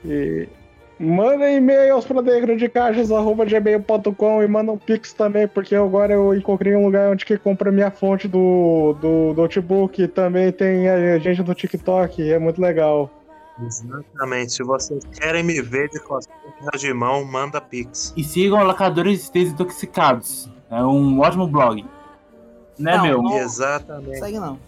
E 0.04 0.46
manda 0.98 1.48
e-mails 1.50 2.04
para 2.04 2.20
negrodecaixas.gmail.com 2.22 4.42
e 4.42 4.48
manda 4.48 4.72
um 4.72 4.78
pix 4.78 5.12
também, 5.12 5.46
porque 5.48 5.74
agora 5.74 6.12
eu 6.14 6.34
encontrei 6.34 6.74
um 6.74 6.84
lugar 6.84 7.10
onde 7.12 7.24
que 7.24 7.36
compra 7.38 7.70
minha 7.72 7.90
fonte 7.90 8.26
do, 8.28 8.96
do 9.00 9.34
notebook. 9.36 10.06
Também 10.08 10.50
tem 10.52 10.88
a 10.88 11.18
gente 11.18 11.42
do 11.42 11.54
TikTok, 11.54 12.30
é 12.32 12.38
muito 12.38 12.60
legal. 12.60 13.10
Exatamente. 13.64 14.52
Se 14.52 14.62
vocês 14.62 15.02
querem 15.18 15.42
me 15.42 15.62
ver 15.62 15.88
de 15.88 15.98
costas 16.00 16.34
de 16.78 16.92
mão, 16.92 17.24
manda 17.24 17.58
pix. 17.60 18.12
E 18.16 18.22
sigam 18.24 18.62
locadores 18.62 19.30
desintoxicados. 19.30 20.48
É 20.70 20.82
um 20.82 21.20
ótimo 21.20 21.46
blog. 21.46 21.84
Né, 22.78 22.94
Não, 22.96 23.02
meu? 23.02 23.22
não. 23.22 23.38
Exatamente. 23.38 24.18
Segue 24.18 24.38
não. 24.38 24.58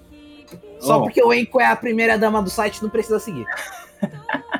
Só 0.79 0.99
Oh. 0.99 1.03
porque 1.03 1.23
o 1.23 1.35
Enco 1.35 1.61
é 1.61 1.67
a 1.67 1.77
primeira 1.77 2.17
dama 2.17 2.41
do 2.43 2.49
site, 2.49 2.83
não 2.83 2.89
precisa 2.89 3.19
seguir. 3.19 3.45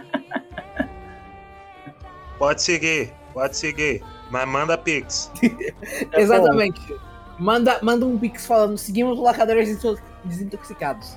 Pode 2.39 2.63
seguir, 2.63 3.13
pode 3.35 3.57
seguir. 3.57 4.03
Mas 4.31 4.47
manda 4.49 4.77
pix. 4.79 5.31
Exatamente. 6.17 6.81
Manda, 7.39 7.79
manda 7.83 8.05
um 8.05 8.19
pix 8.19 8.47
falando, 8.47 8.77
seguimos 8.77 9.19
locadores 9.19 9.69
desinto- 9.69 10.03
desintoxicados. 10.25 11.17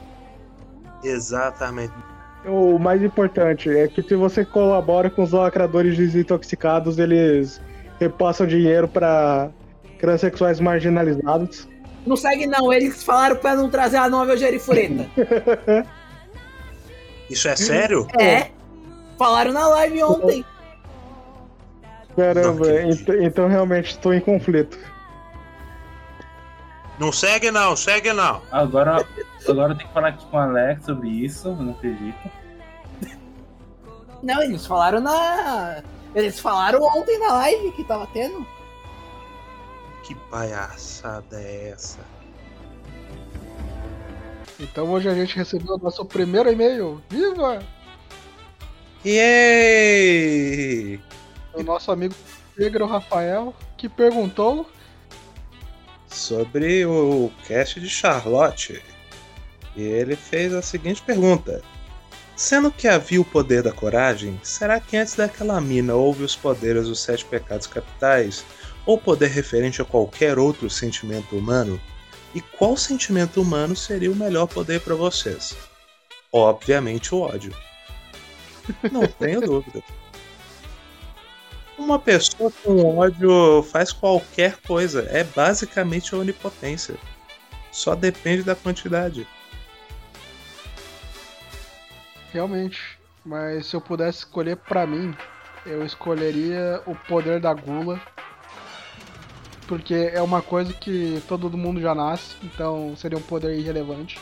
Exatamente. 1.04 1.94
O 2.46 2.78
mais 2.80 3.04
importante 3.04 3.70
é 3.70 3.88
que 3.88 4.02
se 4.02 4.16
você 4.16 4.46
colabora 4.46 5.10
com 5.10 5.24
os 5.24 5.32
lacradores 5.32 5.98
desintoxicados, 5.98 6.98
eles 6.98 7.62
repassam 8.00 8.48
dinheiro 8.48 8.88
para 8.88 9.50
transexuais 10.00 10.60
marginalizados. 10.60 11.68
Não 12.06 12.16
segue 12.16 12.48
não, 12.48 12.74
eles 12.74 13.04
falaram 13.04 13.36
pra 13.36 13.56
não 13.56 13.70
trazer 13.70 13.98
a 13.98 14.10
nova 14.10 14.36
Gerifureta. 14.36 15.08
Isso 17.30 17.48
é 17.48 17.56
sério? 17.56 18.08
é. 18.20 18.50
Falaram 19.18 19.54
na 19.54 19.68
live 19.68 20.04
ontem. 20.04 20.44
Caramba, 22.16 22.66
Não 22.68 22.74
acredito. 22.76 23.14
ent- 23.14 23.24
então 23.24 23.48
realmente 23.48 23.92
estou 23.92 24.14
em 24.14 24.20
conflito. 24.20 24.78
Não 27.00 27.12
segue 27.12 27.50
não, 27.52 27.76
segue 27.76 28.14
não. 28.14 28.42
Agora, 28.52 29.04
agora 29.48 29.72
eu 29.74 29.78
tenho 29.78 29.88
que 29.88 29.94
falar 29.94 30.10
aqui 30.10 30.26
com 30.26 30.38
o 30.38 30.40
Alex 30.40 30.86
sobre 30.86 31.10
isso. 31.10 31.48
Eu 31.48 31.56
não 31.56 31.72
acredito. 31.72 32.30
Não, 34.22 34.42
eles 34.44 34.66
falaram 34.68 35.00
na. 35.00 35.82
Eles 36.14 36.40
falaram 36.40 36.80
ontem 36.84 37.18
na 37.20 37.34
live 37.34 37.72
que 37.72 37.84
tava 37.86 38.06
tendo. 38.14 38.46
Que 40.04 40.14
palhaçada 40.30 41.42
é 41.42 41.70
essa? 41.70 42.00
Então 44.60 44.92
hoje 44.92 45.10
a 45.10 45.16
gente 45.16 45.36
recebeu 45.36 45.76
o 45.76 45.80
nosso 45.80 46.06
primeiro 46.06 46.52
e-mail. 46.52 47.02
Viva! 47.10 47.64
Yay! 49.04 51.00
O 51.54 51.64
nosso 51.64 51.92
amigo 51.92 52.16
Pedro 52.56 52.86
Rafael, 52.86 53.54
que 53.78 53.90
perguntou 53.90 54.70
Sobre 56.12 56.86
o 56.86 57.32
cast 57.48 57.80
de 57.80 57.90
Charlotte. 57.90 58.82
E 59.76 59.82
ele 59.82 60.16
fez 60.16 60.54
a 60.54 60.62
seguinte 60.62 61.02
pergunta. 61.02 61.64
Sendo 62.36 62.70
que 62.70 62.88
havia 62.88 63.22
o 63.22 63.26
poder 63.26 63.64
da 63.64 63.72
coragem, 63.72 64.40
será 64.44 64.80
que 64.80 64.98
antes 64.98 65.16
daquela 65.16 65.62
mina 65.62 65.96
houve 65.96 66.24
os 66.24 66.36
poderes 66.36 66.88
dos 66.88 67.00
sete 67.00 67.24
pecados 67.24 67.66
capitais? 67.66 68.44
Ou 68.86 68.98
poder 68.98 69.30
referente 69.30 69.82
a 69.82 69.86
qualquer 69.86 70.38
outro 70.38 70.70
sentimento 70.70 71.38
humano? 71.38 71.80
E 72.36 72.42
qual 72.42 72.76
sentimento 72.76 73.42
humano 73.42 73.76
seria 73.76 74.12
o 74.12 74.16
melhor 74.16 74.48
poder 74.48 74.82
para 74.82 74.96
vocês? 74.96 75.56
Obviamente 76.32 77.16
o 77.16 77.20
ódio. 77.20 77.56
Não 78.92 79.08
tenho 79.08 79.40
dúvida. 79.42 79.82
Uma 81.82 81.98
pessoa 81.98 82.52
com 82.64 83.00
ódio 83.00 83.64
faz 83.64 83.92
qualquer 83.92 84.56
coisa. 84.58 85.02
É 85.10 85.24
basicamente 85.24 86.14
a 86.14 86.20
onipotência. 86.20 86.96
Só 87.72 87.96
depende 87.96 88.44
da 88.44 88.56
quantidade. 88.56 89.28
Realmente. 92.32 93.00
Mas 93.26 93.66
se 93.66 93.76
eu 93.76 93.82
pudesse 93.82 94.20
escolher 94.20 94.58
pra 94.58 94.86
mim, 94.86 95.16
eu 95.66 95.84
escolheria 95.84 96.84
o 96.86 96.96
poder 96.96 97.42
da 97.42 97.52
gula. 97.52 98.00
Porque 99.68 100.12
é 100.14 100.22
uma 100.22 100.42
coisa 100.42 100.72
que 100.72 101.22
todo 101.28 101.58
mundo 101.58 101.82
já 101.82 101.96
nasce, 101.96 102.36
então 102.44 102.96
seria 102.96 103.18
um 103.18 103.24
poder 103.24 103.58
irrelevante. 103.58 104.20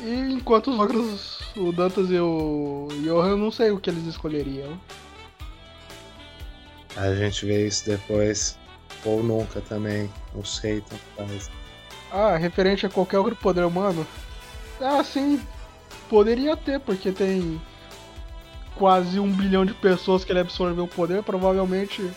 E 0.00 0.32
enquanto 0.32 0.70
os 0.70 0.78
outros, 0.78 1.33
o 1.56 1.72
Dantas 1.72 2.10
e 2.10 2.18
o 2.18 2.88
Johan, 3.02 3.30
eu 3.30 3.36
não 3.36 3.50
sei 3.50 3.70
o 3.70 3.78
que 3.78 3.90
eles 3.90 4.06
escolheriam. 4.06 4.78
A 6.96 7.14
gente 7.14 7.44
vê 7.46 7.66
isso 7.66 7.86
depois. 7.86 8.58
Ou 9.04 9.22
nunca 9.22 9.60
também. 9.60 10.10
Não 10.34 10.44
sei, 10.44 10.80
tanto 10.80 11.02
faz. 11.16 11.50
Ah, 12.10 12.36
referente 12.36 12.86
a 12.86 12.90
qualquer 12.90 13.18
outro 13.18 13.36
poder 13.36 13.64
humano? 13.64 14.06
Ah, 14.80 15.02
sim. 15.02 15.40
Poderia 16.08 16.56
ter, 16.56 16.80
porque 16.80 17.10
tem 17.10 17.60
quase 18.76 19.18
um 19.18 19.30
bilhão 19.30 19.64
de 19.64 19.74
pessoas 19.74 20.24
que 20.24 20.32
ele 20.32 20.40
absorveu 20.40 20.84
o 20.84 20.88
poder. 20.88 21.22
Provavelmente 21.22 22.08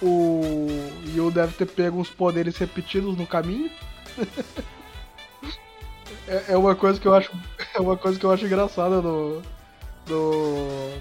o 0.00 0.66
Yu 1.14 1.30
deve 1.30 1.52
ter 1.52 1.66
pego 1.66 2.00
uns 2.00 2.08
poderes 2.08 2.56
repetidos 2.56 3.16
no 3.16 3.26
caminho. 3.26 3.70
é, 6.28 6.52
é 6.52 6.56
uma 6.56 6.74
coisa 6.76 7.00
que 7.00 7.08
eu 7.08 7.14
acho. 7.14 7.30
É 7.74 7.80
uma 7.80 7.96
coisa 7.96 8.18
que 8.18 8.24
eu 8.24 8.30
acho 8.30 8.44
engraçada 8.44 9.00
no. 9.00 9.42
No. 10.08 10.92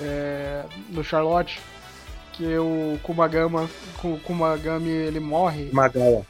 É, 0.00 0.64
no 0.90 1.04
Charlotte. 1.04 1.60
Que 2.32 2.56
o 2.58 2.98
Kumagama. 3.02 3.68
Kumagami 4.24 4.90
ele 4.90 5.20
morre. 5.20 5.70
Magawa. 5.72 6.24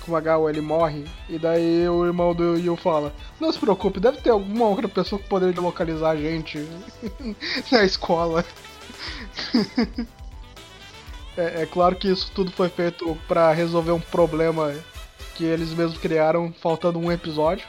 Kumagawa 0.00 0.50
ele 0.50 0.60
morre. 0.60 1.04
E 1.28 1.38
daí 1.38 1.88
o 1.88 2.04
irmão 2.04 2.34
do 2.34 2.56
Yu 2.56 2.76
fala: 2.76 3.12
Não 3.40 3.52
se 3.52 3.58
preocupe, 3.58 4.00
deve 4.00 4.18
ter 4.18 4.30
alguma 4.30 4.66
outra 4.66 4.88
pessoa 4.88 5.20
que 5.20 5.28
poderia 5.28 5.60
localizar 5.60 6.10
a 6.10 6.16
gente 6.16 6.58
na 7.70 7.84
escola. 7.84 8.44
é, 11.36 11.62
é 11.62 11.66
claro 11.66 11.96
que 11.96 12.08
isso 12.08 12.30
tudo 12.34 12.50
foi 12.50 12.68
feito 12.68 13.16
para 13.28 13.52
resolver 13.52 13.92
um 13.92 14.00
problema 14.00 14.72
que 15.36 15.44
eles 15.44 15.72
mesmos 15.72 15.98
criaram, 15.98 16.52
faltando 16.60 16.98
um 16.98 17.12
episódio. 17.12 17.66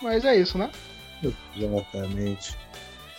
Mas 0.00 0.24
é 0.24 0.36
isso, 0.36 0.58
né? 0.58 0.70
Exatamente. 1.56 2.56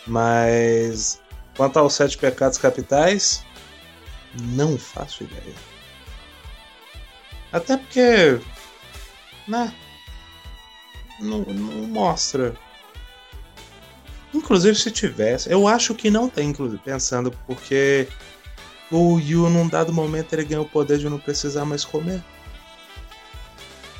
Mas 0.06 1.20
quanto 1.56 1.78
aos 1.78 1.94
sete 1.94 2.18
pecados 2.18 2.58
capitais, 2.58 3.44
não 4.34 4.76
faço 4.76 5.24
ideia. 5.24 5.54
Até 7.52 7.76
porque. 7.76 8.40
Né? 9.46 9.72
Não, 11.20 11.40
não 11.40 11.86
mostra. 11.88 12.54
Inclusive, 14.34 14.74
se 14.74 14.90
tivesse. 14.90 15.50
Eu 15.50 15.68
acho 15.68 15.94
que 15.94 16.10
não 16.10 16.28
tem, 16.28 16.50
inclusive, 16.50 16.82
pensando, 16.82 17.30
porque 17.46 18.08
o 18.94 19.18
Yu, 19.18 19.50
num 19.50 19.68
dado 19.68 19.92
momento, 19.92 20.32
ele 20.32 20.44
ganha 20.44 20.60
o 20.60 20.68
poder 20.68 20.98
de 20.98 21.08
não 21.08 21.18
precisar 21.18 21.64
mais 21.64 21.84
comer. 21.84 22.22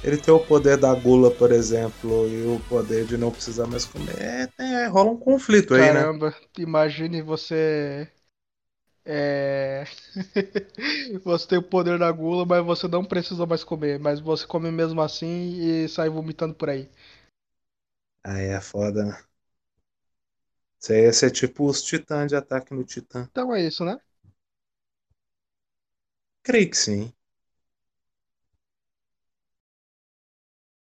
Ele 0.05 0.19
tem 0.19 0.33
o 0.33 0.39
poder 0.39 0.77
da 0.77 0.95
gula, 0.95 1.31
por 1.31 1.51
exemplo, 1.51 2.29
e 2.29 2.47
o 2.47 2.61
poder 2.69 3.07
de 3.07 3.17
não 3.17 3.31
precisar 3.31 3.67
mais 3.67 3.87
comer. 3.87 4.15
É, 4.21 4.49
é, 4.59 4.87
rola 4.87 5.11
um 5.11 5.17
conflito 5.17 5.75
aí, 5.75 5.81
né? 5.81 5.95
Caramba, 5.95 6.35
imagine 6.59 7.23
você. 7.23 8.07
É. 9.05 9.85
você 11.25 11.49
tem 11.49 11.59
o 11.59 11.63
poder 11.63 11.99
da 11.99 12.13
gula, 12.13 12.45
mas 12.45 12.65
você 12.65 12.87
não 12.87 13.03
precisa 13.03 13.47
mais 13.47 13.65
comer. 13.65 13.99
Mas 13.99 14.21
você 14.21 14.47
come 14.47 14.71
mesmo 14.71 15.01
assim 15.01 15.59
e 15.59 15.89
sai 15.89 16.11
vomitando 16.11 16.55
por 16.55 16.69
aí. 16.69 16.91
Aí 18.23 18.47
é 18.49 18.61
foda, 18.61 19.05
né? 19.05 19.19
Isso 20.79 20.93
aí 20.93 21.05
ia 21.05 21.13
ser 21.15 21.31
tipo 21.31 21.65
os 21.67 21.83
titãs 21.83 22.29
de 22.29 22.37
ataque 22.37 22.75
no 22.75 22.85
titã. 22.85 23.27
Então 23.31 23.55
é 23.55 23.63
isso, 23.63 23.87
né? 23.87 23.99
Creio 26.45 26.71
que 26.71 26.77
sim. 26.77 27.13